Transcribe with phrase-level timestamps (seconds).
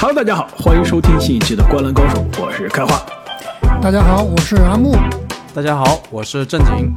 [0.00, 3.04] Hello，大家好，欢迎收听新一期的《灌篮高手》，我是开花。
[3.82, 4.94] 大家好，我是阿木。
[5.52, 6.92] 大家好，我是正经。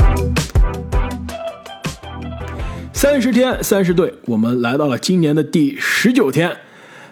[2.94, 6.56] 三十天，三十队，我们来到了今年的第十九天。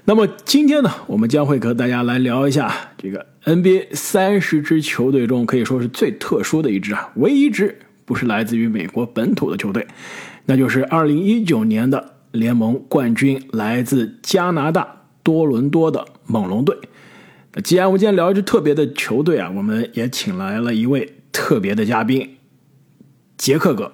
[0.06, 9.88] 那么今天呢，我们将会和大家来聊一下这个 NBA 三十支球队中可以说是最特殊的一支啊，唯一一支不是来自于美国本土的球队，
[10.46, 14.88] 那就是二零一九年的联盟冠军来自加拿大
[15.24, 16.78] 多伦多的猛龙队。
[17.54, 22.38] 那既然我们今天聊一支特别的球队啊，我们也请来了一位特别的嘉宾，
[23.38, 23.92] 杰克哥。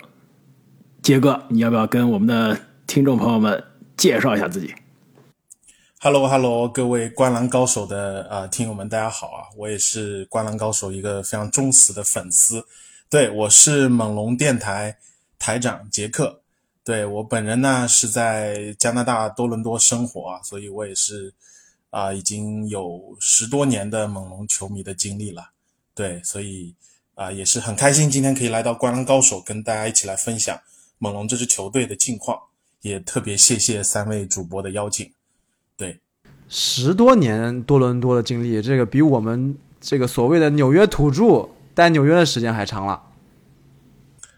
[1.02, 3.64] 杰哥，你要不要跟我们的听众朋友们
[3.96, 4.74] 介绍一下自己
[6.00, 9.46] ？Hello，Hello，各位灌篮高手的啊听友们，大家好啊！
[9.56, 12.66] 我也是灌篮高手一个非常忠实的粉丝。
[13.10, 14.98] 对我是猛龙电台
[15.38, 16.42] 台长杰克。
[16.86, 21.34] 对我本人呢是在加拿大多伦多生活啊，所以我也是
[21.90, 25.50] 啊已经有十多年的猛龙球迷的经历了。
[25.96, 26.76] 对，所以
[27.16, 30.56] 啊也是很开心今天可以来到灌篮高手跟大家一起来分享。
[31.00, 32.40] 猛龙这支球队的近况，
[32.82, 35.12] 也特别谢谢三位主播的邀请。
[35.76, 36.00] 对，
[36.48, 43.02] 十多年多伦多的经历，这个比我们这个所谓的纽约土著待纽约的时间还长了。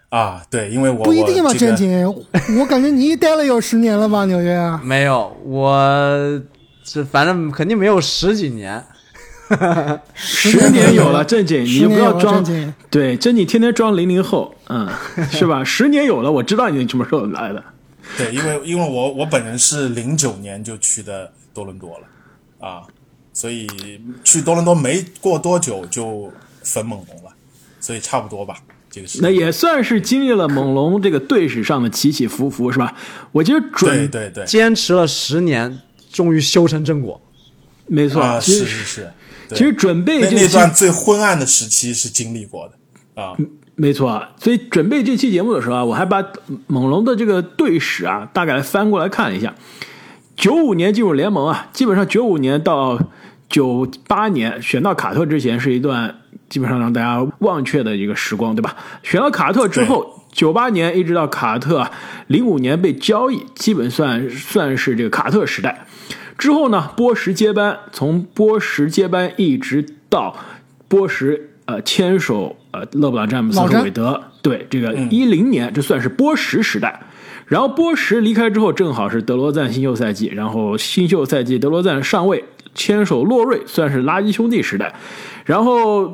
[0.09, 2.05] 啊，对，因为我不一定嘛，正经，
[2.59, 4.79] 我感觉你待了有十年了吧，纽约啊？
[4.85, 6.41] 没有，我
[6.83, 8.83] 这反正肯定没有十几年。
[10.13, 12.43] 十年有了正经，你就不要装。
[12.89, 14.89] 对，正经天天装零零后，嗯，
[15.31, 15.63] 是吧？
[15.63, 17.63] 十年有了，我知道你什么时候来的。
[18.17, 22.81] 对，因为因为我我本人是零九年就去的多伦多了，啊，
[23.31, 23.67] 所以
[24.23, 26.29] 去多伦多没过多久就
[26.63, 27.31] 粉猛龙了，
[27.79, 28.57] 所以差不多吧。
[28.97, 32.93] 这个是那也算是经历了猛龙这个队史上的起起伏伏，是吧？
[33.31, 35.79] 我觉得准对对对，坚持了十年，
[36.11, 37.21] 终于修成正果。
[37.85, 39.09] 没错，是是是。
[39.49, 43.37] 其实准备这那段最昏暗的时期是经历过的啊，
[43.75, 44.21] 没错。
[44.37, 46.21] 所以准备这期节目的时候啊，我还把
[46.67, 49.55] 猛龙的这个队史啊大概翻过来看了一下。
[50.35, 52.99] 九五年进入联盟啊，基本上九五年到
[53.49, 56.13] 九八年选到卡特之前是一段
[56.49, 58.75] 基本上让大家忘却的一个时光，对吧？
[59.03, 61.89] 选到卡特之后，九八年一直到卡特
[62.27, 65.85] 零五年被交易，基本算算是这个卡特时代。
[66.37, 70.35] 之后呢，波什接班，从波什接班一直到
[70.87, 77.01] 波什呃牵手呃勒布朗詹姆斯和韦德，对这个一零年，这算是波什时代。
[77.47, 82.43] 然后波什离开之后，正好是德罗赞新秀赛季，然后新秀赛季德罗赞上位，
[82.77, 84.95] 牵手洛瑞，算是垃圾兄弟时代。
[85.43, 86.07] 然后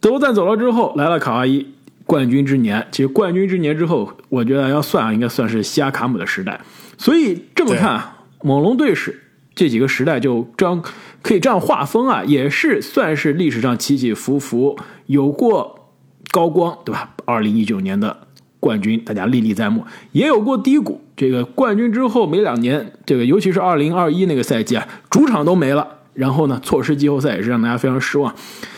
[0.00, 1.64] 德罗赞走了之后，来了卡哇伊，
[2.06, 2.84] 冠军之年。
[2.90, 6.60] 其实冠军之年之后，我觉得要算啊，应该算是西亚卡姆的时代。
[6.98, 8.02] 所以这么看，
[8.42, 9.20] 猛龙队史。
[9.54, 10.82] 这几个时代就这样
[11.22, 15.92] 可以这样划分啊，也是算是历史上起起伏伏，有过
[16.32, 17.14] 高光，对吧？
[17.24, 18.26] 二零一九年的
[18.58, 21.03] 冠军，大家历历在目，也有过低谷。
[21.16, 28.34] 这个冠军之后没两年，这个尤其是二零二一那个赛季啊，主场都没了，然后呢，错失季后赛也是让大家非常失望。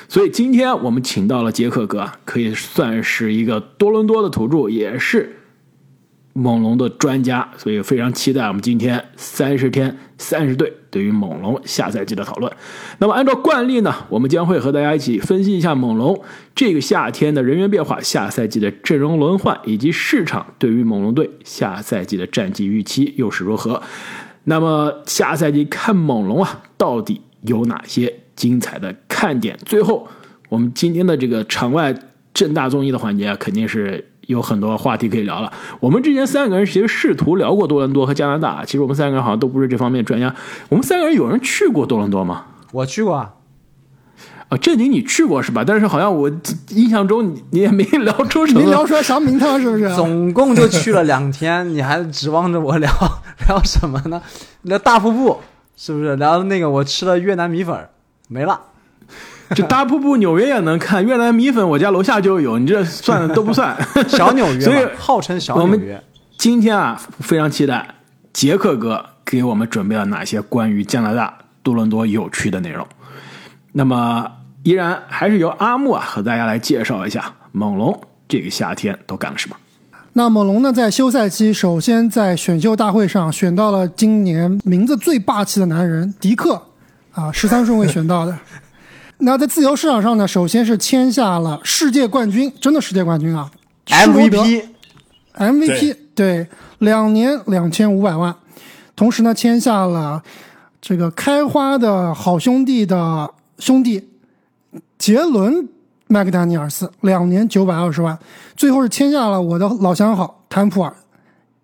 [0.08, 5.36] 所以今天我们请到了杰克哥，可以算是一个多伦多的土著，也是。
[6.38, 12.50] 猛龙的专家，所以非常期待我们今天三十天三十队对于猛龙下赛季的讨论。
[12.98, 16.22] 那么按照惯例呢，我们将会和大家一起分析一下猛龙
[16.54, 23.82] 这个夏天的人员变化、下赛季的阵容轮换以及市场对于猛龙队下赛季的战绩预期又是如何。
[24.44, 29.58] 那么下赛季看猛龙啊，到底有哪些精彩的看点？
[29.64, 30.08] 最后，
[30.48, 31.94] 我们今天的这个场外
[32.32, 34.12] 正大综艺的环节啊，肯定是。
[34.26, 35.52] 有很多话题可以聊了。
[35.80, 40.34] 我们之前三个人其实试图聊过多伦多和加拿大，其实我们三个人好像都不是这方面专家。
[40.68, 42.46] 我们三个人有人去过多伦多吗？
[42.72, 43.32] 我去过啊。
[44.48, 45.64] 啊，正经你去过是吧？
[45.66, 46.30] 但是好像我
[46.70, 49.92] 印象中你你也没聊出什么，没聊出来啥名堂是不是？
[49.96, 52.88] 总共就去了两天，你还指望着我聊
[53.48, 54.22] 聊什么呢？
[54.62, 55.40] 聊大瀑布
[55.76, 56.14] 是不是？
[56.14, 57.88] 聊那个我吃了越南米粉
[58.28, 58.60] 没了。
[59.54, 61.04] 这大瀑布，纽约也能看。
[61.04, 62.58] 越南米粉，我家楼下就有。
[62.58, 63.76] 你这算的都不算。
[64.08, 66.02] 小纽约， 所以号称小纽约。
[66.36, 67.94] 今天啊，非常期待
[68.32, 71.32] 杰克哥给我们准备了哪些关于加拿大
[71.62, 72.86] 多伦多有趣的内容。
[73.72, 74.30] 那么，
[74.64, 77.98] 依然还是由阿木啊和大家来介绍一下猛龙
[78.28, 79.56] 这个夏天都干了什么。
[80.14, 86.60] 那猛龙呢，在休赛期首先在选秀大会上选到了今年名字最霸气的男人迪克，
[87.12, 88.36] 啊，十三顺位选到的。
[89.18, 93.50] 那在自由市场上呢，首先是签下了世界冠军，真的世界冠军啊
[93.86, 96.46] ！MVP，MVP，对，
[96.78, 98.36] 两年两千五百万，
[98.94, 100.22] 同时呢签下了
[100.82, 104.10] 这个开花的好兄弟的兄弟
[104.98, 105.66] 杰伦
[106.08, 108.18] 麦克丹尼尔斯，两年九百二十万，
[108.54, 110.94] 最后是签下了我的老相好坦普尔，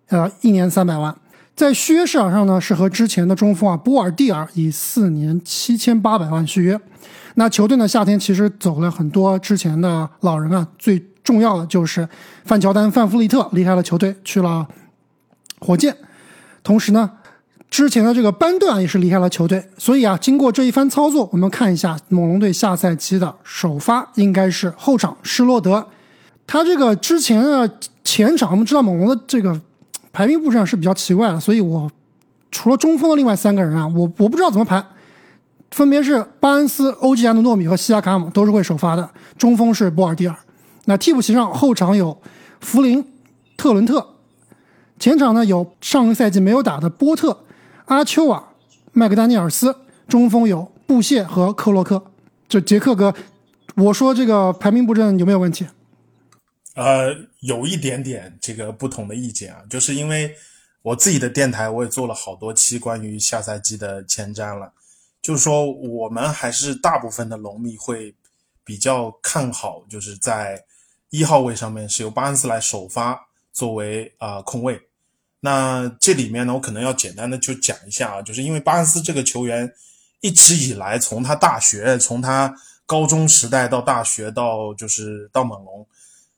[0.07, 1.15] 呃，一年三百万。
[1.55, 6.79] 在续约市场上呢，是和之前的中锋啊波尔蒂尔以四年七千八百万续约。
[7.35, 12.09] 那球队呢，夏天其实走了很多之前的老人啊，最重要的就是
[12.43, 14.67] 范乔丹、范弗利特离开了球队，去了
[15.59, 15.95] 火箭。
[16.63, 17.11] 同时呢，
[17.69, 19.63] 之前的这个班顿啊也是离开了球队。
[19.77, 25.87] 所以啊，经过这一番操作，我们看一下猛龙队下赛季的首发应该是后场施罗德。
[26.47, 29.61] 他这个之前的前场，我们知道猛龙的这个。
[30.13, 31.91] 排兵布阵是比较奇怪的，所以我
[32.51, 34.81] 除了中锋的另外三个人啊，我我不知道怎么排，
[35.71, 40.35] 分别是巴恩斯、欧吉安的诺米和西亚卡姆都是会首发的，中锋是波尔蒂尔，
[40.85, 42.15] 那替补席上后场有
[42.61, 43.03] 弗林、
[43.57, 44.07] 特伦特，
[44.99, 47.39] 前场呢有上个赛季没有打的波特、
[47.85, 48.43] 阿丘瓦、
[48.91, 49.75] 麦克丹尼尔斯，
[50.07, 52.03] 中锋有布谢和克洛克。
[52.47, 53.11] 就杰克哥，
[53.75, 55.65] 我说这个排兵布阵有没有问题？
[56.75, 60.35] 呃，有一点点这个不同的意见啊，就是因为
[60.81, 64.73] 我自己的电台我也做了好多期关于下赛季的前瞻了，
[65.21, 68.13] 就是说我们还是大部分的龙迷会
[68.63, 70.63] 比较看好，就是在
[71.11, 74.81] 一号位上面是由巴恩斯来首发作为啊控卫。
[75.39, 79.71] 那这里面呢，我可能要简单的就讲一下啊，就是因为巴恩斯这个球员
[80.21, 82.51] 一直以来从他大学，从他
[82.85, 85.85] 高中时代到大学到就是到猛龙。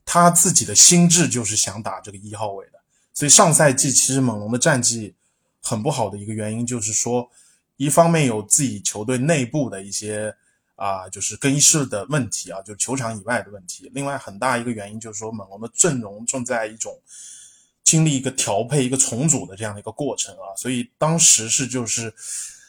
[0.08, 2.78] 他自己的心智就是想打这个一号位的，
[3.12, 5.14] 所以上赛季其实猛龙的战绩
[5.60, 7.28] 很不好的一个原因就是说，
[7.76, 10.34] 一方面有自己球队内部的一些
[10.76, 13.90] 啊，就是更衣室的问题啊，就球场以外的问题。
[13.92, 16.98] 另外很大一个原因就是说，猛龙的阵容正在一种
[17.82, 22.14] 经历一个调配、一个重组的这样的一个过程啊，所以当时是就是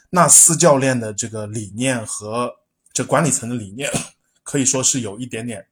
[0.09, 2.51] 纳斯教练的这个理念和
[2.91, 3.91] 这管理层的理念
[4.41, 5.67] 可以说是有一点点。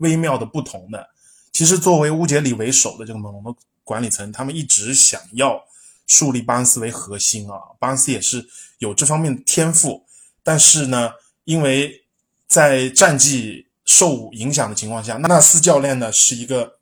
[0.00, 1.08] 微妙的不同的，
[1.52, 3.54] 其实作为乌杰里为首的这个猛龙的
[3.84, 5.62] 管理层，他们一直想要
[6.06, 8.46] 树立巴恩斯为核心啊，巴恩斯也是
[8.78, 10.04] 有这方面的天赋，
[10.42, 11.10] 但是呢，
[11.44, 12.04] 因为
[12.46, 16.78] 在战绩受影响的情况下，纳斯教练呢是一个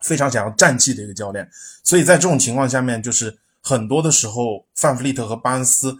[0.00, 1.48] 非常想要战绩的一个教练，
[1.82, 5.96] 所以在这种情况下面，就是很多的时候，范弗利特和巴恩斯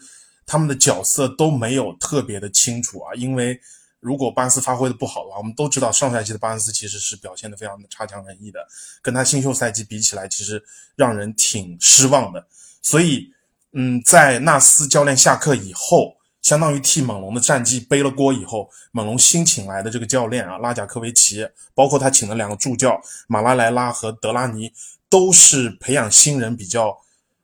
[0.47, 3.61] 他们的角色都没有特别的清楚啊，因为。
[4.05, 8.61] 如果巴恩斯发挥的不好的话，我们都知道上赛季的巴恩斯其实是表现的非常的差强人意的，
[9.01, 10.63] 跟他新秀赛季比起来，其实
[10.95, 12.47] 让人挺失望的。
[12.83, 13.33] 所以，
[13.73, 24.71] 嗯，在纳斯教练下课以后，相当于替猛龙的战绩背了锅以后，猛龙新请来的这个教练啊，拉贾科维奇，包括他请的两个助教马拉莱拉和德拉尼，
[25.09, 26.95] 都是培养新人比较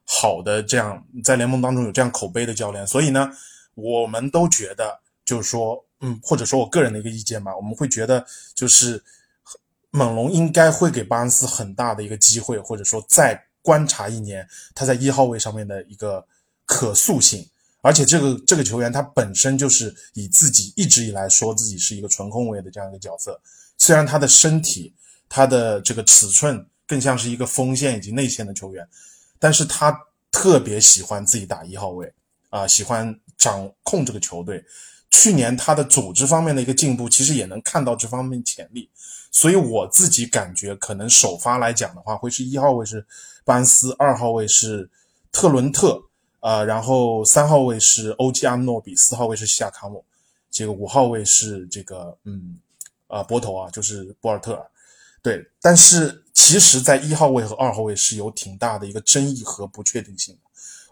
[0.04, 2.86] 好的，这样在联盟当中有这样口碑的教练。
[2.86, 3.30] 所以呢，
[3.74, 5.82] 我们都觉得，就是说。
[6.00, 8.24] 嗯，或者说我个人的一个意见吧，我们会觉得
[8.54, 9.02] 就是
[9.90, 16.26] 猛龙应该会给巴恩斯很大的一个机会，或者说再观察一年他在一号位上面的一个
[16.64, 17.46] 可塑性。
[17.82, 23.40] 而且这个这个球员他本身就是以自己一直以来说自己是一个纯控卫的这样一个角色，
[23.78, 24.94] 虽然他的身体
[25.28, 28.86] 他的这个尺寸更像是一个锋线以及内线的球员，
[29.38, 29.98] 但是他
[30.30, 32.12] 特别喜欢自己打一号位
[32.50, 34.64] 啊，喜欢掌控这个球队。
[35.10, 38.88] 去年他的组织方面的一个进步，其实也能看到这方面潜力，
[39.32, 43.04] 所以我自己感觉可能首发来讲的话，会是一号位是
[43.44, 44.88] 班斯，二号位是
[45.32, 46.04] 特伦特，
[46.38, 50.04] 呃，然后三号位是欧基阿诺比，四号位是西亚卡姆，
[50.48, 52.56] 这个五号位是这个嗯，
[53.08, 54.64] 啊波头啊，就是博尔特，
[55.20, 60.40] 对，但是其实在一号位和二号位是有挺大的一个争议和不确定性的，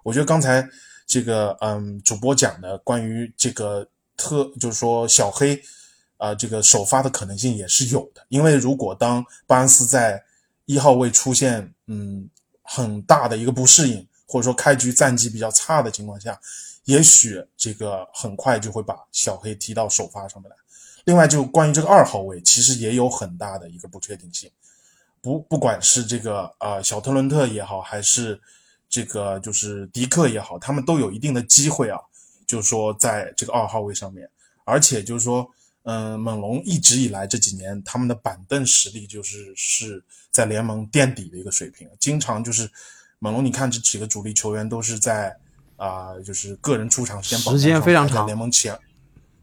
[0.02, 0.68] 我觉得刚才
[1.06, 3.88] 这个嗯主播讲的关于这个。
[4.18, 5.62] 特就是说小黑，
[6.18, 10.22] 啊，这个首发的可能性也是有的，因为如果当巴恩斯在
[10.66, 12.28] 一号位出现嗯
[12.62, 16.38] 很大的一个不适应，或者说开局战绩比较差的情况下，
[16.84, 20.56] 也许这个很快就会把小黑提到首发上面来。
[21.04, 24.50] 另外，就关于这个二号位，其实也有很大的一个不确定性，
[25.22, 28.38] 不不管是这个啊小特伦特也好，还是
[28.90, 31.98] 这个就是迪克也好，他们都有一定的机会啊。
[32.48, 34.28] 就是说，在这个二号位上面，
[34.64, 35.48] 而且就是说，
[35.82, 42.68] 嗯，猛龙一直以来这几年他们的板凳实力就是是在联盟垫底的一个水平，经常就是
[43.18, 45.36] 猛龙，你看这几个主力球员都是在
[45.76, 48.76] 啊，就是个人出场时间时间非常长，联盟前，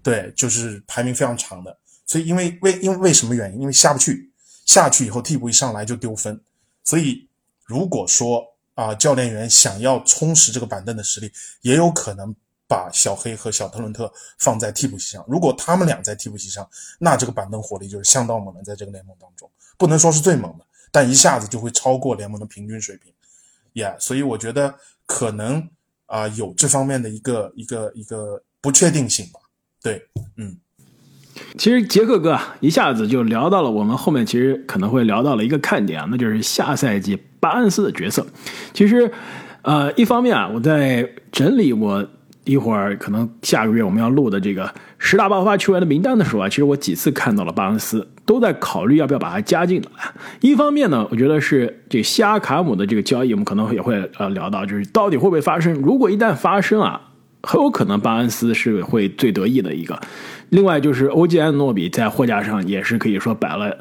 [0.02, 1.78] 对，就是排名非常长的。
[2.08, 3.62] 所以因为为因为为什么原因？
[3.62, 4.32] 因为下不去，
[4.66, 6.42] 下去以后替补一上来就丢分。
[6.84, 7.28] 所以
[7.66, 8.44] 如果说
[8.74, 11.32] 啊，教练员想要充实这个板凳的实力，
[11.62, 12.36] 也有可能。
[12.68, 15.26] 把小黑和小特伦特放在替补席上。
[15.28, 16.68] 如果他们俩在替补席上，
[17.00, 23.12] 那这个板凳火力就是相当猛的，在这个联盟当中，不能说是最猛的，但一下子就会超过联盟的平均水平。
[23.74, 25.70] Yeah，所以我觉得可能
[26.08, 29.40] 啊、有这方面的一个一个一个不确定性吧。
[29.82, 30.08] 对，
[30.38, 30.58] 嗯，
[31.58, 38.26] 其实杰克哥，一下子就聊到了我们后面其实可能会聊到了一个看点啊，那就是下赛季巴恩斯的角色。
[38.74, 39.12] 其实，
[39.64, 42.08] 呃，一方面啊，我在整理我
[42.46, 49.90] 一会儿可能下个月我们要录的这个十大爆发球员的名单的时候啊，其实我几次看到了巴恩斯，都在考虑要不要把他加进来。
[50.42, 55.74] 一方面呢，我觉得是这西亚卡姆的这个交易，我们可能也会呃聊到，就是到底会不会发生？
[55.74, 57.02] 如果一旦发生啊，
[57.42, 60.00] 很有可能巴恩斯是会最得意的一个。
[60.50, 63.76] 另外就是欧吉安诺比在货架上也是可以说摆了，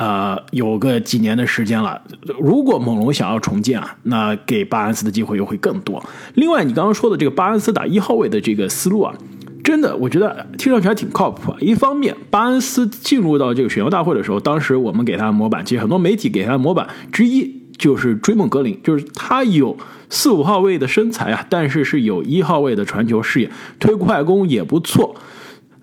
[0.00, 2.00] 呃，有个几年的时间了。
[2.40, 6.02] 如果猛龙想要重建啊，那给巴恩斯的机会又会更多。
[6.36, 9.14] 另外，你刚刚说的这个巴恩斯打一号位的这个思路啊，
[9.62, 11.58] 真的我觉得听上去还挺靠谱啊。
[11.60, 19.76] 一方面，巴恩斯进入到这个选秀大会的时候，当时我们给他的模板，其实很多媒体给他的模板之一就是追梦格林，就是他有
[20.08, 25.14] 四五号位的身材啊，但是是有一号位的传球视野，推快攻也不错。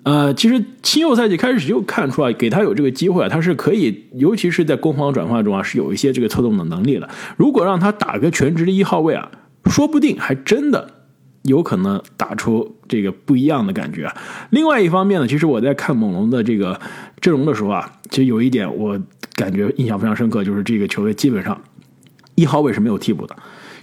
[0.07, 7.09] 呃，其实新秀赛季开始就看出来，给他有这个机会啊，他是可以，尤其是在攻防转换中啊，是有一些这个策动的能力的。
[7.35, 9.29] 如果让他打个全职的一号位啊，
[9.65, 10.89] 说不定还真的
[11.41, 14.15] 有可能打出这个不一样的感觉啊。
[14.49, 16.79] 另外一方面呢，其实我在看猛龙的这个
[17.19, 18.97] 阵容的时候啊，其实有一点我
[19.33, 21.61] 感觉印象非常深刻，就是这个球队基本上
[22.35, 23.35] 一号位是没有替补的。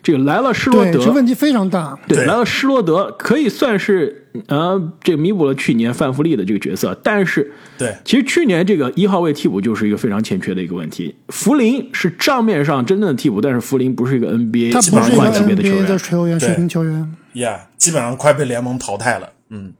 [0.05, 1.99] 这个来了施罗，德，这问题非常大。
[2.07, 11.15] 对，对来了施罗德可以算是呃，这个弥补了去年范弗利的这个角色，但是对，其实去年这个一号位替补就是一个非常欠缺的一个问题。
[11.31, 15.99] 福林是账面上真正的替补，但是福林不是一个 NBA 他不是一个冠级别的球 NBA 的。
[15.99, 17.15] 球员，水平球员。
[17.33, 19.31] 呀、基本上快被联盟淘汰了。
[19.49, 19.73] 嗯，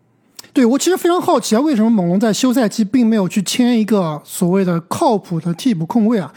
[0.55, 6.33] 对我其实非常好奇啊，为什么猛龙在休赛期并没有去签一个所谓的靠谱的替补控卫啊？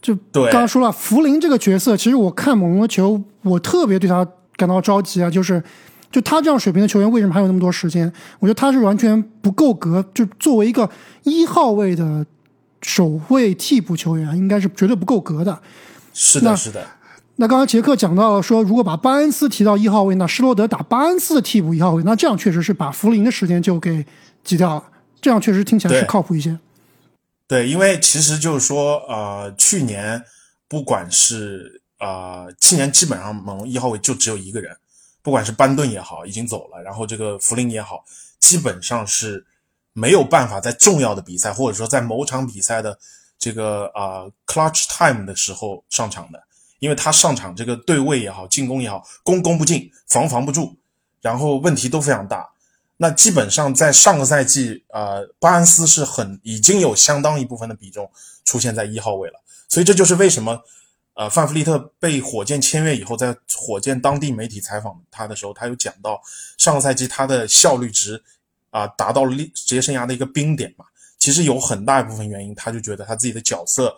[0.00, 4.26] 就对刚刚说了，福林这个角色，其实我看猛龙的球，我特别对他
[4.56, 5.62] 感到着急啊，就是
[6.10, 8.10] 就他这样水平的球员，为什么还有那么多时间？
[8.38, 10.88] 我觉得他是完全不够格，就作为一个
[11.24, 12.24] 一号位的
[12.82, 15.60] 首位替补球员，应该是绝对不够格的。
[16.14, 16.86] 是的，是的，
[17.36, 24.06] 那刚刚杰克讲到了说，如果把巴恩斯提到一号位，那施罗德打巴恩斯的替补一号位，那这样确实是把福林的时间就给
[24.42, 24.84] 挤掉了，
[25.20, 26.56] 这样确实听起来是靠谱一些。
[27.48, 30.22] 对，因为其实就是说，呃，去年
[30.68, 34.76] 不管是呃，去年基本上猛龙一号位就只有一个人，
[35.22, 38.04] 不管是班顿也好，已经走了，然后这个福林也好，
[38.38, 39.46] 基本上是
[39.94, 42.98] 没有办法在重要的比赛或者说在某场比赛的
[43.38, 46.42] 这个啊、呃 clutch time 的时候上场的，
[46.80, 50.76] 因为他上场这个对位也好，进攻也好，攻攻不进，防防不住，
[51.22, 52.46] 然后问题都非常大。
[53.00, 58.10] 那基本上在上个赛季，呃，巴恩斯是很已经有相当一部分的比重
[58.44, 60.60] 出现在一号位了，所以这就是为什么，
[61.14, 66.20] 呃，范弗利特被火箭签约以后，在火箭当地媒体采访他的时候，他有讲到
[66.58, 68.22] 上个赛季他的效率值
[68.70, 70.84] 啊、达到了职业生涯的一个冰点嘛。
[71.18, 73.96] 其实有很大一部分原因，他就觉得他自己的角色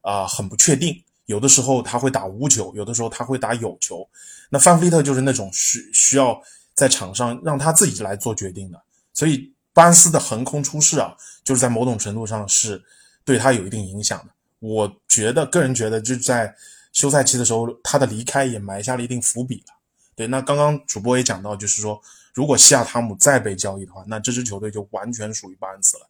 [0.00, 4.08] 啊、很不确定，有的时候他会打无球，有的时候他会打有球。
[4.50, 6.40] 那范弗利特就是那种需需要
[6.78, 8.80] 在场上让他自己来做决定的，
[9.12, 12.80] 所以巴恩斯的横空出世啊，就是在某种程度上是
[13.24, 14.32] 对他有一定影响的。
[14.60, 16.54] 我觉得个人觉得，就在
[16.92, 19.74] 休赛期的时候，他的离开也埋下了一定伏笔了。
[20.14, 22.00] 对，那刚刚主播也讲到，就是说，
[22.32, 26.08] 如果西亚汤姆再被交易的话，那这支球队就完全属于巴恩斯了。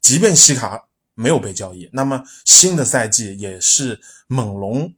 [0.00, 0.82] 即便西卡
[1.14, 4.94] 没有被交易，那么新的赛季也是猛龙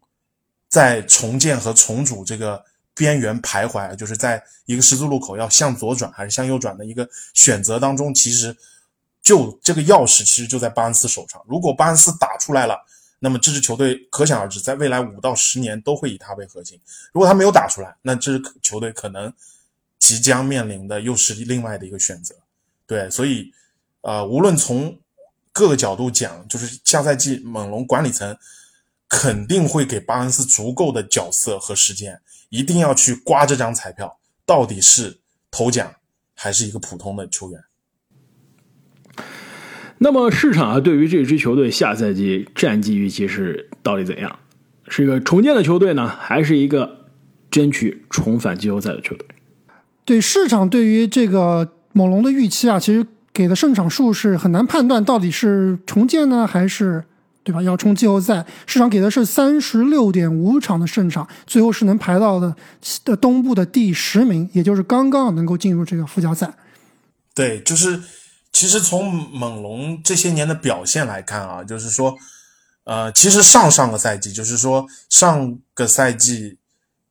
[0.69, 2.65] 在重建和重组这个
[2.99, 8.55] 边缘徘徊，就是在一个十字路口要向左转还是向右转的一个选择当中，其实
[9.23, 11.41] 就这个钥匙其实就在巴恩斯手上。
[11.49, 12.77] 如果巴恩斯打出来了，
[13.21, 16.81] 那么这支球队可想而知，在未来五到十年都会以他为核心。
[17.13, 19.33] 如果他没有打出来，那这支球队可能
[20.01, 22.35] 即将面临的又是另外的一个选择。
[22.87, 23.53] 对，所以
[24.01, 24.99] 呃，无论从
[25.53, 28.37] 各个角度讲，就是下赛季猛龙管理层
[29.09, 35.19] 肯定会给巴恩斯足够的角色和时间，一定要去刮这张彩票，到底是
[35.51, 35.95] 头奖
[36.35, 37.61] 还是一个普通的球员。
[39.99, 44.39] 那么市场啊，对于这支球队下赛季战绩预期是到底怎样？
[44.87, 47.11] 是一个重建的球队呢，还是一个
[47.51, 49.27] 争取重返季后赛的球队？
[50.05, 57.05] 对市场对于这个猛龙的预期啊，其实给的胜场数是很难判断到底是重建呢，还是
[57.49, 57.63] 对吧？
[57.63, 62.55] 要冲季后赛，市场给的是三十六点五场的胜场，最后是能排到的
[63.07, 66.53] 的东部的第十名，也就是刚刚能够进入这个附加赛。
[67.35, 68.03] 对，就是
[68.53, 72.15] 其实从猛龙这些年的表现来看啊，就是说，
[72.85, 76.59] 呃，其实上上个赛季，就是说上个赛季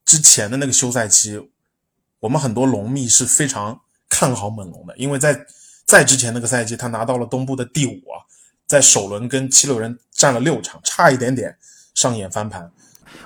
[0.06, 1.50] 之前的那个休赛期，
[2.20, 5.48] 我们很多龙迷是非常看好猛龙的，因为在
[5.84, 8.22] 在之前那个赛季，他拿到了东部的第五啊，
[8.68, 11.56] 在首轮跟七六人战了六场，差一点点
[11.96, 12.70] 上演翻盘，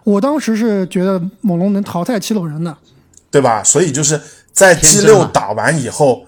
[0.04, 2.78] 我当时是觉得猛龙能淘汰七六人的，
[3.32, 3.64] 对吧？
[3.64, 4.22] 所以就是
[4.54, 6.26] 在 G 六打完以后，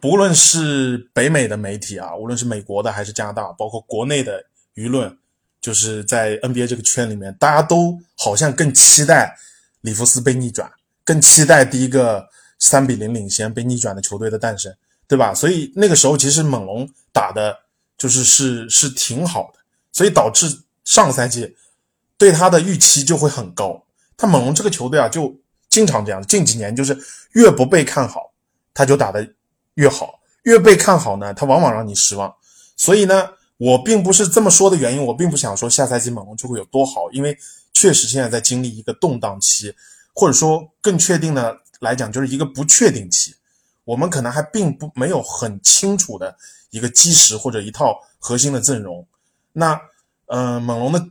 [0.00, 4.42] 不论是北美的媒体啊，无论是美国的还是加拿大，包括国内的
[4.74, 5.14] 舆论，
[5.60, 9.36] 就是在 NBA 这个圈里面，大家都好像更期待
[9.82, 10.70] 里弗斯被逆转，
[11.04, 12.26] 更期待第一个
[12.58, 14.74] 三比零领先被逆转的球队的诞生，
[15.06, 15.34] 对吧？
[15.34, 17.56] 所以那个时候其实猛龙打的
[17.98, 19.58] 就是是是挺好的，
[19.92, 21.54] 所以导致上赛季
[22.16, 23.84] 对他的预期就会很高。
[24.16, 25.36] 他猛龙这个球队啊，就
[25.68, 26.96] 经常这样，近几年就是
[27.32, 28.32] 越不被看好，
[28.72, 29.28] 他就打得
[29.74, 30.06] 越好；
[30.44, 32.34] 越被看好呢，他往往让你失望。
[32.76, 37.36] 所以呢，我并不是这么说的原因，我并不想说下赛季猛龙就会有多好，因为
[37.72, 39.74] 确实现在在经历一个动荡期，
[40.14, 43.34] 或者说更确定的来讲，就是一个不确定期。
[43.84, 46.36] 我们可能还并不没有很清楚的
[46.70, 49.06] 一个基石或者一套核心的阵容。
[49.52, 49.80] 那，
[50.26, 51.04] 呃，猛龙的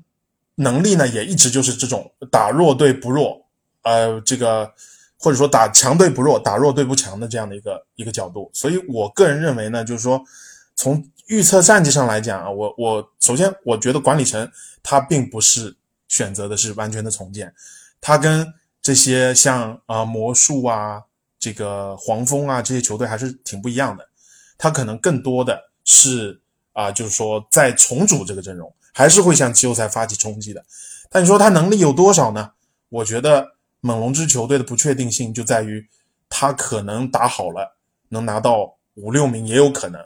[0.56, 3.46] 能力呢，也一直就是这种打弱队不弱，
[3.84, 4.72] 呃，这个
[5.20, 8.50] 或者说打强队不弱，打弱队不强的这样的一个一个角度。
[8.54, 10.24] 所以我个人认为呢，就是说
[10.76, 14.50] 从预测战绩上来讲啊，我我首先我觉得管理层
[14.82, 15.76] 他并不是
[16.08, 17.54] 选择的是完全的重建，
[18.00, 21.02] 他跟这些像啊、魔术啊、
[21.38, 24.08] 这个黄蜂啊这些球队还是挺不一样的，
[24.58, 26.40] 他可能更多的是
[26.74, 30.64] 啊、就是说在重组这个阵容，还是会向季后赛发起冲击的。
[31.10, 32.52] 但你说他能力有多少呢？
[32.90, 35.88] 我觉得猛龙支球队的不确定性就在于，
[36.30, 37.78] 他可能打好了
[38.10, 40.00] 能拿到五六名，也有可能；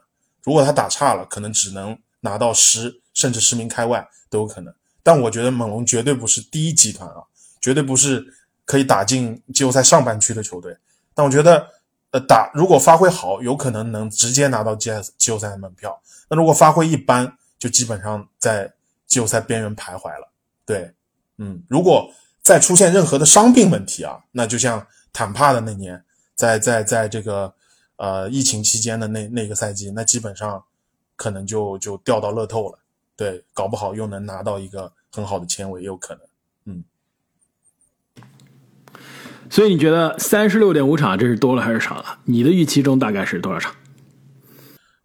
[0.43, 4.73] 如果他打差了，可能只能拿到十甚至十名开外都有可能。
[5.03, 7.21] 但我觉得猛龙绝对不是第一集团啊，
[7.59, 8.25] 绝对不是
[8.63, 10.77] 可以打进季后赛上半区的球队。
[11.13, 11.67] 但我觉得，
[12.11, 16.01] 呃，打如果发挥好，有可能能直接拿到季季后赛的门票。
[16.29, 18.71] 那如果发挥一般，就基本上在
[19.07, 20.29] 季后赛边缘徘徊了。
[20.65, 20.93] 对，
[21.37, 22.09] 嗯，如果
[22.41, 26.03] 再出现任何的伤病问题啊，那就像坦帕的那年，
[26.35, 27.53] 在在在这个
[27.95, 30.63] 呃疫情期间的那那个赛季，那基本上
[31.15, 32.79] 可能就就掉到乐透了。
[33.15, 36.23] 对，搞不好又能拿到一个很好的签位，也有可能。
[39.51, 42.19] 所以你觉得三十六点五场这是多了还是少了？
[42.23, 43.75] 你的预期中大概是多少场？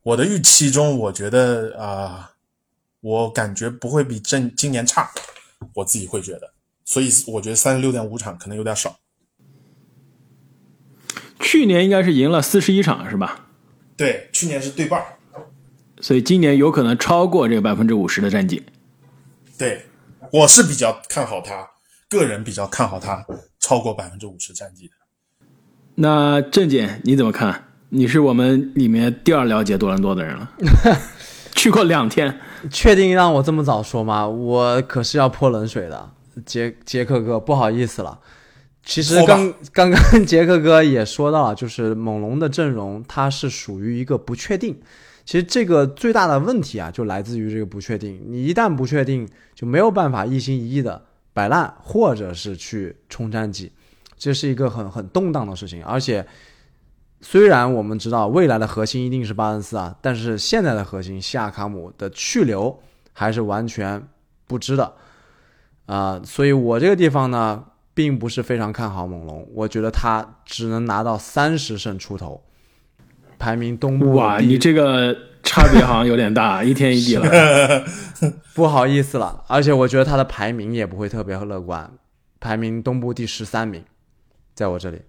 [0.05, 2.31] 我的预期中，我觉得啊、
[3.01, 5.11] 我感觉不会比正今年差，
[5.75, 6.53] 我自己会觉得，
[6.85, 9.01] 所以我觉得三十六点五场可能有点少。
[11.41, 13.49] 去年应该是赢了四十一场是吧？
[13.97, 15.19] 对，去年是对半儿。
[16.01, 18.65] 所以今年有可能超过这个百分之五十的战绩。
[19.59, 19.87] 对，
[20.33, 21.69] 我是比较看好他，
[22.09, 23.27] 个人比较看好他
[23.67, 24.93] 超过百分之五十战绩的。
[25.97, 27.65] 那郑姐你怎么看？
[27.89, 30.53] 你是我们里面第二了解多伦多的人了，
[31.53, 32.39] 去过两天。
[32.71, 34.29] 确定让我这么早说吗？
[34.29, 36.11] 我可是要泼冷水的，
[36.45, 38.21] 杰杰克哥，不好意思了。
[38.85, 44.79] 其实刚刚刚杰克哥也说到了，就是猛龙的阵容它是属于一个不确定。
[45.25, 48.23] 其实这个最大的问题啊，就来自于这个不确定。
[48.29, 51.05] 你一旦不确定，就没有办法一心一意的
[51.37, 53.71] 摆烂，或者是去冲战绩，
[54.17, 55.85] 这是一个很很动荡的事情。
[55.85, 56.27] 而且，
[57.21, 62.81] 虽然我们知道未来的核心一定是巴恩斯啊，但是现在的核心西亚卡姆的去留
[63.13, 64.09] 还是完全
[64.47, 64.95] 不知的
[65.85, 72.43] 啊、所以我这个地方呢，并不是非常看好猛龙，我觉得他只能拿到三十胜出头，
[73.39, 77.85] 排名东部哇，你这个差别好像有点大， 一天一地了。
[78.55, 81.91] 不好意思了，而且我觉得他的排名也不会特别乐观，
[82.41, 83.85] 排名东部第十三名，
[84.55, 85.03] 在我这里。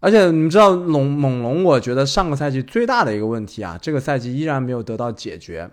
[0.00, 5.70] 而且你们知道龙猛龙，我觉得上个赛季最大的一个问题啊，这个赛季依然没有得到解决，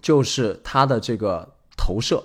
[0.00, 2.24] 就是他的这个投射。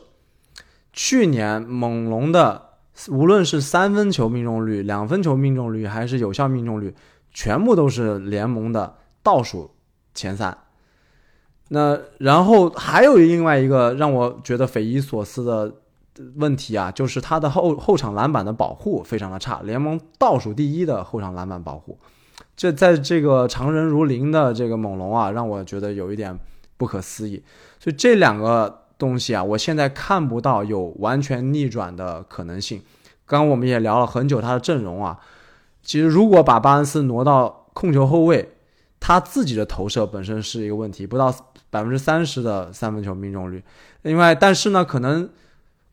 [0.94, 2.70] 去年猛龙的
[3.10, 6.96] 无论是三分球命中率、两分球命中率还是有效命中率，
[7.32, 9.72] 全部都是联盟的倒数
[10.14, 10.58] 前三。
[11.70, 15.72] 那然后还有另外一个让我觉得匪夷所思的
[16.36, 21.98] 问题啊，就是他的后后场篮板的保护非常的差，联盟倒数第一的后场篮板保护。
[22.58, 26.38] 这在这个常人如林的这个猛龙啊，让我觉得有一点
[26.76, 27.42] 不可思议。
[27.80, 32.82] 所以这两个东西啊，我现在看不到有完全逆转的可能性。
[33.26, 35.20] 刚刚我们也聊了很久他的阵容啊，
[35.82, 38.50] 其实如果把巴恩斯挪到控球后卫，
[39.00, 41.34] 他自己的投射本身是一个问题，不到
[41.70, 43.64] 百分之三十的三分球命中率。
[44.02, 45.30] 另外，但是呢，可能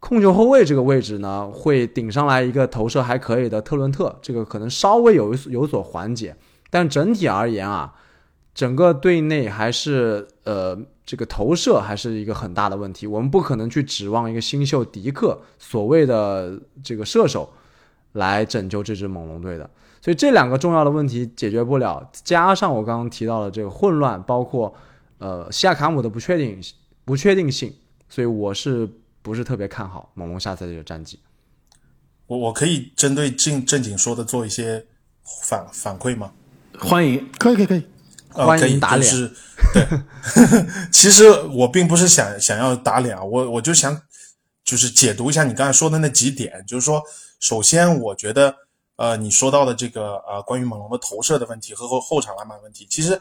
[0.00, 6.36] 控球后卫这个位置呢，会顶上来一个投射还可以的特伦特，这个可能稍微有有所缓解。
[6.68, 7.94] 但整体而言啊，
[8.54, 13.06] 整个队内还是呃这个投射还是一个很大的问题。
[13.06, 17.48] 我们不可能去指望一个新秀迪克所谓的这个射手
[18.16, 19.68] 来拯救这支猛龙队的。
[20.02, 24.72] 所以这两个重要的问题解决不了，加上我刚刚提到的这个混乱，包括
[25.18, 26.60] 呃西亚卡姆的不确定
[27.04, 27.74] 不确定性，
[28.08, 28.88] 所以我是
[29.22, 31.18] 不是特别看好猛龙下赛季的战绩？
[32.26, 34.84] 我我可以针对正正经说的做一些
[35.42, 36.32] 反反馈吗？
[36.78, 37.86] 欢迎，可以可以可以，
[38.34, 39.32] 呃，欢迎可以，打脸就是
[39.72, 39.86] 对。
[40.92, 44.02] 其实我并不是想想要打脸啊，我我就想
[44.62, 47.02] 就是解读一下你刚才说的那几点，就是说，
[47.40, 48.54] 首先我觉得
[48.96, 53.20] 呃你说到的这个呃关于猛龙的投射的问题和后后场篮板问题，其实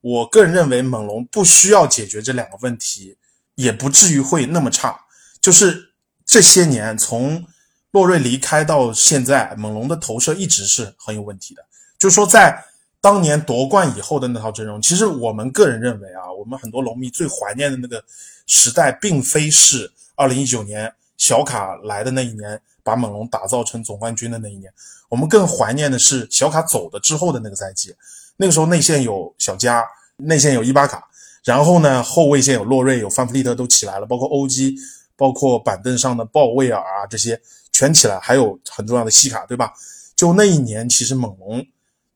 [0.00, 3.16] 我个人认为猛龙不需要解决这两个问题，
[3.54, 4.98] 也不至于会那么差。
[5.40, 5.92] 就是
[6.24, 7.44] 这些年从
[7.90, 11.64] 洛瑞离开到现在，猛龙的投射一直是很有问题的，
[11.98, 12.64] 就说在。
[13.00, 18.02] 当年夺冠以后的那套阵容，其实我们个人认为啊，我们很多龙迷最怀念的那个
[18.44, 24.72] 时代，并非是二零一九年小卡来的那一年，把猛龙打造成总冠军的那一年。
[25.10, 27.94] 我们更怀念的是小卡走的之后的那个赛季。
[28.38, 29.84] 那个时候内线有小加，
[30.16, 31.06] 内线有伊巴卡，
[31.44, 34.74] 然后呢后卫线有洛瑞、有范弗利特都起来了，包括欧基，
[35.16, 37.40] 包括板凳上的鲍威尔啊这些
[37.72, 39.72] 全起来，还有很重要的西卡，对吧？
[40.16, 41.66] 就那一年，其实猛龙。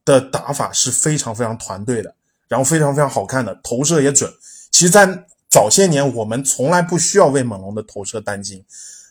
[0.05, 2.13] 的打法是非常非常团队的，
[2.49, 4.29] 然后非常非常好看的投射也准。
[4.69, 8.65] 其实，在早些年，我们从来不需要为猛龙的投射担惊。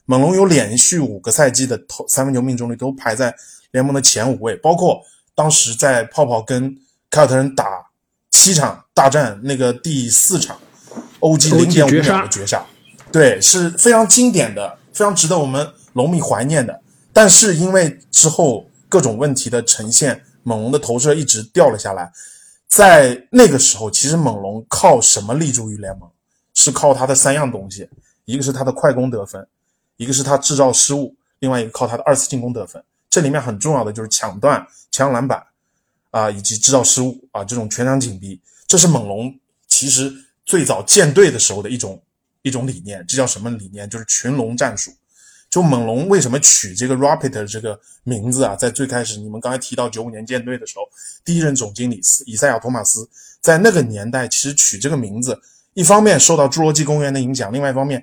[0.06, 3.34] 猛龙有连续五个赛季的投三分球命中率都排在
[3.72, 5.02] 联盟的前五位，包括
[5.36, 6.78] 当时在泡泡跟
[7.10, 7.66] 凯尔特人打
[8.30, 10.60] 七场大战那个第四场
[11.20, 12.66] 欧 g 零点五秒的绝杀，
[13.12, 16.82] 对，是非常经典的，非常值得我们龙迷怀念的。
[17.14, 20.24] 但是因为之后各种问题的呈现。
[20.44, 22.12] 猛龙的投射一直掉了下来，
[22.68, 26.10] 在那个时候，其实猛龙靠什么立足于联盟？
[26.56, 27.88] 是靠他的三样东西，
[28.26, 29.48] 一个是他的快攻得分，
[30.02, 32.84] 一个是他制造失误，另外一个靠他的二次进攻得分。
[33.08, 35.46] 这里面很重要的就是抢断、抢篮板
[36.10, 39.32] 啊，以及制造失误啊，这种全场紧逼，这是猛龙
[39.68, 40.12] 其实
[40.44, 42.02] 最早建队的时候的一种
[42.42, 43.06] 一种理念。
[43.08, 43.88] 这叫什么理念？
[43.88, 44.92] 就是群龙战术。
[45.52, 48.56] 就猛龙为什么取这个 Rapid 这个名字啊？
[48.56, 50.84] 在最开始，你们刚才提到九五年建队的时候，
[51.24, 53.08] 第一任总经理斯以赛亚·托马斯
[53.40, 55.40] 在那个年代其实取这个名字，
[55.74, 58.02] 一方面受到侏罗纪公园的影响，另外一方面，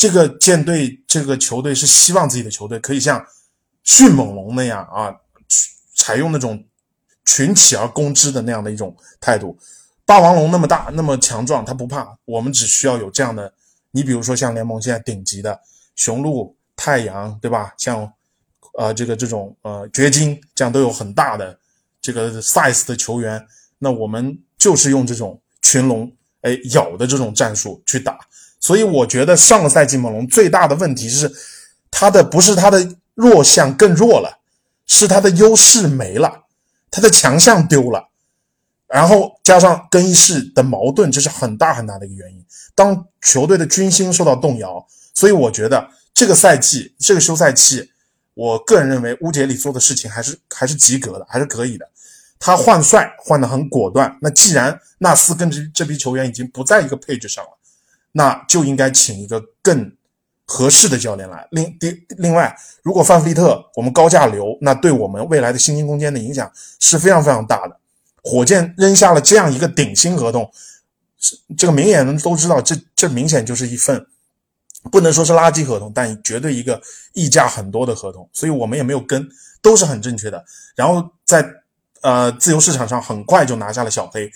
[0.00, 3.22] 这个舰队这个球队是希望自己的球队可以像
[3.84, 5.14] 迅猛龙那样啊，
[5.94, 6.64] 采用那种
[7.26, 9.58] 群起而攻之的那样的一种态度。
[10.06, 13.52] 霸王龙那么大那么强壮，他不怕，我们只需要有这样的。
[13.90, 15.60] 你比如说像联盟现在顶级的
[15.94, 16.56] 雄鹿。
[16.82, 17.74] 太阳对吧？
[17.76, 18.10] 像，
[18.78, 21.60] 呃，这个这种呃掘金这样都有很大的
[22.00, 26.10] 这个 size 的球员，那我们就是用这种群龙
[26.40, 28.18] 哎咬的这种战术去打。
[28.60, 31.32] 所以我觉得上个赛季猛龙最大的问题是，
[31.90, 34.38] 他的不是他的弱项更弱了，
[34.86, 36.44] 是他的优势没了，
[36.90, 38.08] 他的强项丢了，
[38.86, 42.44] 然后加上更衣室的矛盾，这是很大很大的一个原因。
[42.74, 45.90] 当球队的军心受到动摇，所以我觉得。
[46.12, 47.92] 这个赛季，这个休赛期，
[48.34, 51.88] 我个人认为乌杰里做的事情还是还是及格的，还是可以的。
[52.38, 54.18] 他换帅换得很果断。
[54.20, 57.50] 那既然纳斯跟这这批球员已经不在一个配置上了，
[58.12, 59.92] 那就应该请一个更
[60.44, 61.46] 合适的教练来。
[61.50, 67.76] 另另另外，如果范弗利特我们高价留，那对我们未来的薪金空间的影响是非常非常大的。
[68.22, 70.50] 火箭扔下了这样一个顶薪合同，
[71.56, 74.06] 这个明眼人都知道，这这明显就是一份。
[74.90, 76.80] 不能说是垃圾合同，但绝对一个
[77.12, 79.28] 溢价很多的合同，所以我们也没有跟，
[79.60, 80.42] 都是很正确的。
[80.74, 81.46] 然后在
[82.00, 84.30] 呃自由市场上很快就拿下了小黑，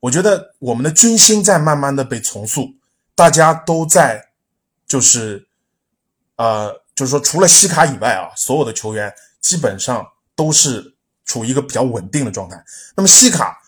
[0.00, 2.74] 我觉得我们的军心在慢慢的被重塑，
[3.14, 4.28] 大家都在
[4.86, 5.46] 就是
[6.36, 12.64] 呃就是说除了西卡以外啊，所有的球员基本上都是处于一个比较稳定的状态。
[12.96, 13.60] 那么西卡。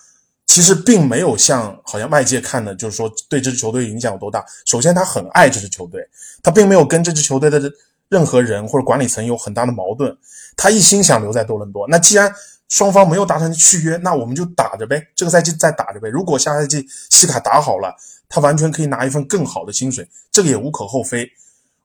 [0.49, 4.43] 其实并没有像好像外界看的，就是说对这支球队影响有多大。
[4.65, 6.01] 首先，他很爱这支球队，
[6.41, 7.61] 他并没有跟这支球队的
[8.09, 10.17] 任何人或者管理层有很大的矛盾，
[10.57, 11.87] 他一心想留在多伦多。
[11.89, 12.33] 那既然
[12.69, 16.09] 双方没有达成续约，那我们就打着呗，这个赛季再打着呗。
[16.09, 17.95] 如果下赛季西卡打好了，
[18.29, 21.31] 他完全可以拿一份更好的薪水，这个也无可厚非。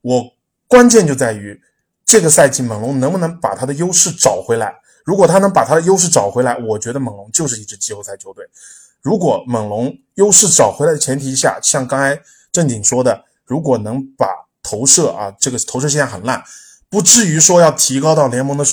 [0.01, 0.33] 我
[0.67, 1.61] 关键就在于
[2.05, 4.75] 这个赛季猛龙能不能把他的优势找回来。
[5.03, 8.45] 如果他能把他的优势找回来，我觉得猛龙就是一支季后赛球队。
[9.01, 14.27] 如果猛龙优势找回来的前提下，像刚才正经说的，如果能把
[14.61, 16.43] 投射啊，这个投射现在很烂，
[16.87, 18.63] 不至于说要提高到联盟的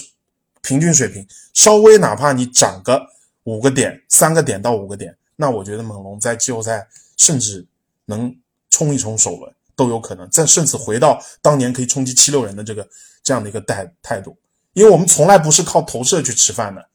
[0.60, 3.06] 平均水平，稍微哪怕你涨个
[3.44, 6.86] 五个点、三个点到五个点，那我觉得猛龙在季后赛
[7.18, 7.66] 甚至
[8.06, 8.34] 能
[8.70, 12.88] 冲一冲首轮都有可能，再甚至回到当年可以冲击七六人的这个
[13.22, 14.36] 这样的一个态态度。
[14.72, 16.88] 因为我们从来不是靠投射去吃饭的，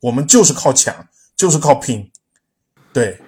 [0.00, 2.10] 我们就是靠抢，就是靠拼。
[2.92, 3.20] 对，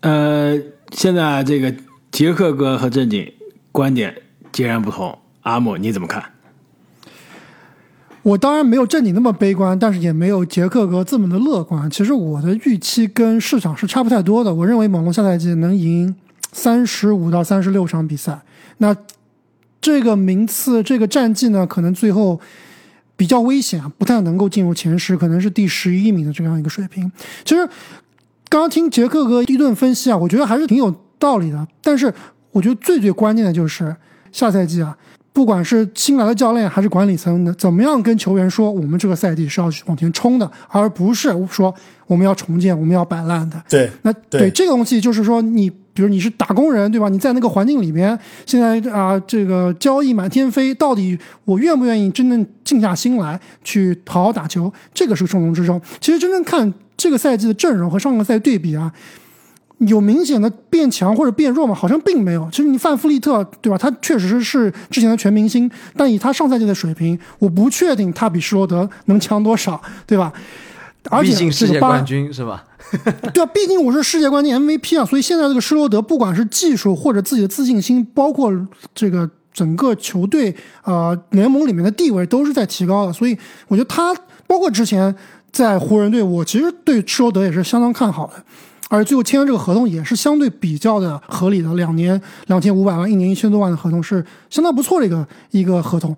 [0.00, 0.58] 呃，
[0.92, 1.74] 现在这个
[2.10, 3.30] 杰克哥和正经
[3.70, 6.32] 观点截然不同，阿姆你怎么看？
[8.22, 11.90] 我当然没有正经那么悲观，但是也没有杰克哥这么的乐观。
[11.90, 14.54] 其实我的预期跟市场是差不太多的。
[14.54, 16.14] 我认为猛龙下赛季能赢
[16.52, 18.38] 三十五到三十六场比赛。
[18.78, 18.94] 那
[19.80, 22.38] 这个名次、这个战绩呢，可能最后
[23.16, 27.10] 比较危险啊，不太能够进入前十，可能是第十一名的这样一个水平。
[27.44, 27.66] 其实
[28.50, 31.66] 刚刚听杰克哥一顿分析啊，我觉得还是挺有道理的。
[31.82, 32.12] 但是
[32.52, 33.96] 我觉得最最关键的就是
[34.30, 34.94] 下赛季啊。
[35.32, 41.72] 不管是新来的教练还是管理层的，怎么样跟球员说，我们这个赛季是要往前冲的，而不是说
[42.06, 43.62] 我们要重建，我们要摆烂的。
[43.68, 47.08] 对，那对这个东西，就是说，你比如你是打工人，对吧？
[47.08, 54.72] 你在那个环境里面，现在啊，这个交易满天飞，到底我愿不愿意真正静下心来去好好打球？
[54.92, 55.80] 这个是重中之重。
[56.00, 58.92] 其实真正看这个赛季的阵容和上个赛季对比啊。
[59.86, 61.74] 有明显的变强或者变弱吗？
[61.74, 62.48] 好像并没有。
[62.50, 63.78] 其实你范弗利特，对吧？
[63.78, 70.32] 他确实是之前的全明星，但以他上赛季的水平，我不确定他比施罗德能强多少，对吧？
[71.08, 72.62] 而且毕竟世界冠军是吧？
[73.32, 78.52] 对啊，毕竟我是世界冠军 MVP 啊，所以现在这个施罗德，不管是技术或者自己的自信心，包括
[78.94, 83.12] 这个整个球队啊联盟里面的地位，都是在提高的。
[83.12, 83.34] 所以
[83.68, 84.14] 我觉得他，
[84.46, 85.14] 包括之前
[85.50, 88.34] 在湖人队，我其实对施罗德也是相当看好的。
[88.92, 96.14] 而最后签的这个合同也是相对比较的合理的，两年两千五百万，一年一千多万的合同是相当不错的一个一个合同。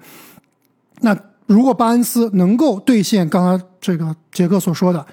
[1.02, 1.14] 那
[1.46, 5.04] 如果巴恩斯能够兑现刚刚这个杰克所说的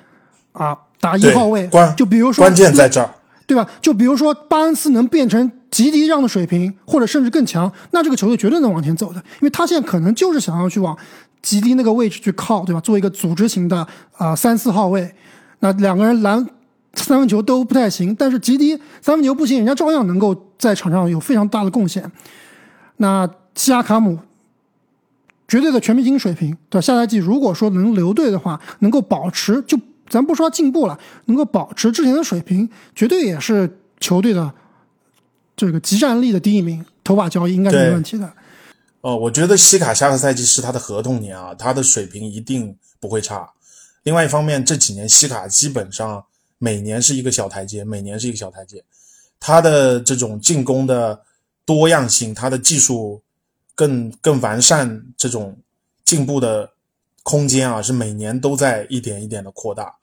[0.54, 3.10] 啊，打一号位，就比如说关键在这儿，
[3.46, 3.68] 对吧？
[3.82, 10.98] 就比如说巴恩斯能变成吉迪这样的水平，或者甚至更强，那这个球队绝对能往前走的，因为他现在可能就是想要去往
[11.42, 12.80] 吉迪那个位置去靠，对吧？
[12.80, 15.14] 做一个组织型的啊三四号位，
[15.60, 16.48] 那两个人拦。
[16.96, 22.12] 三分球都不太行，但是吉迪三分球不行，人家照样能够在场上有非常大的贡献。
[22.98, 24.20] 那西亚卡姆
[25.48, 26.82] 绝对的全明星水平，对？
[26.82, 34.52] 下赛季如果说能留队的话，能够保持，就咱不说进步了，能够保持之前的水平，绝对也是球队的
[35.56, 36.86] 这个集战力的第一名。
[37.04, 38.32] 头把交易应该是没问题的。
[39.02, 43.50] 哦，我觉得西卡下个赛季是他的合同年啊，他的水平一定不会差。
[44.04, 46.26] 另外一方面，这几年西卡基本上。
[46.60, 48.84] 每年是一个小台阶，每年是一个小台阶。
[49.40, 51.24] 他的这种进攻的
[51.66, 53.22] 多样性，他的技术
[53.74, 55.58] 更更完善，这种
[56.04, 56.70] 进步的
[57.24, 59.96] 空间啊，是每年都在一点一点的扩大。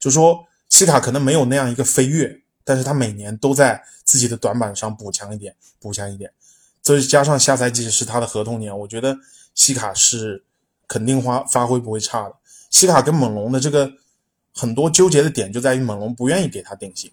[0.00, 6.32] 就说西卡可能没有那样一个飞跃，但是他每年都在自己的短板上补强一点，补强一点。
[6.82, 9.16] 所以加上下赛季是他的合同年，我觉得
[9.54, 10.42] 西卡是
[10.88, 12.34] 肯定发发挥不会差的。
[12.68, 13.92] 西卡跟猛龙的这个。
[14.54, 17.10] 很多纠结的点就在于猛龙不愿意给他定薪，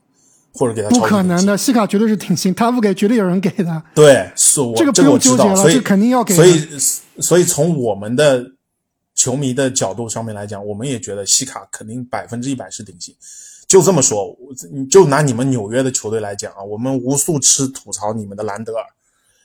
[0.54, 3.84] 或者给他不可能的，西卡绝对是顶薪，他不给绝对有人给的。
[3.94, 6.36] 对，是我这个不用纠结了，所以肯定要给。
[6.36, 6.68] 所以，
[7.22, 8.44] 所以从我们的
[9.14, 13.16] 球迷的角度上面来讲，我们也觉得西卡肯定百分之一百是顶薪。
[13.68, 14.36] 就这么说，
[14.90, 18.84] 就拿你们纽约的球队来讲啊，我们无数次吐槽你们的兰德尔，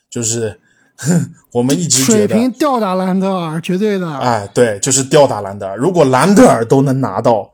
[0.08, 0.58] 就是
[1.52, 4.10] 我们一直水平吊打兰德尔，绝对的。
[4.18, 5.76] 哎，对，就是吊打兰德尔。
[5.76, 7.51] 如果兰德尔都能拿到。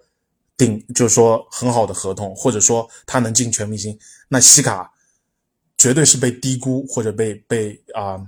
[0.58, 4.92] 顶就是说很好的合同，或者说他能进全明星，那西卡
[5.78, 8.20] 绝对是被低估或者被被啊，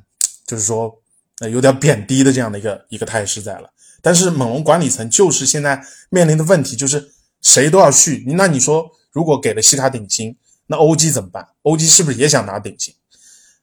[0.47, 1.03] 就是说
[1.40, 3.69] 呃有点贬低的这样的一个一个态势在了。
[4.01, 7.12] 但是猛龙管理层就是现在面临的问题就是
[7.43, 10.37] 谁都要续，那你说如果给了西卡顶薪，
[10.69, 11.49] 那欧基怎么办？
[11.62, 12.95] 欧基是不是也想拿顶薪？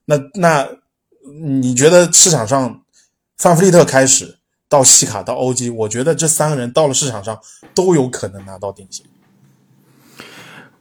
[0.06, 0.68] 那那
[1.62, 2.84] 你觉得市场上
[3.38, 4.37] 范弗利特开始？
[4.70, 7.38] 到西卡到欧基，我觉得这三个人到了市场上
[7.74, 9.06] 都有可能拿到顶薪。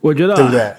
[0.01, 0.75] 我觉得对不对？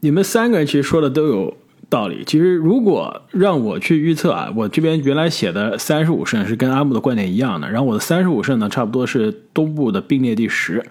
[0.00, 1.54] 你们三个人其实说的都有
[1.88, 2.24] 道理。
[2.26, 10.84] 其实如果让我去预测啊，我这边原来写的三十五胜是跟阿木的观点一样的，然后我的三十五胜呢，差不多是东部的并列第十，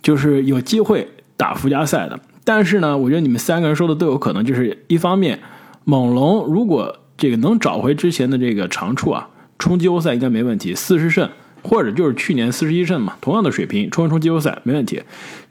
[0.00, 2.18] 就是有机会打附加赛的。
[2.44, 5.40] 但是呢，我觉得你们三个人说的都有可能，就是一方面，
[5.84, 11.28] 猛龙如果这个能找回之前的这个长处啊，冲季后赛应该没问题，四十胜
[11.62, 15.02] 或者就是去年四十一胜嘛，同样的水平冲一冲季后赛没问题。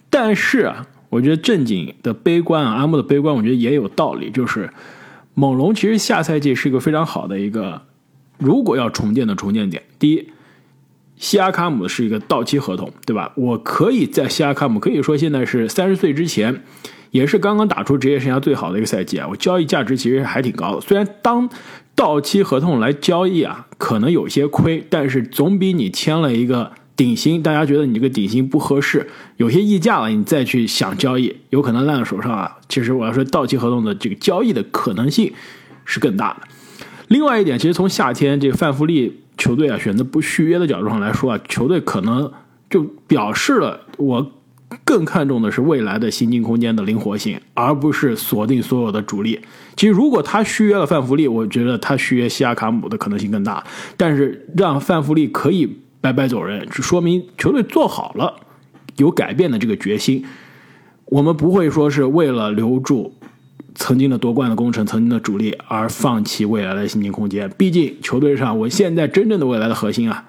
[0.09, 0.87] 但是啊。
[1.09, 4.29] 我觉得正经的悲观啊，阿木的悲观，我觉得也有道理。
[4.29, 4.69] 就是
[5.35, 7.81] 猛龙其实下赛季是一个非常好的一个，
[8.37, 9.81] 如果要重建的重建点。
[9.97, 10.27] 第一，
[11.15, 13.31] 西亚卡姆是一个到期合同，对吧？
[13.37, 16.61] 我可以在西亚卡姆可以说现在是三十岁之前，
[17.11, 19.25] 也是刚刚打出职业生涯最好的一个赛季啊。
[19.29, 21.49] 我交易价值其实还挺高的，虽然当
[21.97, 26.71] 到期合同来交易啊，可能有些亏，但是总比你签了一个。
[26.97, 32.57] 顶薪，大家觉得你这个顶薪不合适，有些溢价了，你再去想交易，有可能烂在手上啊。
[32.67, 35.31] 其实我要说，到期合同的这个交易的可能性
[35.85, 36.47] 是更大的。
[37.07, 42.31] 另外一点，其实从夏天这个范弗利球队啊选择不续约的角度上来说啊，球队可能
[42.67, 44.31] 就表示了我
[44.83, 49.39] 更看重的是未来的薪金空间的灵活性，而不是锁定所有的主力。
[49.75, 53.63] 其实如果他续约了范弗利，我觉得他续约西亚卡姆的可能性更大。
[53.95, 55.77] 但是让范弗利可以。
[55.99, 58.35] 白白走人，就说明球队做好了
[58.97, 60.23] 有改变的这个决心。
[61.05, 63.15] 我们不会说是为了留住
[63.73, 67.51] 曾经的夺冠的功臣、曾经的主力而放弃未来的薪金空间。
[67.57, 70.25] 毕竟球队上，我现在真正的未来的核心啊，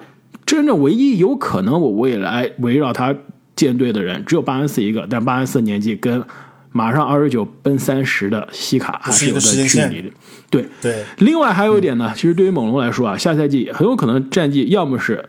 [0.46, 3.14] 真正唯一有可能我未来围绕他
[3.58, 5.06] 建队的人，只有巴恩斯一个。
[5.10, 6.24] 但巴恩斯年纪跟
[6.70, 10.10] 马上二十九奔三十的西卡还是有个距离的。
[10.48, 11.04] 对对。
[11.18, 15.28] 另外还有一点呢，其实对于猛龙来说啊，下赛季很有可能战绩要么是。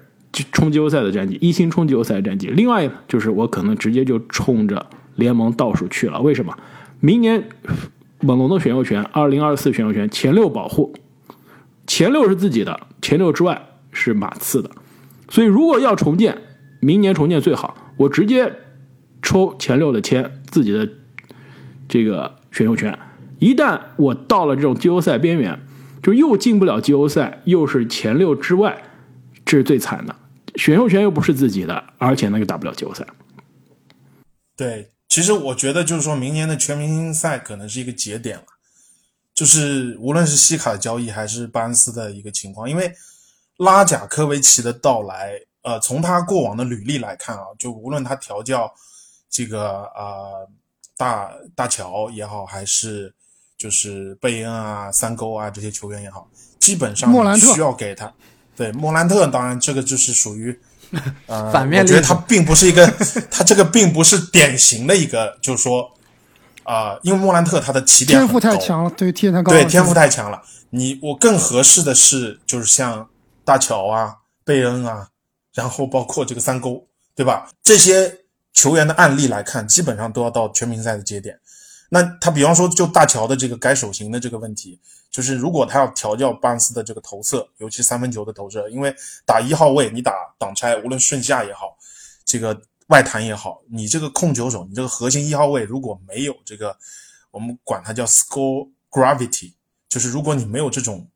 [0.51, 2.47] 冲季后赛的战绩，一星冲季后赛战绩。
[2.49, 6.21] 另外就是我可能直接就冲着联盟倒数去了。
[6.21, 6.55] 为什么？
[6.99, 7.43] 明年
[8.21, 10.93] 猛龙的选秀权，二零二四选秀权前六保护，
[11.87, 13.59] 前六是自己的，前六之外
[13.91, 14.69] 是马刺的。
[15.29, 16.37] 所以如果要重建，
[16.79, 18.49] 明年重建最好，我直接
[19.21, 20.88] 抽前六的签，自己的
[21.89, 22.97] 这个选秀权。
[23.39, 25.59] 一旦我到了这种季后赛边缘，
[26.01, 28.81] 就又进不了季后赛，又是前六之外。
[29.43, 30.15] 这是最惨的，
[30.55, 33.05] 选秀权又不是自己的，而且呢又打不了季后赛。
[34.55, 38.45] 对，其实我觉得就是说明年的全明星赛可能是一个节点了，
[39.35, 42.93] 就是无论是西卡的交易还是巴恩斯的一个情况，因为
[43.57, 48.71] 拉贾科维奇的到来，呃，从他过往的履历来看啊，就无论他调教
[49.29, 50.47] 这个呃
[50.97, 53.13] 大大乔也好，还是
[53.57, 56.27] 就是贝恩啊、三勾啊这些球员也好，
[56.59, 58.11] 基本上需要给他。
[58.55, 60.59] 对莫兰特，当然这个就是属于，
[61.27, 61.81] 呃，反面。
[61.81, 62.85] 我觉得他并不是一个，
[63.31, 65.89] 他这个并不是典型的一个，就是说，
[66.63, 70.41] 啊，因为莫兰特他的起点天赋太强了，对天赋太高，对天赋太强了。
[70.71, 73.07] 你我更合适的是，就是像
[73.45, 75.07] 大乔啊、贝恩啊，
[75.53, 77.49] 然后包括这个三勾，对吧？
[77.62, 81.39] 这些球员的案例来看，基本上都要到全明星赛的节点。
[81.89, 88.93] 那他比方说，就大乔的这个改手型的这个问题，就是如果他要调教巴恩斯的这个投射，尤其三分球的投射，因为
[89.25, 91.75] 打一号位，你打挡拆，无论顺下也好，
[92.23, 96.77] 这个外弹也好，你这个控球手，你这个核心一号位如果没有这个，
[97.31, 99.53] 我们管它叫 score gravity，
[99.88, 101.09] 就是如果你没有这种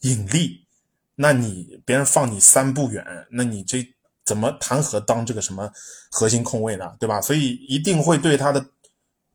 [0.00, 0.65] 引力，
[1.16, 3.86] 那你别人放你三步远，那你这
[4.24, 5.70] 怎么谈何当这个什么
[6.10, 6.96] 核心控卫呢？
[7.00, 7.20] 对吧？
[7.20, 8.64] 所以一定会对他的。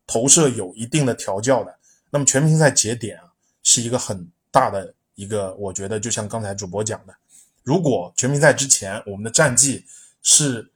[0.04, 1.74] 投射有一定的调教的，
[2.10, 7.14] 那么全明星赛节点啊，是一个很大的一个，我觉得就像刚才主播讲的，
[7.62, 9.86] 如果全明星赛之前我们的战绩
[10.20, 10.70] 是，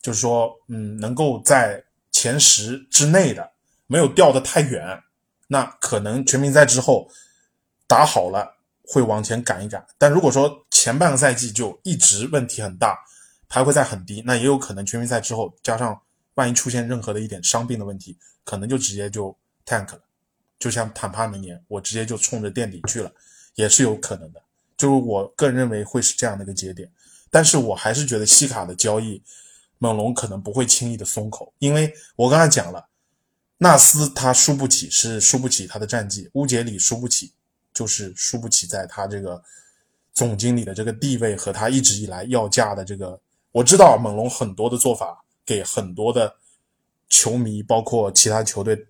[0.00, 3.50] 就是说，嗯，能够在前十之内的，
[3.86, 5.02] 没有掉得太远，
[5.48, 7.10] 那可能全明星赛之后
[7.88, 8.55] 打好了
[8.86, 9.84] 会往前赶一赶。
[9.98, 12.96] 但如果说前半个赛季就一直问题很大，
[13.48, 16.00] 排位赛很低，那也有可能全明星赛之后加上
[16.34, 18.16] 万一出现任何的一点伤病的问题。
[18.44, 20.00] 可能就直接就 tank 了，
[20.56, 23.10] 就像坦帕那年，我直接就冲着垫底去了，
[23.56, 24.40] 也是有可能的。
[24.76, 26.88] 就是我个人认为会是这样的一个节点，
[27.28, 29.20] 但是我还是觉得西卡的交易，
[29.78, 32.86] 猛龙可能不会轻易的松口，因为我刚才讲了，
[33.58, 37.32] 纳斯他输不起是输不起他的战绩，乌杰里输不起
[37.76, 39.44] 就是输不起在他这个
[40.14, 43.20] 总经理的这个地位和他一直以来要价的这个，
[43.52, 46.34] 我知道猛龙很多的做法给很多的。
[47.08, 48.84] 球迷包括其他球队，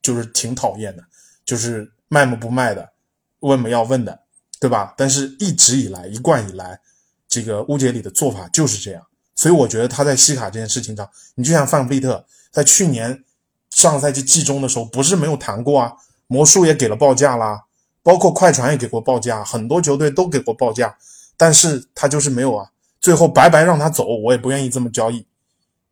[0.00, 1.04] 就是挺讨厌的，
[1.44, 2.92] 就是卖么不卖的，
[3.40, 4.20] 问么要问的，
[4.58, 4.94] 对吧？
[4.96, 6.80] 但是一直以来，一贯以来，
[7.28, 9.06] 这个乌杰里的做法就是这样。
[9.34, 13.22] 所以我觉得他在西卡这件事情上，你就像范弗利特在去年
[13.68, 15.92] 上赛季季中的时候，不是没有谈过啊，
[16.28, 17.65] 魔术也给了报价啦，
[18.06, 20.96] 包括快船也给过报价，很多球队都给过报价，
[21.36, 25.26] 但是他就是没有啊，最后白白让他走，我也不愿意这么交易。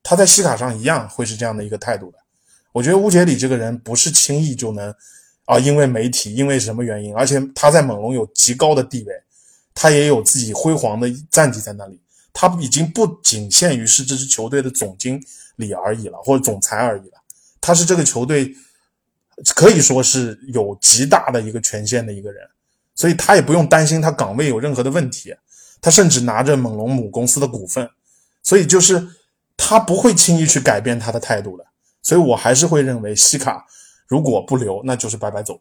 [0.01, 2.19] 他在西卡上一样会是这样的一个态度的。
[2.71, 4.95] 我觉得乌杰里这个人不是轻易就能
[5.45, 9.13] 啊，因为媒体，因为什么原因，而且他在猛龙有极高的地位，
[9.75, 12.01] 他也有自己辉煌的战绩在那里，
[12.33, 15.21] 他已经不仅限于是这支球队的总经
[15.57, 17.19] 理而已了，或者总裁而已了，
[17.61, 18.55] 他是这个球队。
[19.55, 22.47] 可以说是有极大的一个权限的一个人，
[22.95, 25.35] 所以他也不用担心他岗位有任何的问题。
[25.81, 27.91] 他甚至拿着猛龙母公司的股份，
[28.43, 29.07] 所以就是
[29.55, 31.67] 他不会轻易去改变他的态度的。
[32.03, 33.67] 所以我还是会认为西卡
[34.07, 35.61] 如果不留，那就是白白走，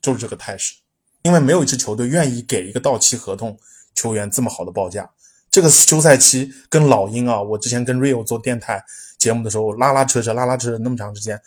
[0.00, 0.74] 就是这个态势。
[1.22, 3.58] 因为没有一支球队愿意给一个到期合同
[3.96, 5.10] 球员这么好的报价。
[5.50, 8.84] 这个休赛期跟老鹰啊，我之前跟 Rio 做电台
[9.18, 11.40] 节目的时候拉拉扯扯拉拉扯扯那么长时间。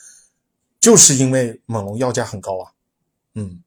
[0.79, 2.71] 就是因为猛龙要价很高啊，
[3.35, 3.59] 嗯，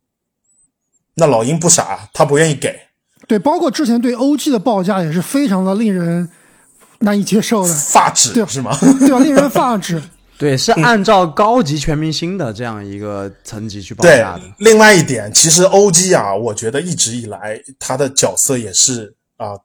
[1.15, 2.81] 那老鹰不傻，他不愿意给。
[3.27, 6.29] 对，包括之前对 OG 的报价也是非常的令人
[7.01, 8.77] 难以接受的，发指，对是吗？
[8.81, 9.19] 对吧？
[9.19, 10.03] 令人发指。
[10.39, 14.43] 对，是按照高级全明星的这样一个层级去报价的。
[14.59, 19.59] 另外一点，其实 OG 啊，我觉得一直以来他的角色也是啊，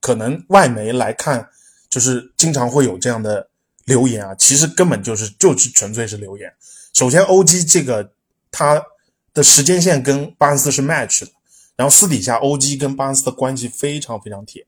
[0.00, 1.48] 可能外媒来看，
[1.88, 3.48] 就是经常会有这样的
[3.84, 6.52] 留言啊，其实根本就是就是纯粹是留言。
[6.96, 7.62] 首先，O.G.
[7.62, 8.10] 这个
[8.50, 8.82] 他
[9.34, 11.30] 的时间线跟巴恩斯是 match 的，
[11.76, 12.74] 然后私底下 O.G.
[12.78, 14.66] 跟巴恩斯的关系非常非常铁，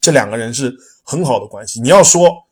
[0.00, 1.78] 这两个人是很好的关系。
[1.82, 2.46] 你要说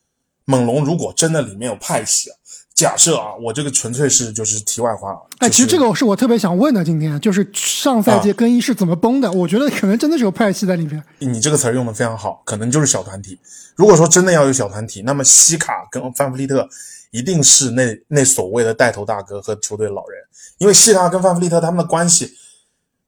[0.44, 2.36] 猛龙如果真的里面有派系啊，
[2.74, 5.18] 假设啊，我这个纯粹是就是题外话。
[5.38, 9.32] 哎，其实这个是我特别想问的，今天就是上赛季更衣室怎么崩的？
[9.32, 11.02] 我觉得可能真的是有派系在里面。
[11.20, 13.40] 你这个词儿用的非常好，可能就是小团体。
[13.74, 16.68] 如果说真的要有小团体，那么西卡跟范弗利特。
[17.14, 20.20] 一定是那那所谓的带头大哥和球队老人，
[20.58, 22.34] 因为希拉跟范弗利特他们的关系，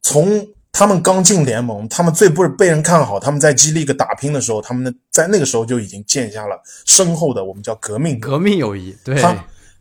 [0.01, 8.97] 从他们刚进联盟，他们最不被人看好，他们在基利个打拼的时候，他们的在那个时候就已经建下了深厚的我们叫革命革命友谊。
[9.03, 9.21] 对，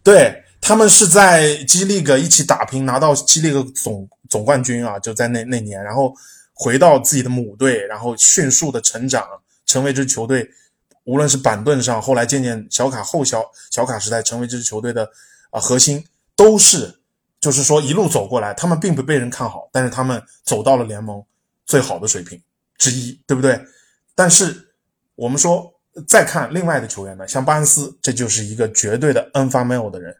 [0.04, 6.12] 对他们是在基利个一起打拼，拿到基利个总总冠军啊，就在那那年，然后
[6.52, 9.24] 回到自己的母队，然后迅速的成长，
[9.68, 10.50] 成为这支球队。
[11.06, 15.10] 无论是板凳上，后来渐渐小卡后小小卡时代成为这支球队的
[15.50, 16.04] 啊核心，
[16.36, 17.00] 都是
[17.40, 21.24] 就是说一路走过来，他们并不被人看好，但是他们走到了联盟
[21.66, 22.42] 最好的水平
[22.78, 23.60] 之一，对不对？
[24.16, 24.74] 但是
[25.16, 25.72] 我们说
[26.08, 30.16] 再看另外的球员呢，像巴恩斯，这就是一个绝对的 n f a m i l 的人，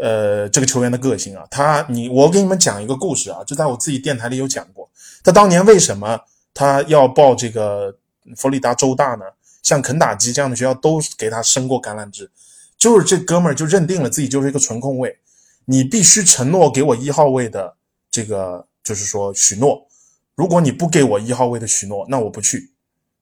[0.00, 4.88] 呃，这个球员的个性啊，他你我给你们讲一个故事啊，就在我自己电台里有讲过，
[5.24, 6.20] 他当年为什么
[6.54, 7.96] 他要报这个
[8.36, 9.24] 佛罗里达州大呢？
[9.62, 12.30] 像肯塔基这样的学校都给他伸过橄榄枝，
[12.78, 15.18] 就是这哥们儿就认定了自己就是一个纯控卫，
[15.66, 17.76] 你必须承诺给我一号位的
[18.10, 19.86] 这个，就是说许诺，
[20.34, 22.72] 如果你不给我一号位的许诺，那我不去。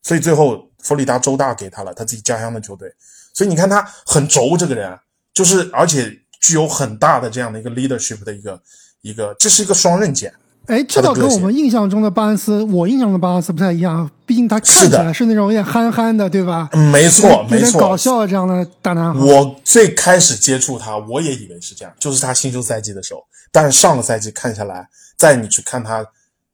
[0.03, 2.95] 所以最后佛里达州大给他了他自己家乡的球队，
[3.35, 4.99] 所以你看他很轴，这个人
[5.35, 8.63] 就是而且具有很大的这样的一个 leadership 的一个
[9.03, 10.33] 一个，这是一个双刃剑。
[10.69, 14.09] 哎，这倒跟我们印象中的巴恩斯，我印象的巴恩斯不太一样。
[14.27, 16.69] 毕竟他看起来是那种有点憨憨的，对吧？
[16.93, 19.19] 没错，没错，搞笑这样的大男孩。
[19.19, 23.25] 我最开始接触他，我也以为是这样，就是他新秀赛季的时候。
[23.51, 26.07] 但是上个赛季看下来，在你去看他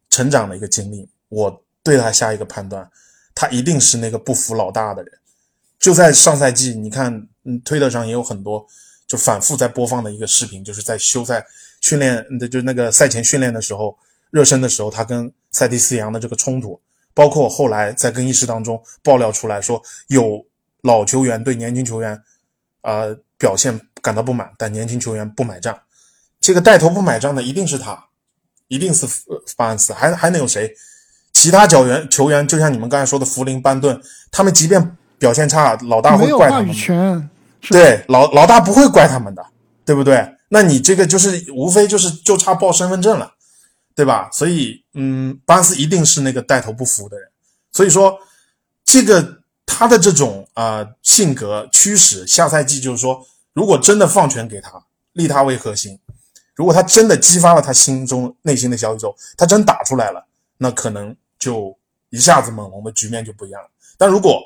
[0.09, 2.89] 成长的一个经历，我对他下一个判断，
[3.35, 5.13] 他一定是那个不服老大的人。
[5.81, 7.13] 就在上赛季，你看，
[7.45, 8.65] 嗯，推特上也有很多
[9.09, 11.45] 就反复在播放的一个视频，就是在休赛
[11.85, 13.95] 训练的，就那个赛前训练的时候。
[14.31, 16.81] 热身的时候，他跟塞蒂斯扬的这个冲突，
[17.15, 20.45] 包括后来在更衣室当中爆料出来说，有
[20.83, 22.21] 老球员对年轻球员，
[22.83, 25.79] 呃表现感到不满，但年轻球员不买账。
[26.41, 28.07] 这个带头不买账的一定是他，
[28.67, 29.07] 一定是
[29.57, 30.75] 巴恩斯，还还能有谁？
[31.33, 36.67] 其他角员球员就像你们刚才说的福林、班顿，他们即便表现差，老大会怪他们。
[36.67, 37.31] 没有话语权。
[37.69, 39.47] 对，老老大不会怪他们的，
[39.85, 40.29] 对不对？
[40.55, 43.35] 那你这个就是无非就是就差报身份证了。
[43.97, 44.29] 对吧？
[44.33, 47.29] 所以，嗯，巴斯一定是那个带头不服的人。
[47.71, 48.19] 所以说，
[48.85, 55.97] 这个他的这种啊性格驱使，下赛季就是说，如果真的放权给他，立他为核心，
[56.57, 60.27] 如果他真的激发了他心中内心的小宇宙，他真打出来了，
[60.59, 61.79] 那可能就
[62.11, 63.69] 一下子猛龙的局面就不一样了。
[63.97, 64.43] 但如果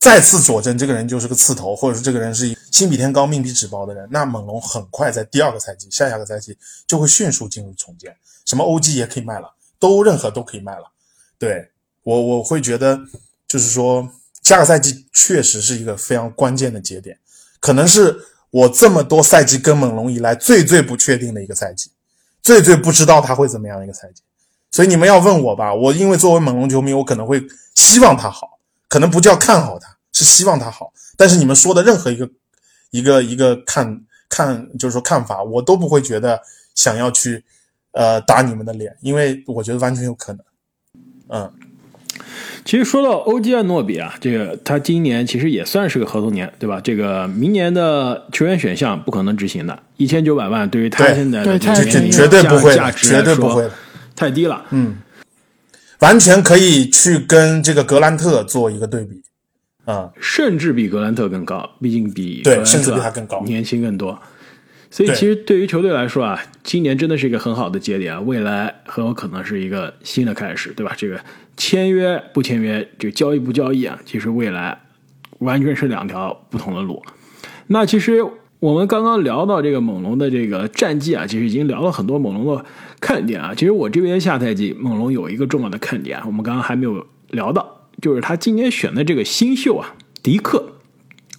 [0.00, 8.16] 再次佐证这个人就是个刺头，或者说这个人是一心比天高命比纸薄的人，那猛龙很快在第二个赛季、下下个赛季就会迅速进入重建。
[8.46, 10.90] 什么 OG 也可以卖了，都任何都可以卖了。
[11.38, 11.70] 对
[12.02, 12.98] 我我会觉得，
[13.46, 14.08] 就是说
[14.42, 17.18] 下个赛季确实是一个非常关键的节点，
[17.60, 18.18] 可能是
[18.50, 21.90] 我这么多赛季跟猛龙以来最最不确定的一个赛季。
[22.42, 24.22] 最最不知道他会怎么样一个赛季。
[24.70, 29.89] 所以你们要问我吧，我因为作为猛龙球迷，我可能会希望他好，可能不叫看好他，
[30.20, 30.92] 是希望他好。
[31.16, 32.28] 但是你们说的任何一个
[32.90, 36.40] 一个一个看看，就是说看法，我都不会觉得
[36.74, 37.42] 想要去
[37.92, 40.44] 呃打你们的脸，因为我觉得完全有可能。
[41.28, 41.52] 嗯，
[42.64, 46.80] 其实说到欧基安诺比啊，这个他今年其实也算是个合同年，对吧？
[46.80, 53.68] 这个明年的球员选项不可能执行的，一千九百万对于他对现在的这个年龄绝对不会的，价值绝对不会。
[54.16, 54.66] 太低了。
[54.70, 54.98] 嗯，
[56.00, 59.22] 完全可以去跟这个格兰特做一个对比。
[59.84, 64.18] 啊、甚至比格兰特更高，毕竟比格兰特对甚至比他更高年轻更多。
[64.92, 70.92] 所以其实对于球队来说啊，今年真的是一个很好的节点啊，未来很有可能是一个新的开始，对吧？
[70.96, 71.20] 这个
[71.56, 74.76] 签约不签约，这个交易不交易啊，其实未来
[75.38, 77.00] 完全是两条不同的路。
[77.68, 78.20] 那其实
[78.58, 82.64] 我们刚刚聊到这个猛龙的这个战绩啊，其实已经聊了很多猛龙的
[83.00, 83.54] 看点啊。
[83.54, 90.72] 其实我这边下赛季猛龙有一个重要的看点啊，我们刚刚还没有聊到，就是他今年选的这个新秀啊，迪克，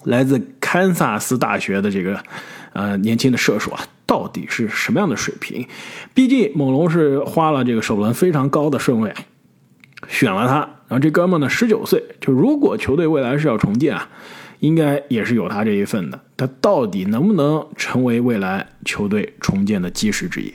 [0.03, 2.22] 来自堪萨斯大学的这个
[2.74, 5.68] 呃年轻的射手啊，到底是什么样的水平？
[6.14, 9.14] 毕竟猛龙是花了这个首轮非常高的顺位
[10.07, 10.57] 选了他，
[10.88, 14.09] 然后这哥们呢十九岁，就如果球队未来是要重建啊，
[14.59, 16.20] 应该也是有他这一份的。
[16.36, 20.53] 他到底能不能成为未来球队重建的基石之一？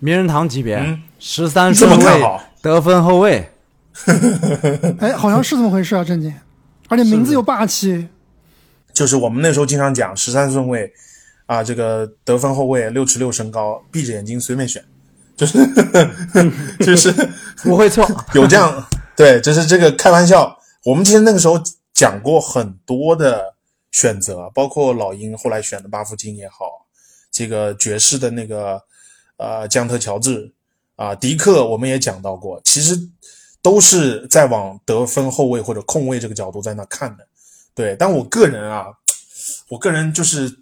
[0.00, 2.22] 名人堂级别，十三顺位
[2.60, 3.48] 得分后卫，
[5.00, 6.34] 哎，好像是这么回事啊，正经，
[6.88, 8.08] 而且名字又霸气，
[8.92, 10.92] 就是我们那时候经常讲十三顺位
[11.46, 14.84] 啊，这个得分后卫六尺六身高，闭着眼睛随便选，
[15.36, 15.58] 就是
[16.80, 17.12] 就是
[17.62, 18.06] 不会错。
[18.34, 18.86] 有这样
[19.16, 20.56] 对，就是这个开玩笑。
[20.84, 23.54] 我们其实那个时候讲过很多的
[23.92, 26.86] 选择，包括老鹰后来选的巴夫金也好，
[27.30, 28.80] 这个爵士的那个
[29.36, 30.50] 呃江特乔治
[30.96, 32.98] 啊、迪克，我们也讲到过，其实
[33.62, 37.26] 都是在往得分后卫或者控卫这个角度在那看的。
[37.74, 38.86] 对，但我个人啊，
[39.68, 40.60] 我个人就是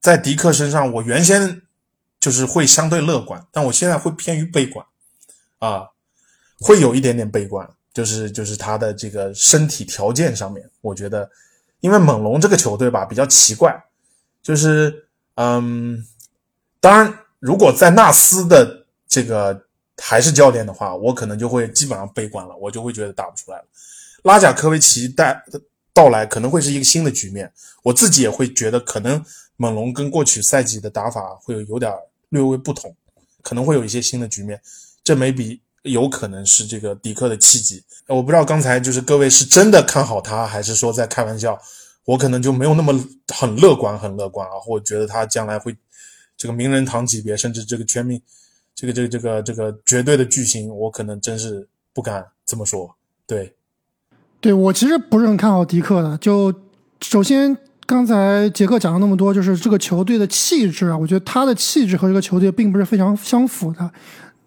[0.00, 1.62] 在迪克身上，我原先
[2.18, 4.84] 就是会相对乐观，但我现在会偏于悲观
[5.58, 5.88] 啊，
[6.58, 11.30] 会有一点点悲观，就是就是他的这个身体条件上面，我觉得，
[11.80, 13.74] 因为猛龙这个球队吧比较奇怪，
[14.42, 16.04] 就是嗯，
[16.80, 19.66] 当然如果在纳斯的这个
[20.00, 23.64] 还是教练的话，我可能就会基本上悲观了，我就会觉得打不出来了。
[24.24, 25.42] 拉贾科维奇带
[25.92, 29.24] 到来可能会是一个新的局面，我自己也会觉得可能
[29.56, 31.92] 猛龙跟过去赛季的打法会有有点
[32.30, 32.94] 略微不同，
[33.42, 34.60] 可能会有一些新的局面，
[35.04, 37.82] 这没比有可能是这个迪克的契机。
[38.06, 41.60] 我不知道刚才就是各位是真的看好他，还是说在开玩笑？
[42.04, 42.92] 我可能就没有那么
[43.34, 45.76] 很乐观，很乐观啊，或者觉得他将来会
[46.36, 48.20] 这个名人堂级别，甚至这个全民
[48.80, 52.96] 这个这个这个这个绝对的巨星，我可能真是不敢这么说。
[53.26, 53.52] 对，
[54.40, 56.16] 对我其实不是很看好迪克的。
[56.16, 56.50] 就
[57.02, 57.54] 首先
[57.84, 63.90] 刚才杰克讲了那么多，就是这个球队的气质啊，我觉得他的气质和这个球队并不是非常相符的。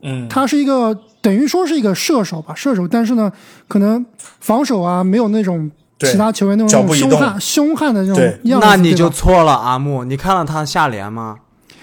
[0.02, 3.32] 嗯，他是一个等于说是一个射手吧，射手，但是呢，
[3.68, 5.70] 可能防守啊没有那种
[6.00, 8.66] 其他球员那种凶悍凶悍的那种样子。
[8.66, 11.38] 那你就错了，阿木，你看了他下联吗？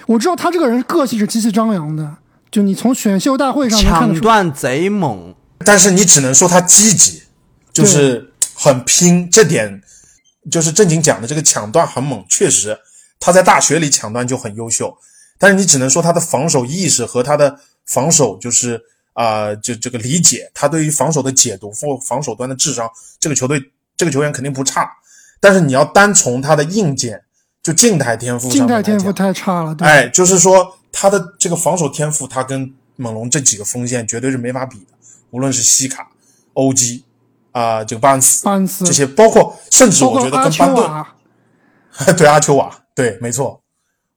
[0.07, 2.17] 我知道他这个人个性是极其张扬的，
[2.51, 3.91] 就你从选秀大会上看。
[3.91, 5.35] 抢断贼猛，
[5.65, 7.23] 但是你只能说他积极，
[7.73, 9.83] 就是很拼，这点
[10.51, 12.79] 就是正经讲的这个抢断很猛，确实
[13.19, 14.97] 他在大学里抢断就很优秀，
[15.39, 18.83] 但是你只能说他的防守意识和他的防守就是
[19.13, 23.63] 啊、呃就这个理解，他对于防守的解读或防守端的智商，这个球队
[23.97, 24.89] 这个球员肯定不差，
[25.39, 27.23] 但是你要单从他的硬件，
[27.63, 34.87] 就静态天赋上静态天赋讲太差了，对，哎，就是说他的这个防守天赋，他跟猛龙这几个锋线绝对是没法比的。
[35.31, 36.11] 无论是西卡、
[36.55, 37.05] 欧基
[37.53, 43.63] 啊、这个巴恩斯巴恩斯这些，包括甚至我觉得跟班顿， 对阿丘瓦，对，没错，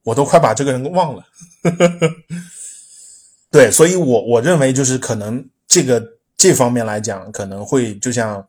[0.04, 1.24] 我都快把这个人忘了。
[3.52, 6.04] 对，所以我我认为就是可能这个
[6.36, 8.46] 这方面来讲，可能会就像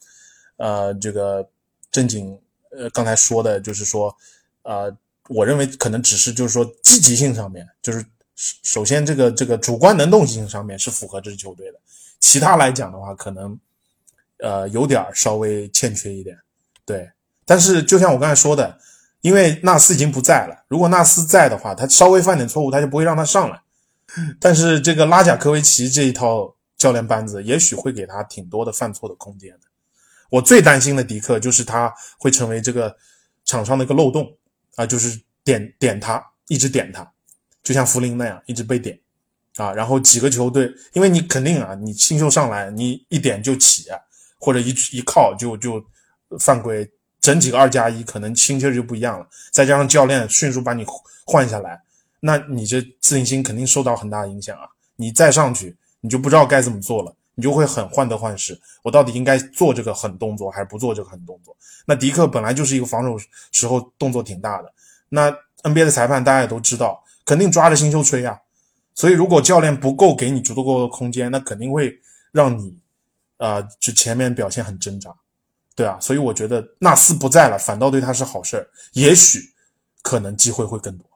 [0.56, 1.46] 呃这个
[1.90, 2.38] 正经
[2.70, 4.14] 呃刚才说的，就是说
[4.62, 4.94] 呃，
[5.28, 8.04] 我认为可能只是就是说积极性上面，就是
[8.34, 11.78] 首首先这个这个主观能动性上面是符合这支球队的，
[12.20, 13.58] 其他来讲的话，可能
[14.38, 16.36] 呃有点稍微欠缺一点。
[16.84, 17.10] 对，
[17.44, 18.78] 但是就像我刚才说的，
[19.20, 23.60] 因为纳斯已经不在了，如果纳斯在的话，他稍微犯点错误，他就不会让他上来。
[24.38, 29.60] 但是这个拉贾科维奇这一套教练班子，也许会给他挺多的犯错的空间的。
[30.28, 32.96] 我最担心的迪克就是他会成为这个
[33.44, 34.36] 场上的一个漏洞
[34.74, 37.10] 啊，就是点点他，一直点他，
[37.64, 38.96] 就像福林那样一直被点
[39.56, 43.86] 啊，然后几个球队，因为你肯定啊，你新秀上来你一点就起，
[44.38, 45.82] 或者一一靠就就
[46.38, 46.88] 犯规，
[47.20, 49.26] 整几个二加一，可能心气就不一样了。
[49.50, 50.84] 再加上教练迅速把你
[51.24, 51.80] 换下来，
[52.20, 54.68] 那你这自信心肯定受到很大影响啊。
[54.96, 58.60] 你再上去，你就不知道该怎么做了，你就会很患得患失。
[58.82, 61.56] 我到底应该做这个狠动作，还是不做这个狠动作？
[61.86, 63.16] 那迪克本来就是一个防守
[63.52, 64.72] 时候动作挺大的，
[65.08, 65.30] 那
[65.62, 68.38] NBA 的裁判大家也都知道，肯定抓着新秀吹啊。
[68.94, 71.98] 所以如果教练不够给你足够的空间，那肯定会
[72.30, 72.78] 让你，
[73.38, 75.12] 呃，就前面表现很挣扎，
[75.74, 75.98] 对啊。
[76.00, 79.52] 所以我觉得纳斯不在了，反倒对他是好事儿，也许
[80.02, 81.06] 可能机会会更多。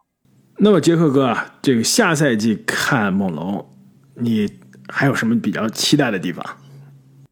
[0.56, 3.64] 那么杰克哥啊，这个下赛季看猛龙，
[4.14, 6.44] 你还有什么比较期待的地方？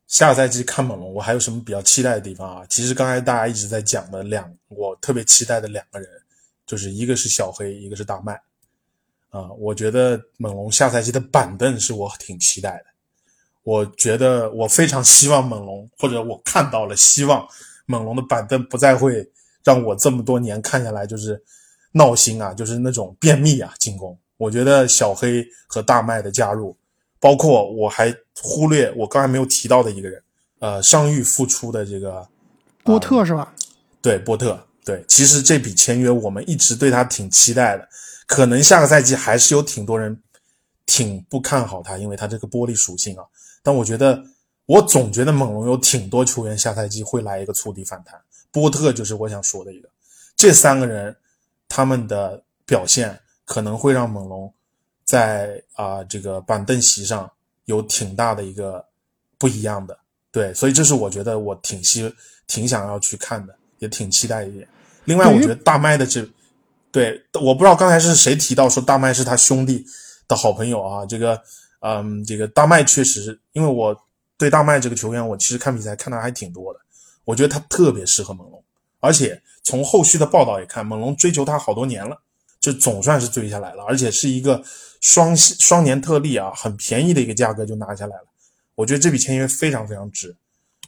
[0.07, 2.66] 下赛季看猛龙，我还有什么比较期待的地方啊？
[2.68, 6.09] 其实刚才大家一直在讲的两，我特别期待的两个人，
[6.64, 8.41] 就是一个是小黑，一个是大麦。
[9.31, 12.85] 啊，我觉得猛龙下赛季的板凳是我挺期待的。
[13.62, 17.47] 我觉得我非常希望猛龙，或者我看到了希望
[17.85, 19.29] 猛龙的板凳不再会
[19.64, 21.43] 让我这么多年看下来就是
[21.93, 24.16] 闹心啊，就是那种便秘啊进攻。
[24.37, 26.77] 我觉得小黑和大麦的加入，
[27.18, 30.22] 包括我还忽略我刚才没有提到的一个人，
[30.61, 32.27] 呃，伤愈复出的这个
[32.85, 33.53] 波特是吧？
[34.01, 34.62] 对，波特。
[34.85, 37.89] 对，其实这笔签约我们一直对他挺期待的。
[38.27, 40.20] 可能下个赛季还是有挺多人
[40.85, 43.24] 挺不看好他，因为他这个玻璃属性啊。
[43.62, 44.22] 但我觉得，
[44.66, 48.20] 我总觉得猛龙有挺多球员下赛季会来一个触底反弹。
[48.51, 49.89] 波特就是我想说的一个。
[50.35, 51.16] 这三个人
[51.68, 54.53] 他们的表现可能会让猛龙
[55.05, 57.31] 在啊这个板凳席上
[57.66, 58.85] 有挺大的一个
[59.39, 59.97] 不一样的。
[60.33, 62.12] 对，所以这是我觉得我挺希
[62.49, 64.66] 挺想要去看的，也挺期待一点。
[65.05, 66.29] 另外，我觉得大麦的这。
[66.97, 69.84] 对，我不知道刚才是谁提到说大麦是他兄弟
[70.26, 71.05] 的好朋友啊？
[71.05, 71.38] 这个，
[71.80, 73.94] 嗯，这个大麦确实，因为我
[74.38, 76.80] 对大麦这个球员，我其实看比赛看的还挺多的。
[77.26, 78.64] 我觉得他特别适合猛龙，
[79.01, 82.18] 而且从后续的报道也看，猛龙追求他好多年了，
[82.61, 84.64] 就总算是追下来了，而且是一个
[85.03, 88.24] 双双年特例啊，很便宜的一个价格就拿下来了。
[88.74, 90.34] 我觉得这笔签约非常非常值，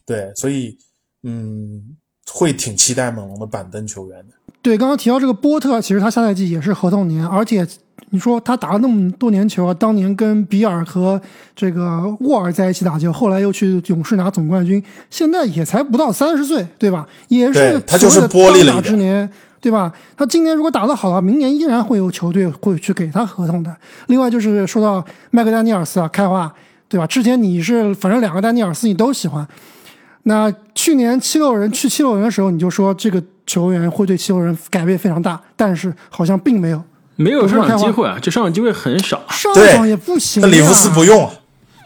[0.06, 0.78] 对，所以
[1.22, 1.98] 嗯，
[2.32, 4.37] 会挺期待猛龙的板凳球员的。
[4.68, 7.66] 对，刚刚提到这个波特，其实他下赛季也是合同年，而且
[8.10, 11.18] 你说他打了那么多年球啊，当年跟比尔和
[11.56, 17.08] 这个沃尔在一起打球，后来又去勇士拿总冠军，现在也才不到三十岁，对吧？
[17.28, 19.26] 也是他就是玻璃了之年，
[19.58, 19.90] 对吧？
[20.14, 23.74] 他今年如果打得好了，明年依然会有球队会去给他合同的。
[24.08, 26.52] 另外就是说到麦克丹尼尔斯啊，开花，
[26.90, 27.06] 对吧？
[27.06, 29.48] 之前你是反正两个丹尼尔斯你都喜欢，
[30.24, 33.24] 那去年七六人去七六人的时候，你就说这个。
[33.48, 36.84] 球员会对七六人改变非常大，但是好像并没有，
[37.16, 40.42] 没有上场机会啊，这上场机会很少，上场也不行。
[40.42, 41.30] 那里弗斯不用，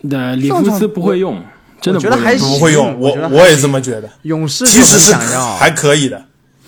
[0.03, 1.41] 那，里弗斯不会用，
[1.81, 4.11] 真的觉得还不会用，我我也这么觉得。
[4.23, 6.25] 勇士其实是还可以的，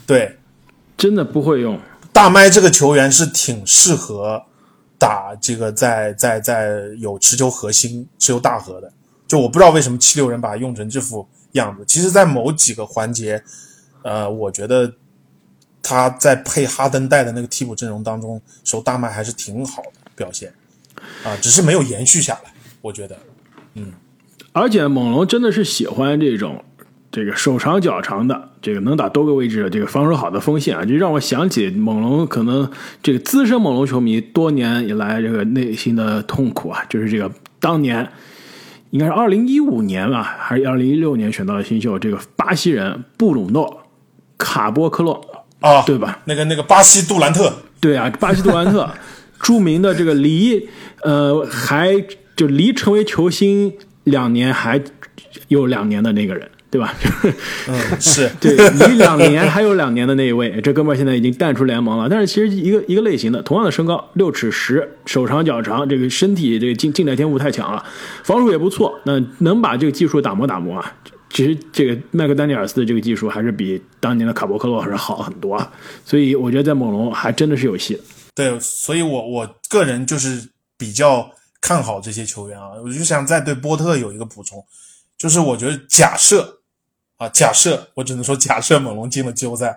[0.07, 0.39] 对，
[0.97, 1.77] 真的不会用。
[2.13, 4.41] 大麦这个球员是挺适合
[4.97, 6.69] 打这个在在在
[7.01, 8.93] 有持球核心、持球大核的，
[9.27, 11.83] 就我不知道为什么七六人把他用成这副样子。
[11.85, 13.43] 其实，在某几个环节。
[14.05, 14.95] 呃，我觉得
[15.83, 20.53] 他在配哈登带的那个替补阵容当中，守大麦还是挺好的表现，
[21.25, 22.53] 啊，只是没有延续下来。
[22.83, 23.17] 我觉得，
[23.77, 23.93] 嗯，
[24.53, 26.63] 而且猛龙真的是喜欢这种
[27.11, 32.71] 这个手长脚长的，这个能打多个位置的这个防守好的锋线啊，就让我想起猛龙可能
[33.03, 38.07] 这个资深猛龙球迷多年以来这个内心的痛苦啊，就是这个当年
[38.91, 43.81] 应该是二零一五年吧，还是二零一六年选到的新秀这个巴西人布鲁诺。
[44.39, 45.21] 卡波克洛
[45.61, 46.21] 啊，对吧？
[46.25, 48.89] 那个那个巴西杜兰特，对啊，巴西杜兰特，
[49.41, 50.69] 著名的这个离
[51.03, 51.95] 呃还
[52.37, 53.73] 就离成为球星
[54.05, 54.83] 两年还
[55.49, 56.93] 有两年的那个人，对吧？
[57.69, 62.09] 嗯， 是对，离两年还有两年的那一位，这哥们儿现在已经淡出联盟了。
[62.09, 67.83] 但是其实一个一个类型的，同样的身高，六尺十，手长脚长，这个身体这个近近战天赋太强了，
[68.25, 70.93] 防守也不错，那能把这个技术打磨打磨啊。
[71.35, 75.73] 其实这个麦克丹尼尔斯的这个技术还是比当年的卡伯克洛还是好很多啊，
[76.05, 78.01] 所以我觉得在猛龙还真的是有戏。
[78.37, 81.29] 对，所以我我个人就是比较
[81.61, 84.65] 看好这些球员啊，我就想再对波特有一个补充，
[85.19, 86.61] 就是我觉得假设
[87.17, 89.77] 啊，假设我只能说假设猛龙进了季后赛，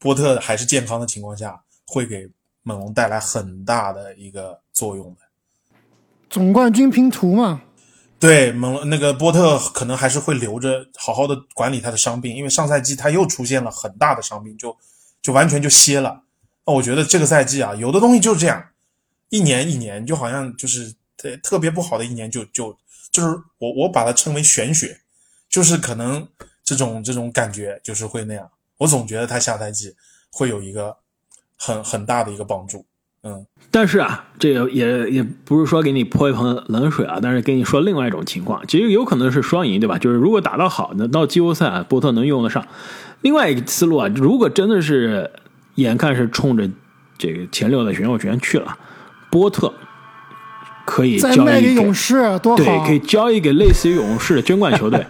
[0.00, 2.28] 波特还是健康的情况下，会给
[2.64, 5.20] 猛龙带来很大的一个作用的。
[6.28, 7.62] 总冠军拼图嘛。
[8.26, 14.76] 对，蒙那个波特可能还是会留着，好好的管理他的伤病，因为上赛季他又出现了很大的伤病，就
[15.22, 16.24] 就完全就歇了。
[16.66, 18.70] 那我觉得这个赛季啊，有的东西就是这样，
[19.28, 22.76] 一年一年，就好像就是特特别不好的一年就就
[23.12, 25.00] 就是我我把它称为玄学，
[25.48, 26.28] 就是可能
[26.64, 28.50] 这种这种感觉就是会那样。
[28.78, 29.94] 我总觉得他下赛季
[30.32, 30.96] 会有一个
[31.56, 32.84] 很很大的一个帮助，
[33.26, 33.46] 嗯。
[33.70, 39.98] 但是啊，这个也也不是说给你泼一盆冷水啊，但是跟你说另外一种情况，其实有可能是双赢，对吧？
[39.98, 42.64] 就是如果打得好，那到季后赛啊，波特能用得上。
[43.20, 45.30] 另外一个思路啊，如果真的是
[45.74, 46.70] 眼看是冲着
[47.18, 48.78] 这个前六的选秀权去了，
[49.30, 49.74] 波特
[50.86, 52.98] 可以交易给给勇士多对，好可以！
[53.00, 55.04] 交易给类似于勇士的争冠球队。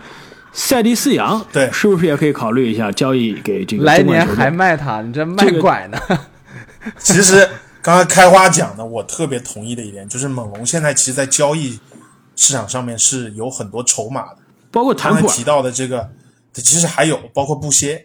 [0.53, 5.99] 塞迪斯扬，对是不是也可以考虑一下交易给这个来年还卖他，你这卖这个拐呢？
[6.97, 7.47] 其实
[7.87, 11.79] 刚才开花讲的，我特别同意的一点就是，猛龙现在其实，在交易
[12.35, 14.39] 市场上面是有很多筹码的。
[14.73, 16.11] 包括刚才提到的这个，
[16.53, 18.05] 其实还有包括布歇，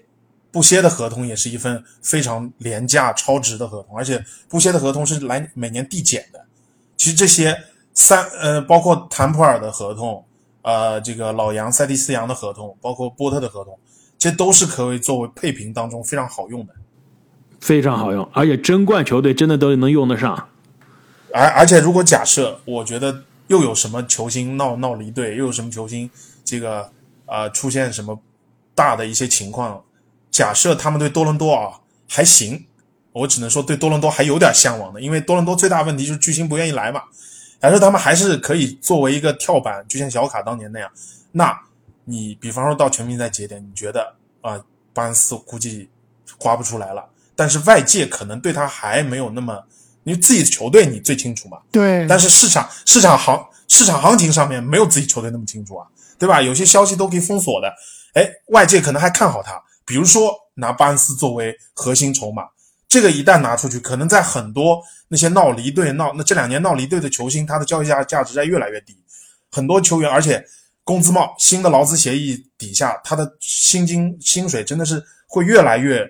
[0.52, 6.40] 布歇的合同也是一份非常廉价、超值的合同，而且布歇的合同是来每年递减的。
[6.96, 7.58] 其实这些
[7.96, 10.24] 三呃，包括坦普尔的合同，
[10.62, 13.76] 呃，这个老杨、塞蒂斯杨的合同，包括波特的合同，
[14.20, 16.76] 这都是可以作为配平当中非常好用的。
[17.62, 20.50] 非常好用，而且争冠球队真的都能用得上。
[21.34, 26.10] 而而且，如果假设，我觉得又有什么球星闹闹离队，又有什么球星
[26.44, 26.92] 这个
[27.26, 28.20] 呃出现什么
[28.76, 29.82] 大的一些情况，
[30.30, 32.66] 假设他们对多伦多啊还行，
[33.14, 37.04] 我只能说对多伦多还有点向往的，因为多伦多最大问题就是巨星不愿意来嘛。
[37.62, 40.92] 假设他们还是可以作为一个跳板，就像小卡当年那样，
[41.32, 41.58] 那
[42.06, 44.60] 你比方说到全明星赛节点，你觉得啊、
[44.94, 45.88] 巴恩斯估计
[46.40, 47.06] 刮不出来了，
[47.42, 49.60] 但是外界可能对他还没有那么，
[50.04, 55.88] 因为自己的球队你最清楚嘛，对，但是市场市场行市场行情上面没有自己球队那么清楚啊，
[56.20, 56.40] 对吧？
[56.40, 57.68] 有些消息都可以封锁的，
[58.14, 62.44] 哎，外界可能还看好他，比如说拿巴恩斯作为核心筹码，
[62.88, 68.96] 这个一旦拿出去，可能在很多那些闹离队闹那这两年闹离队的球星，他的交易价价值在越来越低，
[69.50, 70.46] 很多球员而且
[70.84, 76.06] 工资帽新的劳资协议底下，他的薪金薪水真的是会越来越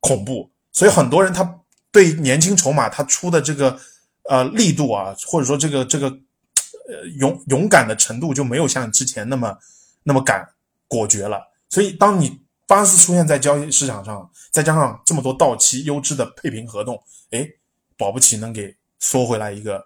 [0.00, 1.60] 恐怖，所以很多人他
[1.90, 3.78] 对年轻筹码他出的这个
[4.24, 9.56] 呃力度啊，或者说这个这个呃勇勇敢的程度就没有像之前那么
[10.02, 10.48] 那么敢
[10.86, 11.42] 果决了。
[11.68, 17.48] 所以当你巴恩斯出现在交易市场上，再加上这么多到期优质的配平合同，哎，
[17.96, 19.84] 保不齐能给缩回来一个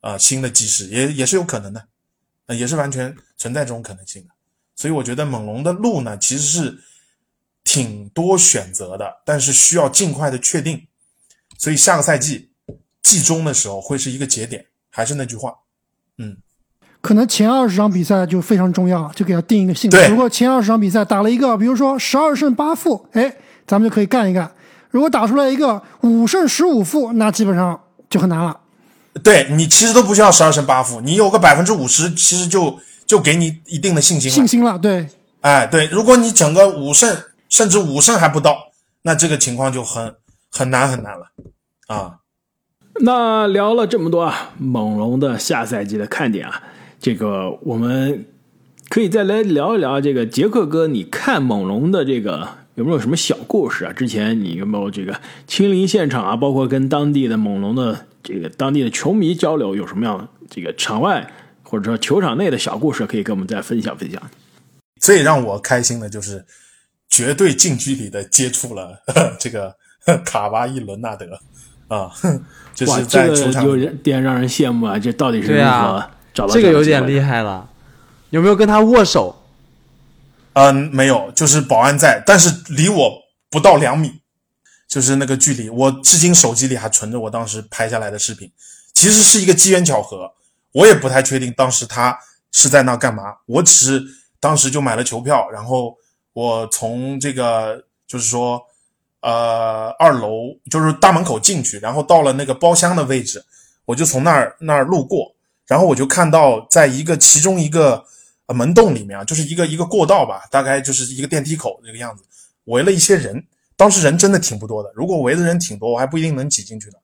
[0.00, 1.86] 呃新的基石，也也是有可能的，
[2.46, 4.30] 呃，也是完全存在这种可能性的。
[4.74, 6.78] 所以我觉得猛龙的路呢，其实是
[7.66, 10.86] 挺多选择的，但是需要尽快的确定。
[11.58, 12.50] 所以下个赛季
[13.02, 15.52] 季中的时候会是一个节点，还是那句话，
[16.18, 16.36] 嗯，
[17.00, 23.36] 可能前二十场比赛就非常重要，就给他定一个性对如果前二十场比赛打了一个，比如说十二胜八负，哎，
[23.66, 24.50] 咱们就可以干一干。
[24.90, 28.60] 如果打出来一个五胜十五负，那基本上就很难了。
[29.24, 34.34] 对你其实都不需要十二胜八负，你有个百分之五十，其实就就给你一定的信心了。
[34.34, 35.08] 信心了，对，
[35.40, 37.16] 哎，对，如果你整个五胜
[37.48, 38.72] 甚至五胜还不到，
[39.02, 40.14] 那这个情况就很
[40.50, 41.32] 很难很难了
[41.86, 42.18] 啊。
[43.00, 46.62] 那聊了这么多啊，猛龙的下赛季的看点啊，
[46.98, 48.24] 这个我们
[48.88, 53.92] 可以再来聊一聊这个杰克哥，你看猛龙的这个有没有什么小故事啊？
[53.92, 56.36] 之前你有没有这个亲临现场啊？
[56.36, 61.30] 包括跟当地的猛龙的这个当地的球迷交流，有什么样的这个场外
[61.62, 64.22] 或者说球场内的小故事，可以跟我们再分享分享？
[65.00, 66.46] 最让我开心的就是
[67.08, 71.40] 绝对近距离的接触了呵 这个呵 卡哇伊·伦纳德
[71.88, 72.40] 啊， 呵
[72.74, 74.98] 就，是在这个球场有点让人羡慕啊！
[74.98, 77.06] 这到底是对如何啊找到这个有点。
[77.06, 77.70] 厉害了。
[78.30, 79.42] 有没有跟他握手？
[80.52, 84.20] 嗯，没有，就是保安在，但是离我不到两米，
[84.88, 85.70] 就是那个距离。
[85.70, 88.50] 我至今手机里还存着我当时拍下来的视频。
[88.92, 90.32] 其实是一个机缘巧合，
[90.72, 92.18] 我也不太确定当时他
[92.52, 93.22] 是在那干嘛。
[93.46, 94.02] 我只是
[94.40, 95.94] 当时就买了球票，然后
[96.36, 98.62] 我从这个就是说，
[99.20, 103.42] 呃，二楼就是大门口进去，然后到了那个包厢的位置，
[103.86, 105.34] 我就从那儿那儿路过，
[105.66, 108.04] 然后我就看到在一个其中一个
[108.48, 112.22] 呃门洞里面啊，就是一个一个过道吧，大概就是一个电梯口这个样子，
[112.64, 113.42] 围了一些人。
[113.74, 116.98] 当时人真的挺不多的，如果围的人挺多，我还不一定能挤进去呢。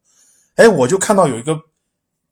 [0.57, 1.59] 哎，我就看到有一个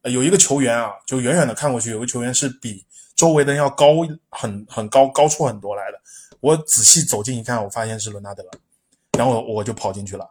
[0.03, 2.85] 呃有一个球员啊，就远远的看过去，有个球员是比
[3.17, 3.87] 周围的人要高
[4.29, 6.00] 很很高高出很多来的。
[6.41, 8.45] 我仔细走近一看，我发现是伦纳德，
[9.19, 10.29] 然后我我就跑进去了，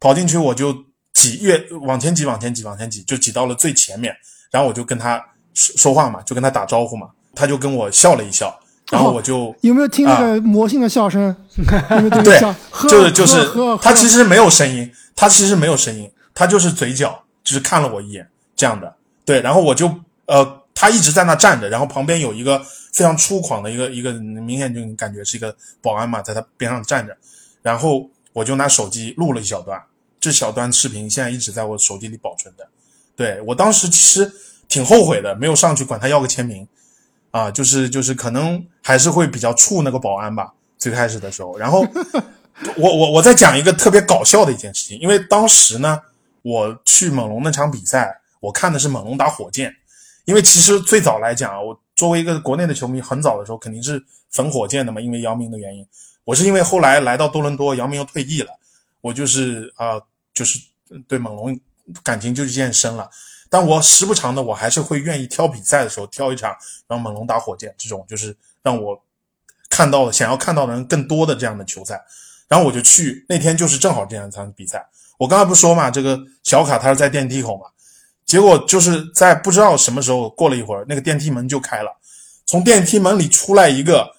[0.00, 0.74] 跑进去我就
[1.12, 4.14] 挤越往前挤往前挤往前挤，就挤到了最前面，
[4.50, 5.22] 然后我就跟他
[5.54, 8.58] 说说话嘛，就跟他打招呼嘛，他就跟我笑了一笑，
[8.90, 9.54] 然后我就。
[9.60, 11.34] 有没有听那个魔性的笑声？
[12.24, 12.40] 对
[12.88, 13.50] 就是就是
[13.82, 18.26] 他其实没有声音，他其实没有声音，他就是嘴角，就是看了我一眼，
[18.56, 18.96] 这样的。
[19.24, 22.60] 对，然后我就呃，他一直在那站着，然后旁边有一个
[22.92, 27.16] 非常粗犷的一个一个，明显就感觉是一个保安嘛，在他边上站着，
[27.62, 29.80] 然后我就拿手机录了一小段，
[30.18, 32.66] 这小段视频现在一直在我手机里保存的。
[33.14, 34.32] 对我当时其实
[34.66, 36.66] 挺后悔的，没有上去管他要个签名，
[37.30, 41.56] 啊，就是就是可能还是会比较怵那个保安吧，最开始的时候。
[41.56, 41.86] 然后
[42.76, 46.00] 我我我再讲一个特别搞笑的一件事情，因为当时呢，
[46.42, 49.72] 我去猛龙那场比赛，我看的是猛龙打火箭，
[50.24, 55.86] 因为其实最早来讲啊，我作为一个国内的球迷，很早的时候肯定是粉火箭的嘛，因为姚明的原因。
[56.24, 58.50] 我是因为后来来到多伦多，姚明又退役了，
[59.00, 60.00] 我就是啊、
[60.32, 60.58] 就是
[61.08, 61.58] 对猛龙
[62.02, 63.10] 感情就渐深了。
[63.50, 66.56] 但我时不常的，我还是会愿意挑比赛的时候挑一场，
[66.86, 69.02] 让猛龙打火箭这种，就是让我
[69.68, 72.02] 看到的想要看到的人更多的这样的球赛。
[72.48, 74.86] 然后我就去，那天就是正好这样一场比赛。
[75.18, 77.66] 我刚才不是说嘛，这个小卡他是在电梯口嘛，
[78.32, 81.90] 结果就是在不知道什么时候过了一会儿，那个电梯门就开了，
[82.46, 84.10] 从电梯门里出来一个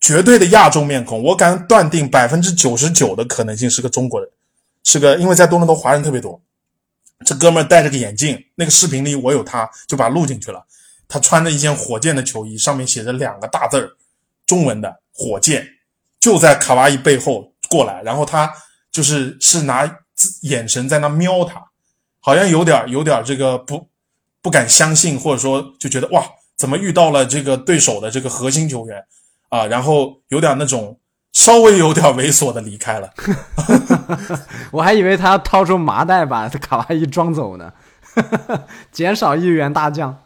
[0.00, 4.30] 绝对的亚洲面孔，我敢断定百分之九十九的可能性是个中国人，
[4.82, 6.40] 是个因为在多伦多华人特别多。
[7.26, 10.64] 这哥们儿戴着个眼镜，那个视频里我有他，就把他录进去了。
[11.06, 13.90] 他穿着一件火箭的球衣，上面写着两个大字儿，
[14.46, 15.68] 中文的“火箭”，
[16.18, 18.50] 就在卡哇伊背后过来，然后他
[18.90, 19.98] 就是是拿
[20.40, 21.62] 眼神在那瞄他，
[22.24, 23.90] 好像有点有点这个不
[24.40, 26.24] 不敢相信，或者说就觉得哇，
[26.56, 29.04] 怎么遇到了这个对手的这个核心球员
[29.48, 29.66] 啊？
[29.66, 30.98] 然后有点那种
[31.32, 33.10] 稍微有点猥琐的离开了。
[34.70, 37.72] 我还以为他要掏出麻袋把卡哇伊装走呢，
[38.92, 40.16] 减少一员大将。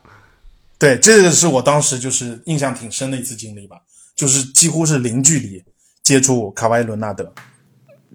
[0.79, 3.79] 对，这个是我当时就是印象挺深的一次经历吧，
[4.15, 5.65] 就是几乎是零距离
[6.03, 7.33] 接触卡哇伊·伦纳德。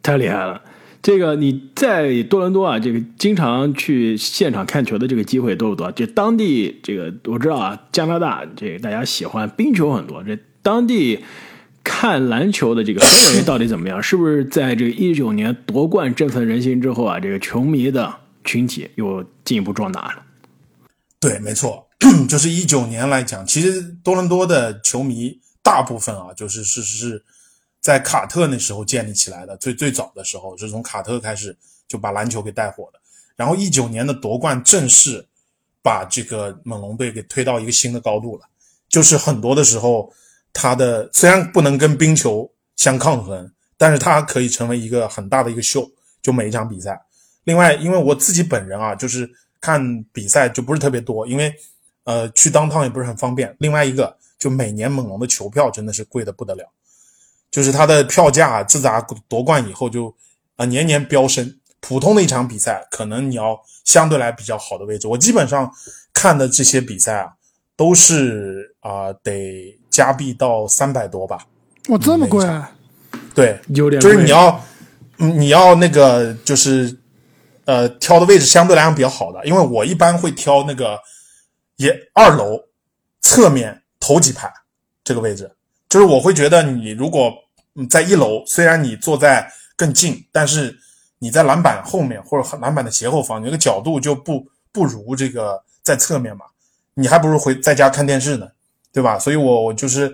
[0.04, 0.62] 太厉害了！
[1.02, 5.92] 这个你在多伦多啊，这个经常去现场看球的这个机会多不多？
[5.92, 11.20] 这当地这个我知道啊，加拿大这个大家喜欢冰球很多，这当地
[11.84, 14.02] 看篮球的这个氛围到底怎么样？
[14.02, 20.24] 是不是在这个一九年夺冠振奋人心之后啊，这个球迷的群体又进一步壮大了？
[21.20, 21.88] 对，没错，
[22.30, 27.24] 就是一九年来讲，其实多伦多的球迷大部分啊，就是是是
[27.82, 31.58] 在卡特那时候建立起来的，最最早的时候是从卡特开始
[31.88, 33.00] 就把篮球给带火的。
[33.36, 35.26] 然后一九年的夺冠正式
[35.82, 38.46] 把这个猛龙队给推到一个新的高度了，
[38.88, 40.14] 就是很多的时候，
[40.54, 45.90] 他的虽然不能跟冰球相抗衡，但是他可以成为一个很大的一个秀，
[46.22, 47.02] 就每一场比赛。
[47.46, 49.28] 另外，因为我自己本人啊，就是
[49.60, 51.52] 看比赛就不是特别多，因为
[52.04, 53.56] 呃去当趟也不是很方便。
[53.58, 56.72] 另外一个，就每年猛龙的球票真的是贵的不得了，
[57.52, 60.08] 就是它的票价自打夺冠以后就
[60.56, 61.58] 啊、呃年年飙升。
[61.84, 65.08] 普通的一场比赛，可能你要相对来比较好的位置。
[65.08, 65.72] 我基本上
[66.14, 67.30] 看的这些比赛啊，
[67.76, 71.48] 都是啊、得加币到三百多吧。
[71.90, 72.72] 哇，这么贵啊
[73.34, 74.64] 对，有点就是你要，
[75.18, 76.96] 嗯，你要那个就是，
[77.66, 81.00] 呃，挑的位置相对来讲比较好的，因为我一般会挑那个
[81.78, 82.60] 也二楼
[83.22, 84.54] 侧面头几排
[85.04, 85.52] 这个位置，
[85.92, 87.34] 就是我会觉得你如果
[87.76, 90.74] 嗯在一楼，虽然你坐在更近，但是
[91.20, 96.46] 你在篮板后面或者篮板的斜后方，你那个角度就不不如这个在侧面嘛，
[96.94, 98.48] 你还不如回在家看电视呢，
[98.94, 99.20] 对吧？
[99.20, 100.10] 所以我我就是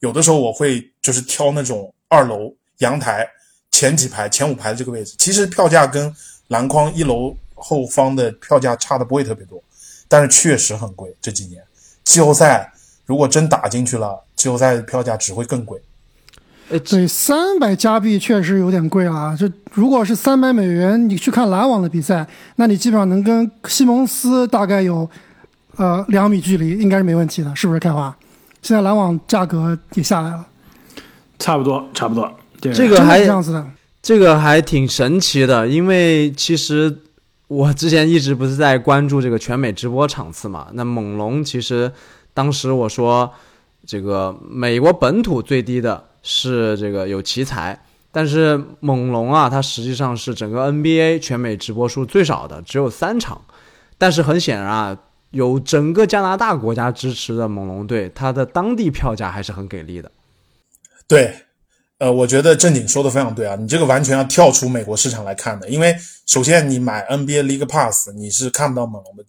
[0.00, 3.26] 有的时候我会就是挑那种二楼阳台
[3.70, 5.14] 前几排、前五排的这个位置。
[5.16, 6.14] 其实票价跟
[6.48, 9.58] 篮筐一楼后方的票价差的不会特别多，
[10.08, 11.16] 但是确实很贵。
[11.22, 11.64] 这几年
[12.04, 12.70] 季后赛
[13.06, 15.80] 如果真打进去了，季后赛的票价只会更贵。
[16.88, 19.36] 对，三百加币确实有点贵了啊！
[19.38, 22.26] 这如果是三百美元，你去看篮网的比赛，
[22.56, 25.08] 那你基本上能跟西蒙斯大概有
[25.76, 27.78] 呃两米距离，应该是没问题的，是不是？
[27.78, 28.16] 开花，
[28.62, 30.46] 现在篮网价格也下来了，
[31.38, 32.32] 差不多，差不多。
[32.60, 33.66] 对这个还是这样子的。
[34.02, 36.98] 这个还挺神奇的，因为其实
[37.48, 40.68] 我之前一直不是在关注这个全美直播场次嘛。
[40.72, 41.92] 那猛龙其实
[42.32, 43.30] 当时我说，
[43.86, 47.78] 这个美国本土最低的是这个有奇才，
[48.10, 53.40] 但是猛龙啊，它实际上是整个 NBA 全美直播数最少的，只有三场。
[53.98, 54.98] 但是很显然啊，
[55.30, 60.10] 有整个加拿大国家支持的猛龙队，它的当地票价还是很给力的。
[61.06, 61.32] 对，
[61.98, 65.94] 呃，我觉得正经说的非常对啊，你这个完全要跳出美国市场来看的，因为
[66.26, 69.24] 首先你买 NBA League Pass，你是看不到猛龙的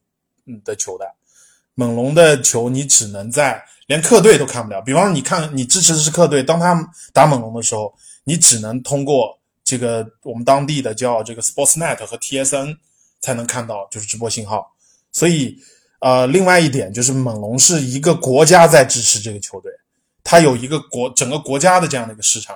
[0.48, 1.06] 嗯的球的，
[1.76, 4.82] 猛龙的球你只能在连客队都看不了。
[4.82, 12.78] 比方说，你看你支持的是客队，当他们打猛龙的时候，你只能通过这个我们当地的叫这个 Sportsnet 和 TSN
[13.20, 14.74] 才能看到就是直播信号。
[15.12, 15.58] 所以
[16.00, 19.72] 呃，另外一点就是猛龙是一个国家在支持这个球队，
[20.24, 22.56] 它有一个国整个国家的这样的一个市场。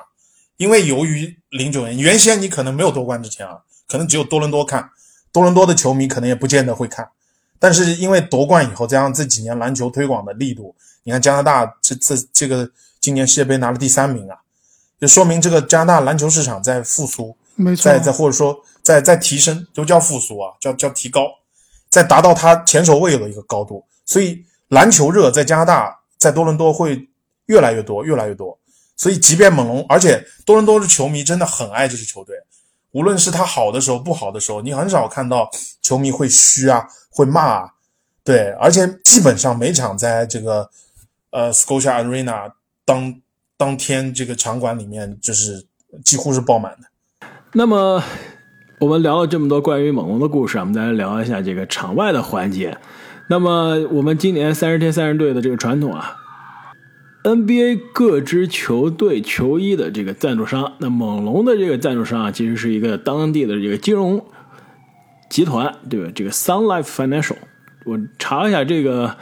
[0.57, 4.89] 因为由于零九年原先你可能没有夺冠之前啊，可能只有多伦多看，
[5.31, 7.07] 多伦多的球迷可能也不见得会看。
[7.59, 10.75] 但是因为夺冠以后，加上这几年篮球推广的力度，
[11.07, 14.35] 你看加拿大这这这个今年世界杯拿了第三名啊，
[14.99, 21.21] 就说明这个加拿大篮球市场在复苏，没错，在在或者说在在提升，都叫复苏啊，叫叫提高，
[21.89, 23.85] 在达到它前所未有的一个高度。
[24.05, 27.07] 所以篮球热在加拿大，在多伦多会
[27.45, 28.59] 越来越多，越来越多。
[28.97, 32.35] 所以即便猛龙，而且多伦多的球迷真的很爱这支球队，
[32.91, 35.49] 无论是他好的时候，不好的时候，你很少看到
[35.81, 36.85] 球迷会嘘啊。
[37.09, 37.69] 会骂啊，
[38.25, 40.69] 对，而且基本上每场在这个
[41.31, 42.51] 呃 Scotia Arena
[42.85, 43.21] 当
[43.57, 45.65] 当天这个场馆里面，就是
[46.03, 47.27] 几乎是爆满的。
[47.53, 48.03] 那么
[48.79, 52.77] 我们聊了这么多关于猛龙的故事，我们再来聊一下这个场外的环节。
[53.29, 56.15] 那么我们今年三十天三十队的这个传统啊
[57.23, 64.25] ，NBA 各支球队球衣的这个赞助商，那猛龙的这个赞助商啊，其实是一个当地的这个金融。
[65.29, 66.09] 集团对吧？
[66.15, 67.35] 这个 Sun Life Financial，
[67.83, 69.17] 我查一下这个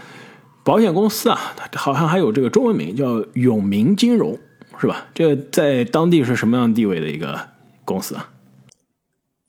[0.66, 4.36] 保险公司啊，它好像还有这个中文名叫永明金融，
[4.82, 5.06] 是吧？
[5.14, 7.40] 这个在当地是什么样地位的一个
[7.86, 8.32] 公司啊？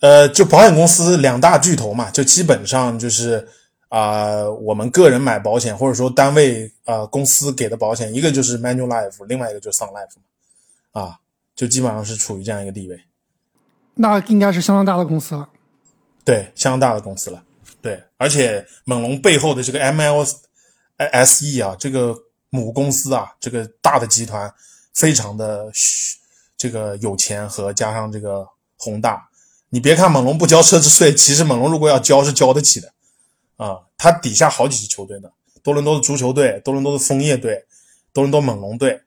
[0.00, 3.48] 呃，就保险公司两大巨头嘛，就基本上就是
[3.88, 10.16] 啊，我们个人买保险或者说单位啊公司给的保险，一个就是 Manulife，另外一个就是 Sun Life
[10.92, 11.18] 嘛，啊，
[11.54, 13.00] 就基本上是处于这样一个地位。
[13.94, 15.48] 那应该是相当大的公司了。
[16.22, 17.42] 对，相当大的公司了。
[17.80, 19.80] 对，而且猛龙背后的这个
[20.98, 22.16] MLSE 啊，这个
[22.50, 24.52] 母公司啊，这个大的集团，
[24.94, 25.70] 非常的
[26.56, 29.28] 这个有钱和加上这个宏大。
[29.68, 32.92] 你别看猛龙不交奢侈税，其实猛龙如果要交是交得起的
[33.56, 33.80] 啊。
[33.98, 35.28] 它底下好几支球队呢，
[35.62, 37.64] 多伦多的足球队、多伦多的枫叶队、
[38.12, 39.02] 多伦多猛龙队，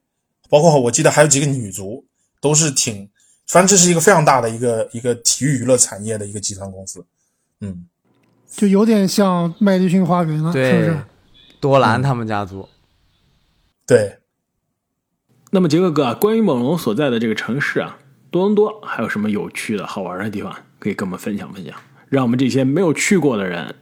[0.50, 2.06] 包括我记得还有几个女足，
[2.42, 3.10] 都是挺。
[3.48, 7.04] 反正这是一个非常大的一个一个体育娱乐产业的一个集团公司，
[7.62, 7.88] 嗯，
[8.48, 11.04] 就有点像麦迪逊花园了，是不是？
[11.60, 12.70] 多兰他们家族。
[13.86, 14.20] 对。
[15.52, 17.98] 那么杰克哥，关于猛龙所在的这个城市啊，
[18.30, 21.74] 多伦多还有什么有趣的好玩的地方可以跟我们分享分享，
[22.08, 23.76] 让我们这些没有去过的人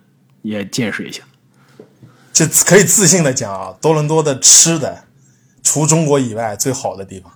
[0.43, 1.23] 也见识一下。
[2.32, 5.03] 这可以自信的讲啊，多伦多的吃的，
[5.61, 7.34] 除中国以外最好的地方。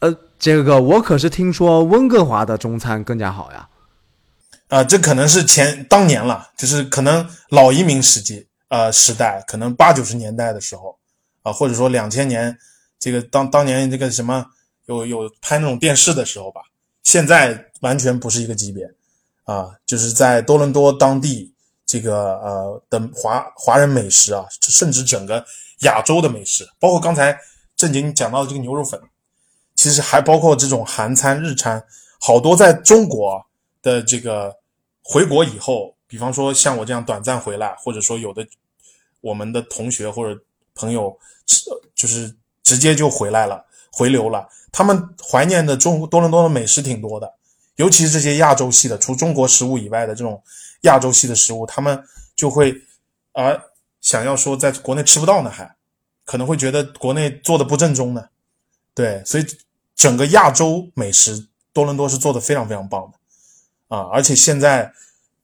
[0.00, 3.68] 呃，杰克哥我可是听说温哥华的中餐更加好呀，
[4.68, 10.98] 啊，这可能是前当年了，就是可能老移民时期，呃，时代，可能八九十年代的时候，
[11.42, 12.58] 啊，或者说两千年，
[12.98, 14.46] 这个当当年这个什么
[14.86, 16.62] 有有拍那种电视的时候吧，
[17.02, 18.84] 现在完全不是一个级别，
[19.44, 21.52] 啊，就是在多伦多当地
[21.84, 25.44] 这个呃的华华人美食啊，甚至整个
[25.80, 27.38] 亚洲的美食，包括刚才
[27.76, 29.00] 正经讲到的这个牛肉粉。
[29.78, 31.84] 其实还包括这种韩餐、日餐，
[32.18, 33.44] 好多在中国
[33.82, 34.56] 的这个
[35.02, 38.48] 回国以后，比方说像我这样短暂回来，或者说有的
[39.20, 40.40] 我们的同学或者
[40.74, 41.14] 朋友，
[41.94, 44.48] 就是直接就回来了，回流了。
[44.72, 47.34] 他们怀念的中多伦多的美食挺多的，
[47.74, 50.42] 尤其是这些亚洲系的，除中国食物以外的这种
[50.84, 52.02] 亚洲系的食物，他们
[52.34, 52.74] 就会
[53.32, 53.52] 啊
[54.00, 55.76] 想要说在国内吃不到呢，还
[56.24, 58.26] 可能会觉得国内做的不正宗呢。
[58.94, 59.44] 对，所以。
[59.98, 64.92] 整个亚洲美食，多伦多是做的非常非常棒的，啊，而且现在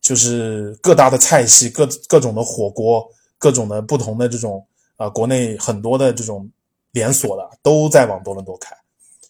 [0.02, 6.46] 就是各大的菜系，各各种的火锅，各种的不同的这种啊，国内很多的这种
[6.90, 8.76] 连锁的都在往多伦多开。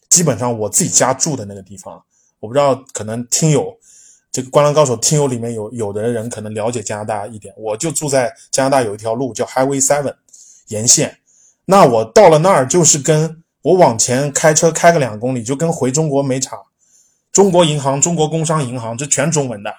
[0.09, 2.03] 基本上我自己家住的那个地方，
[2.41, 3.73] 我不知道可能听友
[4.33, 10.17] 这个《灌篮高手》听友里面有有的人可能了解加拿大一点，我就住在加拿大有一条路叫 Highway Seven
[10.67, 11.19] 沿线，
[11.67, 13.39] 那我到了那儿就是跟。
[13.63, 16.61] 我往前开车开个两公里，就跟回中国没差。
[17.31, 19.73] 中国银行、中国工商银行，这全中文的，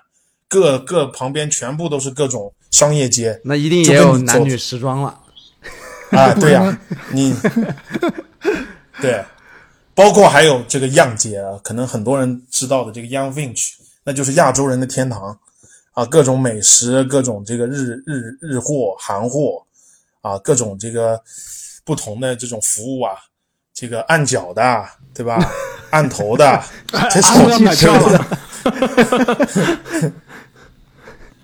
[0.54, 3.42] 各各旁边全部都是各种商业街。
[3.44, 5.20] 那一定也有男女时装了。
[6.12, 6.78] 啊，对呀，
[7.10, 7.36] 你
[9.02, 9.26] 对，
[9.96, 13.72] 包括还有这个样街啊，可能很多人知道的这个 Young Vintage，
[14.04, 15.36] 那就是亚洲人的天堂
[15.94, 19.64] 啊，各种美食，各种这个日日日货、韩货
[20.22, 21.20] 啊，各种这个
[21.84, 23.14] 不同的这种服务啊。
[23.76, 24.86] 这个按脚的，
[25.16, 25.44] 对吧？
[25.90, 26.64] 按头的，
[27.10, 28.28] 这是买票了。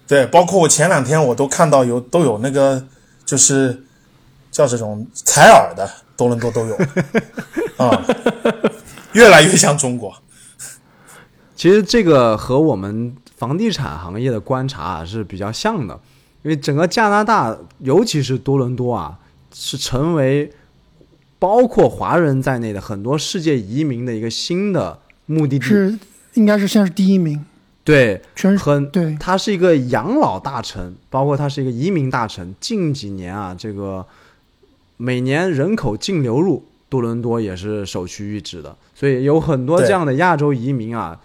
[0.10, 2.84] 对，包括我前两天我都看到有都有那个，
[3.24, 3.84] 就是
[4.50, 5.88] 叫这种采耳的，
[6.18, 6.76] 多伦多都有
[7.78, 8.04] 啊，
[9.14, 10.12] 越来越像中国。
[11.56, 16.00] 其实这个和我们房地产行业的观察啊是比较像的。
[16.42, 19.20] 因为整个加拿大，尤其是多伦多啊，
[19.54, 20.50] 是成为
[21.38, 25.66] 包括华人在内的很多世界移民的一个新的目的地。
[25.66, 26.00] 是
[26.36, 27.46] 应该是现在是第一名，
[27.84, 32.54] 对，全是很对他是一个养老大臣，包括他是一个移民大臣。
[32.60, 34.06] 近几年啊，这个
[34.98, 38.76] 每年人口净流入，多伦多也是首屈一指的。
[38.94, 41.20] 所以有很多这样的亚洲移民啊，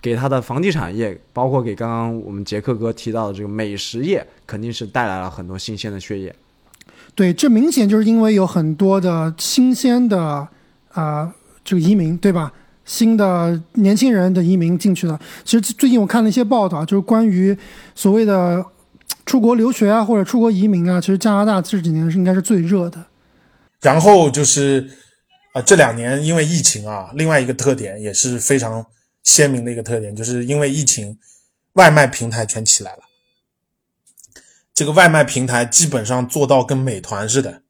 [0.00, 6.34] 给他的房地产业，包括给刚刚我们杰克哥提到的这个美食业，肯定是带来了很多新鲜的血液。
[7.14, 10.48] 对，这明显就是因为有很多的新鲜的啊、
[10.94, 11.32] 呃
[11.64, 12.52] 这个移民，对吧？
[12.84, 15.20] 新的年轻人的移民进去了。
[15.44, 17.56] 其实最近我看了一些报道，就是关于
[17.94, 18.64] 所谓的
[19.24, 23.04] 出国留学啊，或者出国移民啊，其实加拿大这几年是应该是最热的。
[23.80, 24.90] 然后就是，
[25.52, 28.84] 啊、这两年因为疫情啊，另外一个特点也是非常
[29.22, 31.18] 鲜明的一个特点，就是因为疫情，
[31.74, 32.98] 外卖平台全起来了。
[34.74, 37.62] 这个外卖平台基本上做到跟美团似的，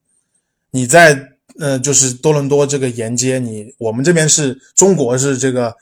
[0.71, 5.75] 你在呃就是多伦多这个沿街，你我们这边是中国是这个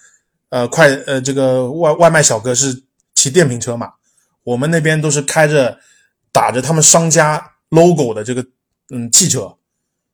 [0.51, 2.83] 呃快呃这个外外卖小哥是
[3.15, 3.93] 骑电瓶车嘛，
[4.45, 5.79] 我们那边都是开着
[6.31, 8.45] 打着他们商家 logo 的这个
[8.91, 9.57] 嗯汽车，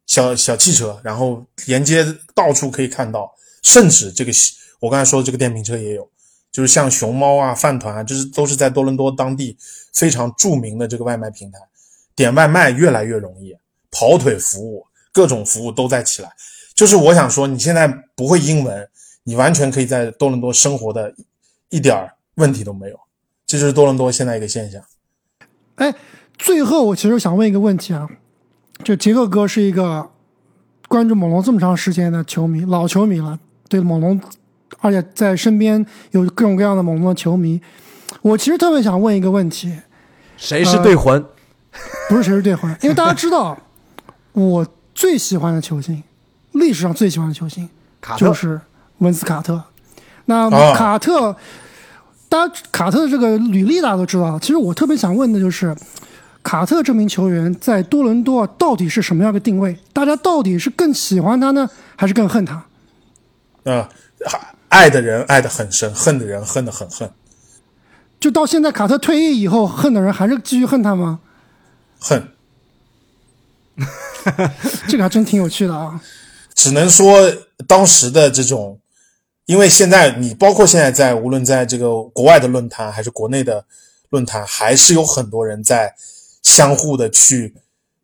[0.06, 3.32] 小小汽车，然后沿街到处可以看到，
[3.62, 4.32] 甚至这个
[4.80, 6.08] 我刚才说的这个电瓶车也有，
[6.52, 9.56] 就是像熊猫啊、饭团啊，就是都是在多伦多当地
[9.92, 11.58] 非常著名的这个外卖平台，
[12.14, 13.56] 点外卖越来越容易，
[13.90, 14.86] 跑腿服务
[15.18, 16.30] 各种服务都在起来。
[16.76, 18.88] 就是我想说，你现在不会英文，
[19.24, 21.12] 你完全可以在多伦多生活的
[21.70, 22.96] 一点儿问题都没有，
[23.44, 24.80] 这就是多伦多现在一个现象。
[25.74, 25.92] 哎，
[26.38, 28.08] 最后我其实想问一个问题啊，
[28.84, 30.08] 就杰克哥是一个
[30.86, 33.36] 关注猛龙这么长时间的球迷，老球迷了，
[33.68, 34.20] 对猛龙，
[34.78, 37.60] 而且在身边有各种各样的猛龙的球迷。
[38.22, 39.76] 我其实特别想问一个问题，
[40.36, 41.24] 谁是队魂？
[42.08, 43.58] 不是谁是队魂，因为大家知道，
[44.32, 44.66] 我
[44.98, 46.02] 最喜欢的球星，
[46.50, 47.70] 历史上最喜欢的球星
[48.00, 48.60] 卡特就是
[48.98, 49.62] 文斯卡特。
[50.24, 51.36] 那啊卡特，
[52.28, 54.36] 大家卡特的这个履历大家都知道。
[54.40, 55.72] 其实我特别想问的就是，
[56.42, 59.78] 卡特这名球员在多伦多到底是什么样的定位？
[59.92, 62.66] 大家到底是更喜欢他呢，还是更恨他？
[63.66, 63.88] 啊、
[64.68, 67.08] 爱的人爱的很深，恨的人恨的很恨，
[68.18, 71.20] 就到现在，卡特退役以后，恨的人还是继续恨他吗？
[72.00, 72.32] 恨。
[74.88, 76.00] 这个还真挺有趣的啊。
[76.54, 77.32] 只能说
[77.66, 78.78] 当时的这种，
[79.46, 83.64] 因为现在你包括现在在无论在这个国外的论坛还是国内的
[84.10, 85.94] 论坛，还是有很多人在
[86.42, 87.54] 相互的去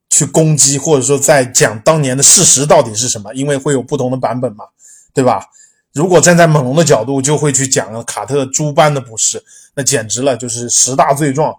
[0.09, 4.67] 去攻击，或者说在讲当年的事实到底是什么，因为会有不同的版本嘛，
[5.13, 5.47] 对吧？
[5.93, 9.43] 如果站在猛龙的角度，就会去讲卡特诸般的不是，
[9.75, 11.55] 那简直了，就是十大罪状，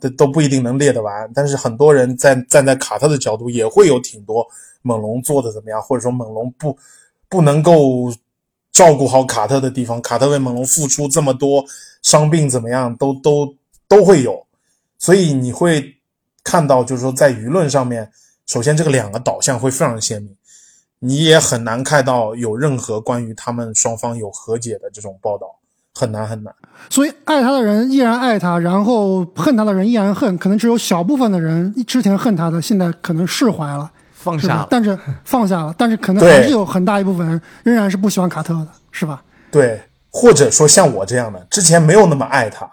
[0.00, 1.30] 这都不一定能列得完。
[1.34, 4.46] 但是很多人站站在卡特的角度，也会有挺多
[4.82, 6.76] 猛龙做的怎么样，或者说猛龙不
[7.28, 8.12] 不能够
[8.72, 11.64] 照顾好卡特的地方，卡特为猛龙付出这么多，
[12.02, 13.54] 伤病怎么样，都都
[13.86, 14.46] 都会有。
[14.98, 15.96] 所以你会
[16.42, 18.10] 看到，就是说在舆论上面，
[18.46, 20.36] 首先这个两个导向会非常鲜明，
[20.98, 25.59] 你也很难看到有任何关于他们双方有和解的这种报道，
[25.94, 26.54] 很难很难。
[26.88, 34.68] 所以爱他的人依然爱他，然后恨他的人依然恨，可能只有小部分的人之前恨他的，现在可能释怀了，放下了。
[34.70, 39.22] 但是放下了，但是可能还是有很大一部分人仍然是不喜欢卡特的，是吧？
[39.50, 42.70] 对，或者说像我这样的，之前没有那么爱他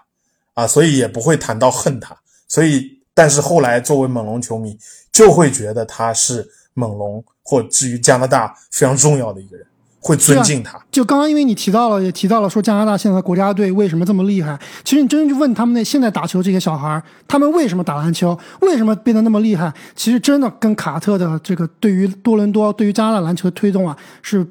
[0.53, 2.15] 啊，所以也不会谈到恨他。
[2.47, 4.77] 所以，但是后来作为猛龙球迷，
[5.11, 9.67] 就会觉得他是猛龙或至于加拿大非常重要的一个人，
[9.99, 10.79] 会尊敬他。
[10.91, 14.57] 就刚刚因为你提到了，也提到了说加拿大现在的国家队为什么这么厉害。
[14.83, 19.73] 其实你真正去问他们那现在打球这些小孩儿，他们为什么打篮球，为什么变得那么厉害？
[19.95, 24.45] 其实真的跟卡特的这个对于多伦多、对于加拿大篮球的推动啊，是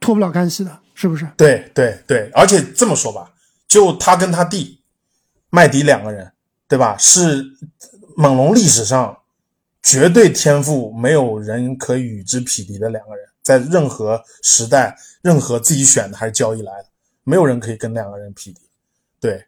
[0.00, 1.28] 脱不了干系的，是不是？
[1.36, 3.30] 对对对，而且这么说吧，
[3.68, 4.80] 就他跟他弟
[5.50, 6.32] 麦迪两个人，
[6.68, 6.96] 对吧？
[6.98, 7.44] 是
[8.16, 9.18] 猛龙历史上
[9.82, 16.86] 绝对天赋没有人可以与之匹敌的两个人，在任何时代、任何自己选的还是交易来的，
[17.24, 18.60] 没有人可以跟两个人匹敌。
[19.20, 19.46] 对，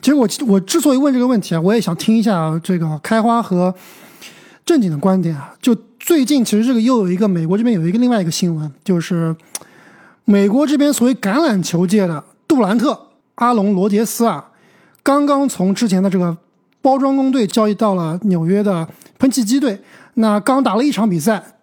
[0.00, 3.74] 其实我我之所以问这个问题啊，我也想听一下这个开花和
[4.64, 5.54] 正经的观点啊。
[5.60, 9.34] 就最近其实这个又有一个美国这边有一个另外一个新闻，就是
[10.24, 14.50] 美国这边所谓橄榄球界的杜兰特、阿隆、罗杰斯啊，
[15.02, 16.36] 刚刚从之前的这个
[16.80, 18.88] 包装工队交易到了纽约的
[19.18, 19.80] 喷气机队。
[20.14, 21.59] 那刚打了一场比赛，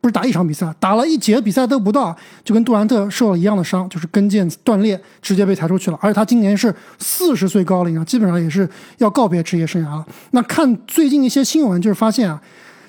[0.00, 5.98] 不是打一场比赛，打了一节比赛都不到，就跟杜兰特受了一样的伤，就是跟腱断裂，直接被抬出去了。
[6.00, 8.66] 而且他今年是四十岁高龄啊，基本上也是
[8.96, 10.06] 要告别职业生涯了。
[10.30, 12.40] 那看最近一些新闻，就是发现啊，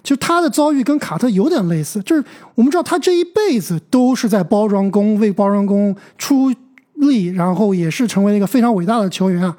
[0.02, 2.24] 其实他的遭遇跟卡特有点类似，就是
[2.56, 6.50] 我们知道他这一辈子都是在包装工为包装工出
[6.94, 9.58] 力，然后也是成为了一个非常伟大的球员啊。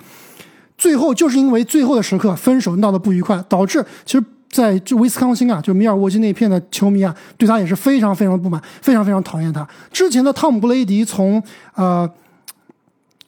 [0.79, 4.25] 最后就是因为最后的时刻分手闹得不愉快，导致其实。
[4.53, 9.67] 在就威斯康星啊，就密尔沃基那片的球迷啊，对他也是非常非常不满，非常非常讨厌他。
[9.91, 11.43] 之前的汤姆布雷迪从
[11.75, 12.09] 呃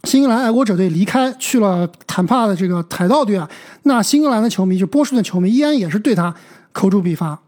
[0.04, 3.48] 新英格兰爱国者队离开，去了坦帕的这个海盗队啊，
[3.84, 6.34] 那新英格兰的球迷就波士顿球迷依然也是对他
[6.72, 7.40] 口诛笔伐。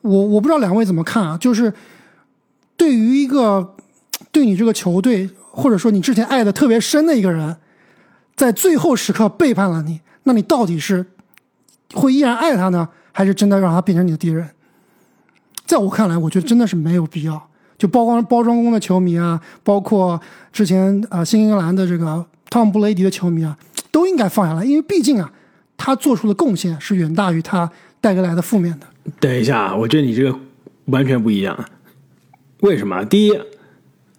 [0.00, 1.38] 我我不知道两位怎么看啊？
[1.38, 1.72] 就是
[2.76, 3.76] 对于一个
[4.32, 7.56] 对你这个球队，或者说你之前爱的特别深的一个人，
[8.34, 11.06] 在最后时刻背叛了你，那你到底是
[11.94, 12.88] 会依然爱他呢？
[13.12, 14.48] 还是真的让他变成你的敌人，
[15.66, 17.48] 在我看来，我觉得真的是没有必要。
[17.78, 20.20] 就包括包装工的球迷啊，包括
[20.52, 23.58] 之前啊新英格兰的这个汤姆布雷迪的球迷啊，
[23.90, 25.32] 都应该放下来，因为毕竟啊，
[25.76, 27.70] 他做出的贡献是远大于他
[28.00, 28.86] 带给来的负面的。
[29.18, 30.38] 等一下，我觉得你这个
[30.86, 31.64] 完全不一样。
[32.60, 33.04] 为什么？
[33.04, 33.32] 第一，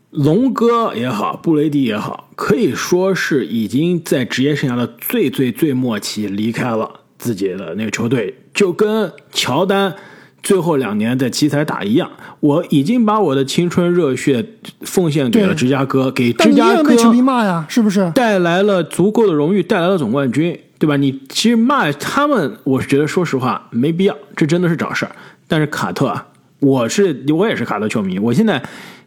[0.10, 7.00] 龙哥也好，布雷迪也好，可以说是已经在职业生涯的最最最末期离开了。
[7.18, 9.96] 自己的那个球队就跟乔丹
[10.42, 12.10] 最后两年在奇才打一样，
[12.40, 14.46] 我已经把我的青春热血
[14.82, 18.12] 奉献给了芝加哥，给芝加哥被球迷骂呀，是不是？
[18.14, 20.98] 带来了足够的荣誉，带来了总冠军，对吧？
[20.98, 25.12] 你其实骂他们，我是觉得说实话没必要，这真的是找事儿。
[25.48, 26.28] 但是卡特啊，
[26.60, 28.62] 我是我也是卡特球迷，我现在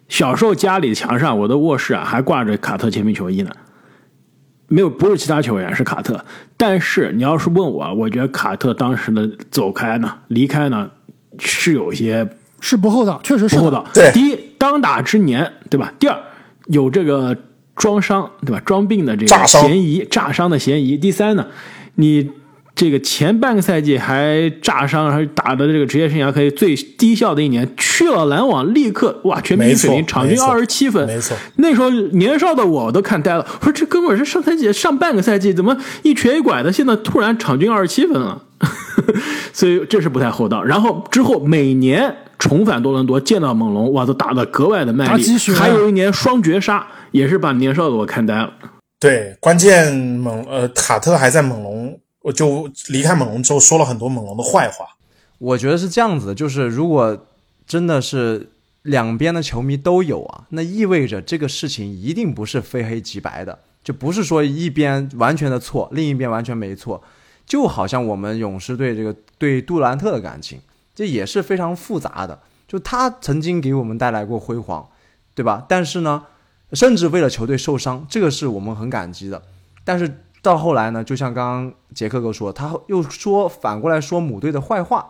[0.09, 3.51] 小时候家里墙上我的卧室啊还挂着卡特签名球衣呢。
[4.69, 6.25] 没有，不是其他球员，是卡特。
[6.57, 10.91] 但是你要是问我，我觉得卡特当时的走开呢，离开呢，
[11.39, 12.29] 是有些
[12.61, 13.87] 是不厚道，确实是不厚道。
[13.95, 15.93] 对，第一，当打之年，对吧？
[15.99, 16.19] 第二，
[16.67, 17.37] 有这个
[17.75, 18.61] 装伤，对吧？
[18.65, 20.97] 装病的这个嫌疑，炸伤的嫌疑。
[20.97, 21.47] 第三呢，
[21.95, 22.31] 你。
[22.77, 31.07] 这个前半个赛季还炸伤，还打的这个职业生涯可以最低效的一年，去了篮网，立刻哇，全明星水平，场均二十七分。
[31.07, 38.43] 没错，那时候年少的我都看呆了，我说这哥们儿是上赛季上半个赛季怎么一瘸一拐的，现在突然场均二十七分了，
[39.55, 40.63] 所以这是不太厚道。
[40.63, 45.25] 然后之后每年重返多伦多见到猛龙，哇，都打的格外的卖力。
[45.57, 48.53] 还有一年双绝杀，也是把年少的我看呆了。
[49.01, 51.99] 对，关键猛呃卡特还在猛龙。
[52.27, 54.97] 我就离开猛龙之后，说了很多猛龙的坏话。
[55.39, 57.25] 我觉得是这样子，就是如果
[57.69, 58.51] 真的是
[58.83, 67.01] 两边的球迷都有啊，那意味着这个事情一定不是非黑即白的，就不是说一边完全的错，另一边完全没错。
[67.47, 70.59] 就好像我们勇士队这个对杜兰特的感情，
[70.97, 72.41] 这也是非常复杂的。
[72.67, 74.89] 就他曾经给我们带来过辉煌，
[75.33, 75.65] 对吧？
[75.69, 76.25] 但是呢，
[76.73, 79.41] 甚至为了球队受伤，这个是我们很感激的。
[79.85, 80.23] 但是。
[80.47, 85.05] 到后来呢，就像刚刚杰克哥说，他又说反过来说母队的坏话，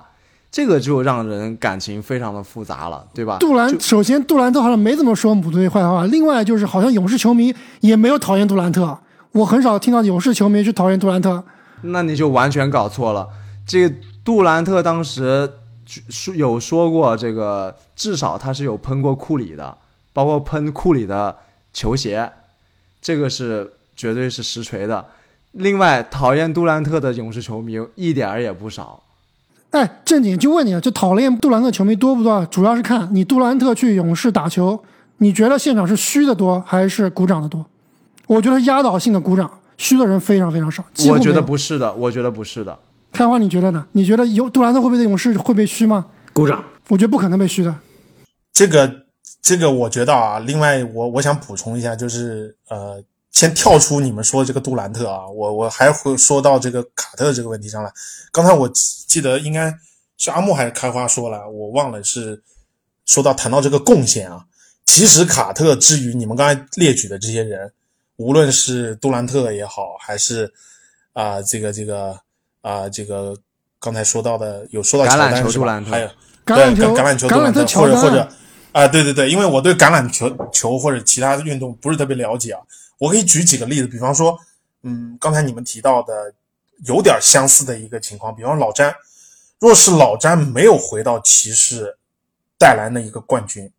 [0.50, 3.36] 这个就让人感情非常的复杂了，对吧？
[3.38, 8.98] 杜兰首先杜兰特好像没怎么说母队坏话，另外就是好像勇士球迷也没有讨厌杜兰特，
[9.32, 11.44] 我很少听到勇士球迷去讨厌杜兰特。
[11.82, 13.28] 那你就完全搞错了，
[13.66, 13.94] 这个
[14.24, 15.52] 杜兰特当时
[16.08, 19.76] 说有说过，这个至少他是有喷过库里的，
[20.14, 21.36] 包括喷库里的
[21.74, 22.32] 球鞋，
[23.02, 25.04] 这个是绝对是实锤的。
[25.52, 29.02] 另外，讨厌杜兰特的勇士球迷一点儿也不少。
[29.70, 32.44] 哎，正经就问你啊，就讨厌杜兰特球迷多不多？
[32.46, 34.82] 主要是看你杜兰特去勇士打球，
[35.18, 37.64] 你觉得现场是虚的多还是鼓掌的多？
[38.26, 40.84] 我觉得压倒性的鼓掌，虚的人非常非常少。
[41.08, 42.78] 我觉得不是的，我觉得不是的。
[43.12, 43.86] 开花，你觉得呢？
[43.92, 46.06] 你觉得有杜兰特会不会在勇士会被虚吗？
[46.32, 46.62] 鼓掌。
[46.88, 47.74] 我觉得不可能被虚的。
[48.52, 49.04] 这个，
[49.42, 50.38] 这个我觉得啊。
[50.38, 53.02] 另外，我我想补充一下，就是呃。
[53.36, 57.92] 先跳出你们说的这个杜兰特啊，我我还会说到这个卡特这个问题上来。
[58.32, 58.66] 刚才我
[59.06, 59.70] 记得应该
[60.16, 62.42] 是阿木还是开花说了，我忘了是
[63.04, 64.42] 说到谈到这个贡献啊。
[64.86, 67.70] 其实卡特之于你们刚才列举的这些人，
[68.16, 70.50] 无论是杜兰特也好，还是
[71.12, 72.18] 啊这个这个
[72.62, 73.36] 啊这个
[73.78, 76.08] 刚才说到的有说到橄榄球杜兰特，还有
[76.46, 78.26] 橄榄球橄榄球杜兰特，或者或者
[78.72, 82.62] 啊对对对，因为我对橄榄球球或者其他运动不是特别了解啊。
[82.98, 84.38] 我可以举几个例子，比方说，
[84.82, 86.34] 嗯，刚才你们提到的
[86.86, 88.94] 有点相似的一个情况，比方老詹，
[89.58, 91.98] 若是老詹没有回到骑士
[92.58, 93.70] 带来那一个冠军，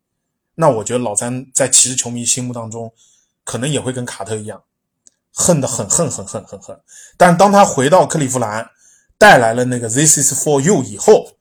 [0.54, 2.92] 那我觉得老詹在骑士球迷心目当中，
[3.44, 4.62] 可能也会跟卡特一样，
[5.32, 6.78] 恨的很恨很恨很恨。
[7.16, 8.70] 但当他回到克利夫兰，
[9.18, 11.32] 带来了那个 This is for you 以后，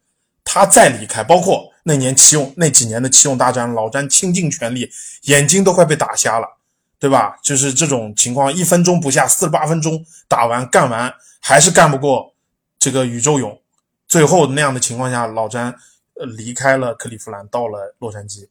[0.43, 4.91] 他再离开，包括那年七用那几年的七用大战，老詹倾尽全力，
[5.23, 6.56] 眼睛都快被打瞎了，
[6.99, 7.37] 对吧？
[7.43, 12.33] 就是这种情况，一分钟不下，四十八分钟打完干完，还是干不过
[12.79, 13.61] 这个宇宙勇。
[14.07, 15.75] 最后那样的情况下，老詹
[16.15, 18.47] 呃离开了克利夫兰，到了洛杉矶。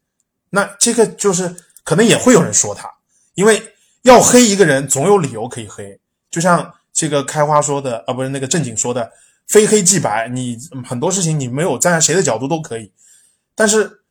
[0.51, 2.89] 那这个就是可能也会有人说他，
[3.35, 5.99] 因为要黑一个人，总有理由可以黑。
[6.31, 9.11] 就像这个开花说的啊，不是那个正经说的，
[9.49, 10.29] 非黑即白。
[10.29, 10.57] 你
[10.87, 12.93] 很多事情你没有站在谁的角度都可以。
[13.55, 14.03] 但是，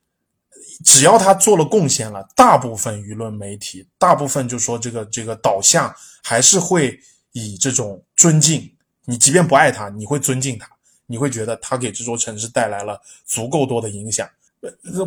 [0.84, 5.94] 只要他做了贡献了，大部分舆论媒体，大部分就说这个这个导向
[6.24, 7.00] 还是会
[7.32, 8.70] 以这种尊敬。
[9.06, 10.68] 你即便不爱他，你会尊敬他，
[11.06, 14.28] 你会觉得他给这座城市带来了足够多的影响。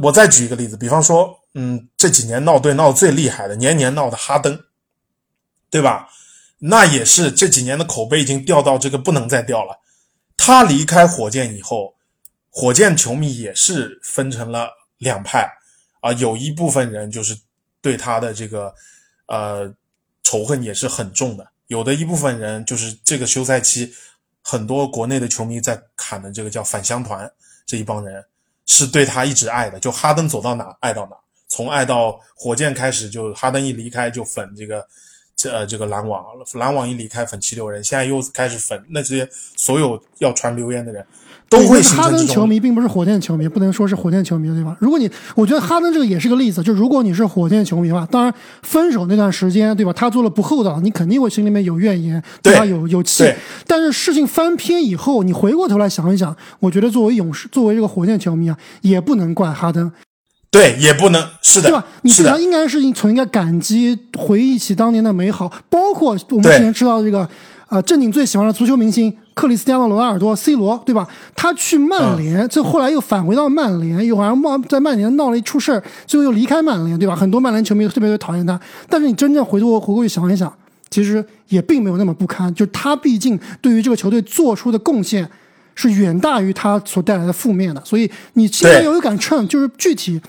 [0.00, 4.58] 我再举一个例子，比方说，嗯，这几年闹队闹最厉害的，年年闹的哈登，
[5.68, 6.08] 对吧？
[6.58, 9.80] 那也是这几年的口碑已经掉到这个不能再掉了。
[10.36, 11.94] 他离开火箭以后。
[12.50, 15.48] 火箭球迷也是分成了两派
[16.00, 17.36] 啊，有一部分人就是
[17.80, 18.74] 对他的这个
[19.26, 19.72] 呃
[20.22, 23.92] 仇恨也是很重的，有的一部分人就是这个休赛期
[24.42, 27.30] 很多国内的球迷在砍的这个叫返乡团
[27.66, 28.24] 这一帮人
[28.66, 31.16] 是对他一直爱的，就哈登走到哪爱到哪，
[31.48, 34.86] 从爱到火箭开始就哈登一离开就粉这个
[35.38, 36.24] 这呃这个篮网，
[36.54, 41.06] 篮网一离开粉七六人，现在又开始粉那些所有要传留言的人。
[41.48, 44.76] 都会哈登球迷并不是火箭球迷，不能说是火箭球迷，对吧？
[44.80, 49.90] 如果你，我觉得哈登这个也是个例子，就如果你是火箭球迷的话，当然分手那段时间，对吧？
[49.94, 53.32] 他做了不厚道，你肯定会心里面有怨言，对他有有气。
[53.66, 59.90] 但是事情翻篇以后，你回过头来想一想，我觉得作为勇士，作为这个火箭球迷啊，也不能怪哈登。
[60.50, 61.84] 对，也不能是的，对吧？
[62.02, 67.28] 你实际上应该是存一个感激，回忆起当年的美好，包括我们之前知道这个。
[67.70, 71.06] 呃，正经最喜欢的足球明星克里斯蒂亚诺·罗纳尔多 （C 罗），对吧？
[71.36, 77.14] 他去曼联，这后来又返回到曼联，又好像曼在曼联闹了一出事儿，最后又离开曼联，对吧？
[77.14, 78.58] 很多曼联球迷特别特别讨厌他。
[78.88, 80.50] 但是你真正回头回过去想一想，
[80.88, 82.54] 其实也并没有那么不堪。
[82.54, 85.28] 就他毕竟对于这个球队做出的贡献
[85.78, 87.80] 是远大于它所带来的负面的。
[87.84, 90.20] 所以你心里有一杆秤，就是具体，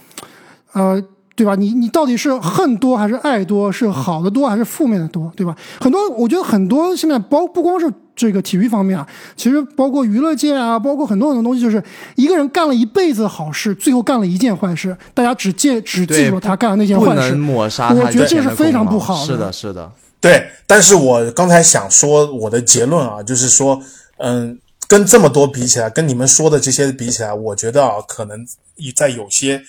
[0.73, 1.01] 呃。
[1.39, 1.55] 对吧？
[1.55, 3.71] 你你到底是恨多还是爱多？
[3.71, 5.31] 是好的多还是负面的多？
[5.37, 5.55] 对吧？
[5.79, 9.07] 很多，我觉得很多现在包不光是这个体育方面啊，
[9.37, 11.81] 其实包括娱乐界啊，包括很多很多东西，就是
[12.15, 19.25] 一个人干了一辈子好事，最后干了一件坏事，大家只记只记住他干的那件坏事，抹杀我觉得这是非常不好的。
[19.25, 19.89] 是的，是的，
[20.19, 20.45] 对。
[20.67, 23.81] 但是我刚才想说我的结论啊，就是说，
[24.17, 24.59] 嗯，
[24.89, 28.45] 跟这么多比起来，跟你们说的这些比起来，我觉得啊，可能
[28.93, 29.63] 在有些。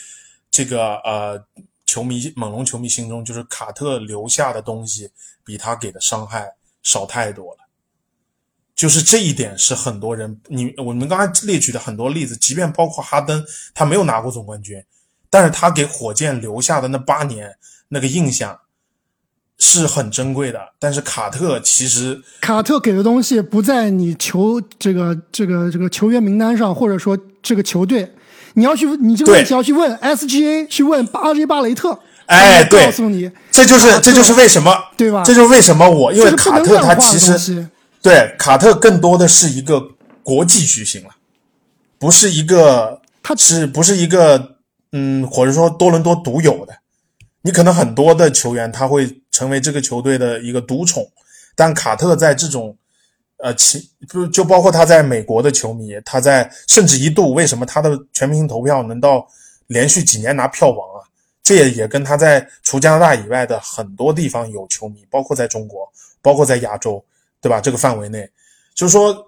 [0.53, 1.41] 这个呃，
[1.87, 5.09] 球迷猛龙球迷心中就是卡特留下的东西
[5.45, 6.53] 比他给的伤害
[6.83, 7.59] 少太多了，
[8.75, 14.85] 就是这一点是很多人你我们刚才列举的很多例子，即便包括哈登，他没有拿过总冠军，
[15.31, 17.57] 但是他给火箭留下的那八年
[17.87, 18.61] 那个印象
[19.61, 20.59] 是很珍贵的。
[20.81, 28.11] 但是卡特其实卡特给的东西不在你球这个这个这个球员名单上，或者说这个球队。
[28.55, 31.97] 你要去，你这个问题要去问 SGA，去问巴杰巴雷特。
[32.27, 35.23] 哎，对，告诉你，这就是这就是为什么，对吧？
[35.25, 37.69] 这就是为什么我因为卡特他其实
[38.03, 39.81] 对卡特更多的是一个
[40.25, 41.11] 国际巨星了，
[41.97, 44.57] 不是一个，他是不是一个
[44.91, 46.75] 嗯，或者说多伦多独有的？
[47.43, 51.11] 你可能很多的球员他会成为这个球队的一个独宠，
[51.55, 52.77] 但卡特在这种。
[53.43, 59.27] 呃，其就就包括他在美国的球迷，他在甚至一度为什么他的全明星投票能到
[59.67, 61.01] 连续几年拿票王啊？
[61.43, 65.91] 这也也跟他在除加拿大以外的很多地方有球迷，包括在中国，
[66.21, 67.03] 包括在亚洲，
[67.41, 67.63] 对吧？
[67.63, 68.29] 这个范围内，
[68.75, 69.27] 就是说，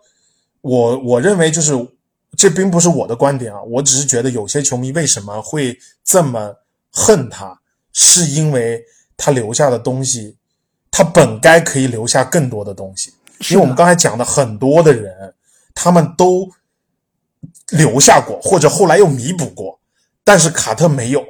[0.60, 1.72] 我我认为就是
[2.36, 5.74] 这并不是我的观点啊，我只是觉得有些球迷为什么会
[6.04, 6.54] 这么
[6.90, 7.58] 恨他，
[7.94, 8.84] 是因为
[9.24, 10.36] 他留下的东西，
[10.90, 13.14] 他本该可以留下更多的东西。
[13.50, 15.32] 因为我们刚才讲的很多的人，
[15.76, 16.50] 他们都
[17.68, 19.78] 留下过，或者后来又弥补过，
[20.24, 21.24] 但是卡特没有。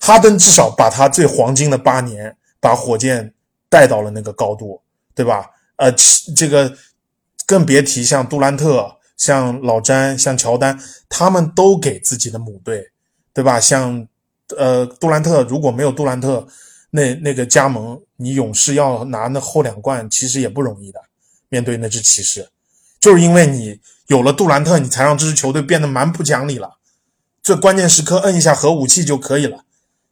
[0.00, 3.34] 哈登至少把他最黄金的八年，把火箭
[3.68, 4.80] 带到了那个高度，
[5.14, 5.50] 对吧？
[5.76, 5.92] 呃，
[6.34, 6.74] 这个
[7.44, 10.80] 更别提像杜兰特、像老詹、像乔丹，
[11.10, 12.90] 他们都给自己的母队，
[13.34, 13.60] 对吧？
[13.60, 14.08] 像
[14.56, 16.48] 呃杜兰特，如果没有杜兰特
[16.94, 21.00] 那那个加盟，你勇士要拿那后两冠，其实也不容易的。
[21.48, 22.48] 面对那支骑士，
[23.00, 26.76] 就是因为你有了杜兰特，你才让这支球队变得蛮不讲理了。
[27.42, 29.64] 最关键时刻摁一下核武器就可以了，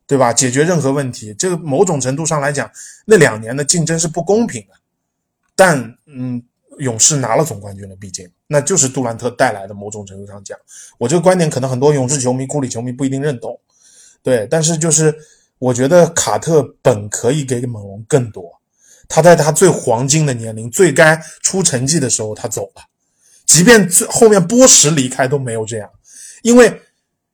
[0.07, 0.33] 对吧？
[0.33, 1.33] 解决任何问题。
[1.35, 2.71] 这个某种程度上来讲，
[3.05, 4.75] 那两年的竞争是不公平的。
[5.55, 6.43] 但嗯，
[6.79, 9.75] 勇士拿了总冠军了，毕竟那就是杜兰特带来的。
[9.75, 10.59] 某种程度上讲，
[10.99, 13.61] 我这个观点可能很多勇士球迷、库里球迷不一定认同，
[14.23, 15.17] 对，但是就是
[15.61, 18.61] 我觉得卡特本可以给猛龙更多。
[19.09, 22.83] 他在他最黄金的年龄、最该出成绩的时候，他走了。
[23.47, 25.91] 即便最后面波什离开都没有这样，
[26.43, 26.81] 因为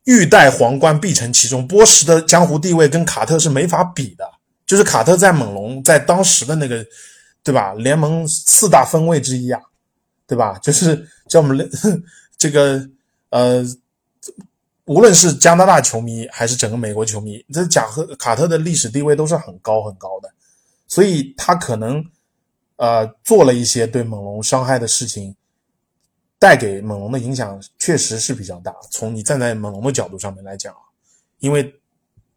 [0.05, 1.67] 欲戴皇冠必承其重。
[1.67, 4.25] 波什的江湖地位跟卡特是没法比的，
[4.67, 6.85] 就是卡特在猛龙在当时的那个，
[7.45, 7.75] 对吧？
[7.75, 9.61] 联盟四大分位之一啊，
[10.27, 10.59] 对吧？
[10.63, 11.71] 就是叫我们
[12.39, 12.89] 这个
[13.31, 13.63] 呃，
[14.87, 20.33] 无论是加拿大球迷还是整个美国球迷，这贾和卡特的历史地位都是很高很高的。
[20.87, 22.05] 所以他可能，
[22.77, 25.35] 呃，做了一些对猛龙伤害的事情，
[26.39, 28.73] 带给猛龙的影响确实是比较大。
[28.91, 30.73] 从你站在猛龙的角度上面来讲，
[31.41, 31.75] 因为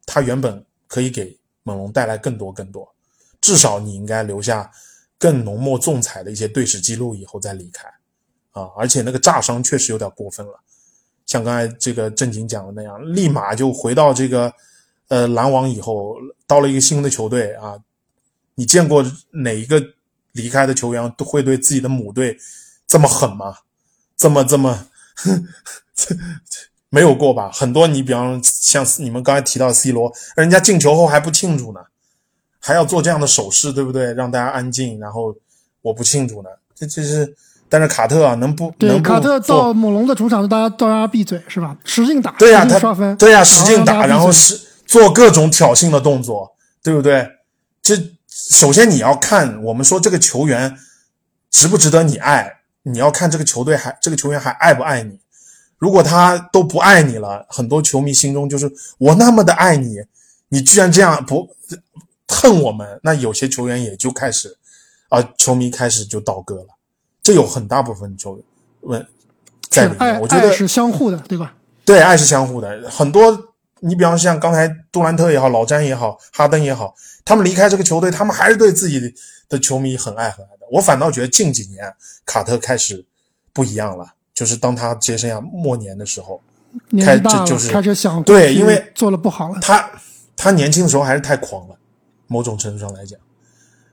[0.07, 2.91] 他原本可以给猛龙带来更多更多，
[3.39, 4.71] 至少你应该留下
[5.19, 7.87] 更浓墨重彩的一些队史记录以后再离开
[8.53, 8.71] 啊。
[8.75, 10.59] 而且那个炸伤确实有点过分了，
[11.29, 14.51] 像刚才这个正经讲的那样，立马就回到这个
[15.09, 16.15] 呃篮网以后，
[16.47, 17.77] 到了一个新的球队啊。
[18.55, 19.79] 你见过哪一个
[20.31, 22.35] 离开的球员都会对自己的母队
[22.87, 23.59] 这么狠吗？
[24.17, 24.87] 这么这么，
[26.89, 27.51] 没有过吧？
[27.51, 31.79] 很多你比方像你们刚才提到 C 罗，人家进球后还不庆祝呢，
[32.59, 34.13] 还要做这样的手势，对不对？
[34.15, 35.35] 让大家安静，然后
[35.83, 36.49] 我不庆祝呢。
[36.73, 37.35] 这这是，
[37.69, 38.99] 但是卡特啊，能不对？
[39.01, 41.77] 卡特到猛龙的主场，大家大家闭嘴是吧？
[41.85, 47.27] 使劲打，对呀，他刷分，对呀，使劲打，然后是做各种挑衅的动作，对不对？
[47.81, 47.95] 这。
[48.31, 50.75] 首先，你要看我们说这个球员
[51.51, 55.19] 值不值得你爱，你要看这个球队还这个球员还爱不爱你。
[55.77, 59.97] 如果他都不爱你了，很多球迷心中就是我那么的爱你，
[60.49, 61.49] 你居然这样不
[62.27, 64.57] 恨我们，那有些球员也就开始
[65.09, 66.67] 啊，球迷开始就倒戈了。
[67.29, 68.39] 这有很大部分球
[68.81, 69.05] 问
[69.69, 71.53] 在里面，我觉得是相互的，对吧？
[71.85, 73.45] 对，爱是相互的，很多。
[73.81, 76.93] 你比方像刚才杜兰特也好，老詹也好，哈登也好，
[77.23, 78.99] 他们离开这个球队，他们还是对自己
[79.47, 80.67] 的球迷很爱很爱的。
[80.69, 81.89] 我反倒觉得近几年
[82.25, 83.05] 卡特开始
[83.53, 86.41] 不一样了，就是当他职业生涯末年的时候，
[86.99, 89.59] 开始就是开始想对，因为做了不好了。
[89.61, 89.89] 他
[90.35, 91.75] 他年轻的时候还是太狂了，
[92.27, 93.17] 某种程度上来讲，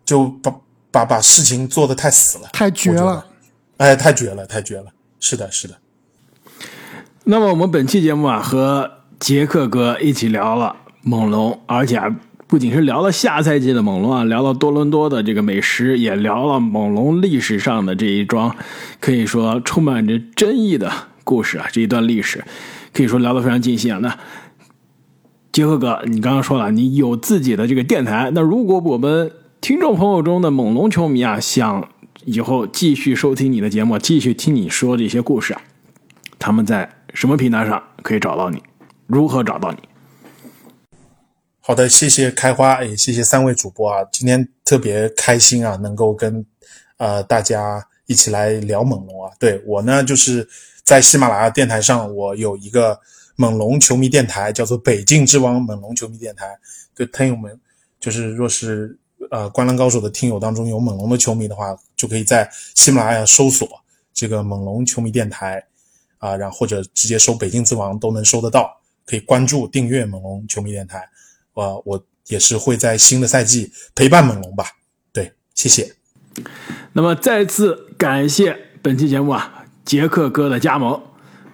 [0.04, 0.52] 就把
[0.96, 3.26] 把把事情做的太死了，太绝了，
[3.76, 4.86] 哎，太绝了，太绝了，
[5.20, 5.74] 是的，是的。
[7.24, 8.90] 那么我们本期节目啊和。
[9.18, 11.98] 杰克哥一起聊了猛龙，而且
[12.46, 18.54] 不仅是聊了下赛季的猛龙啊，聊了多伦多的这个美食，也聊了猛龙历史上的这一桩
[19.00, 20.92] 可以说充满着争议的
[21.24, 22.44] 故事啊，这一段历史
[22.92, 23.98] 可以说聊得非常尽兴啊。
[24.02, 24.18] 那
[25.50, 31.90] 杰克哥，你刚刚说了你有自己的这个电台，那如果我们听众朋友中的猛龙球迷啊，想
[32.24, 35.62] 以后继续收听你的节目，继续听你说这些故事啊，
[36.38, 38.62] 他们在什么平台上可以找到你？
[39.06, 39.78] 如何找到你？
[41.60, 46.46] 好的，谢谢开花，也谢谢三位主播啊，今天特别开心啊，能够跟
[46.98, 49.32] 呃大家一起来聊猛龙啊。
[49.38, 50.48] 对我呢，就是
[50.84, 53.00] 在喜马拉雅电台上，我有一个
[53.34, 56.46] 猛龙球迷电台，叫做北境之王猛龙球迷电台。
[56.94, 57.58] 对朋友们，
[57.98, 58.96] 就是若是
[59.30, 63.68] 呃观澜高手的听友当中有猛龙的球迷的话，就可以在喜马拉雅搜索
[64.12, 65.64] 这个猛龙球迷电台
[66.18, 68.80] 啊，然后或者直接搜北京之王都能搜得到。
[69.04, 71.08] 可以关注订阅猛龙球迷电台，
[71.54, 74.64] 呃，我也是会在新的赛季陪伴猛龙吧。
[75.12, 75.94] 对，谢谢。
[76.92, 81.00] 那么再次感谢本期节目啊，杰克哥的加盟。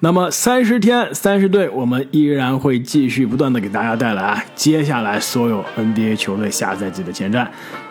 [0.05, 7.47] 那么三十天三十队，我们依然会继续不断的给大家带来接下来所有 NBA 球队下赛季的前瞻。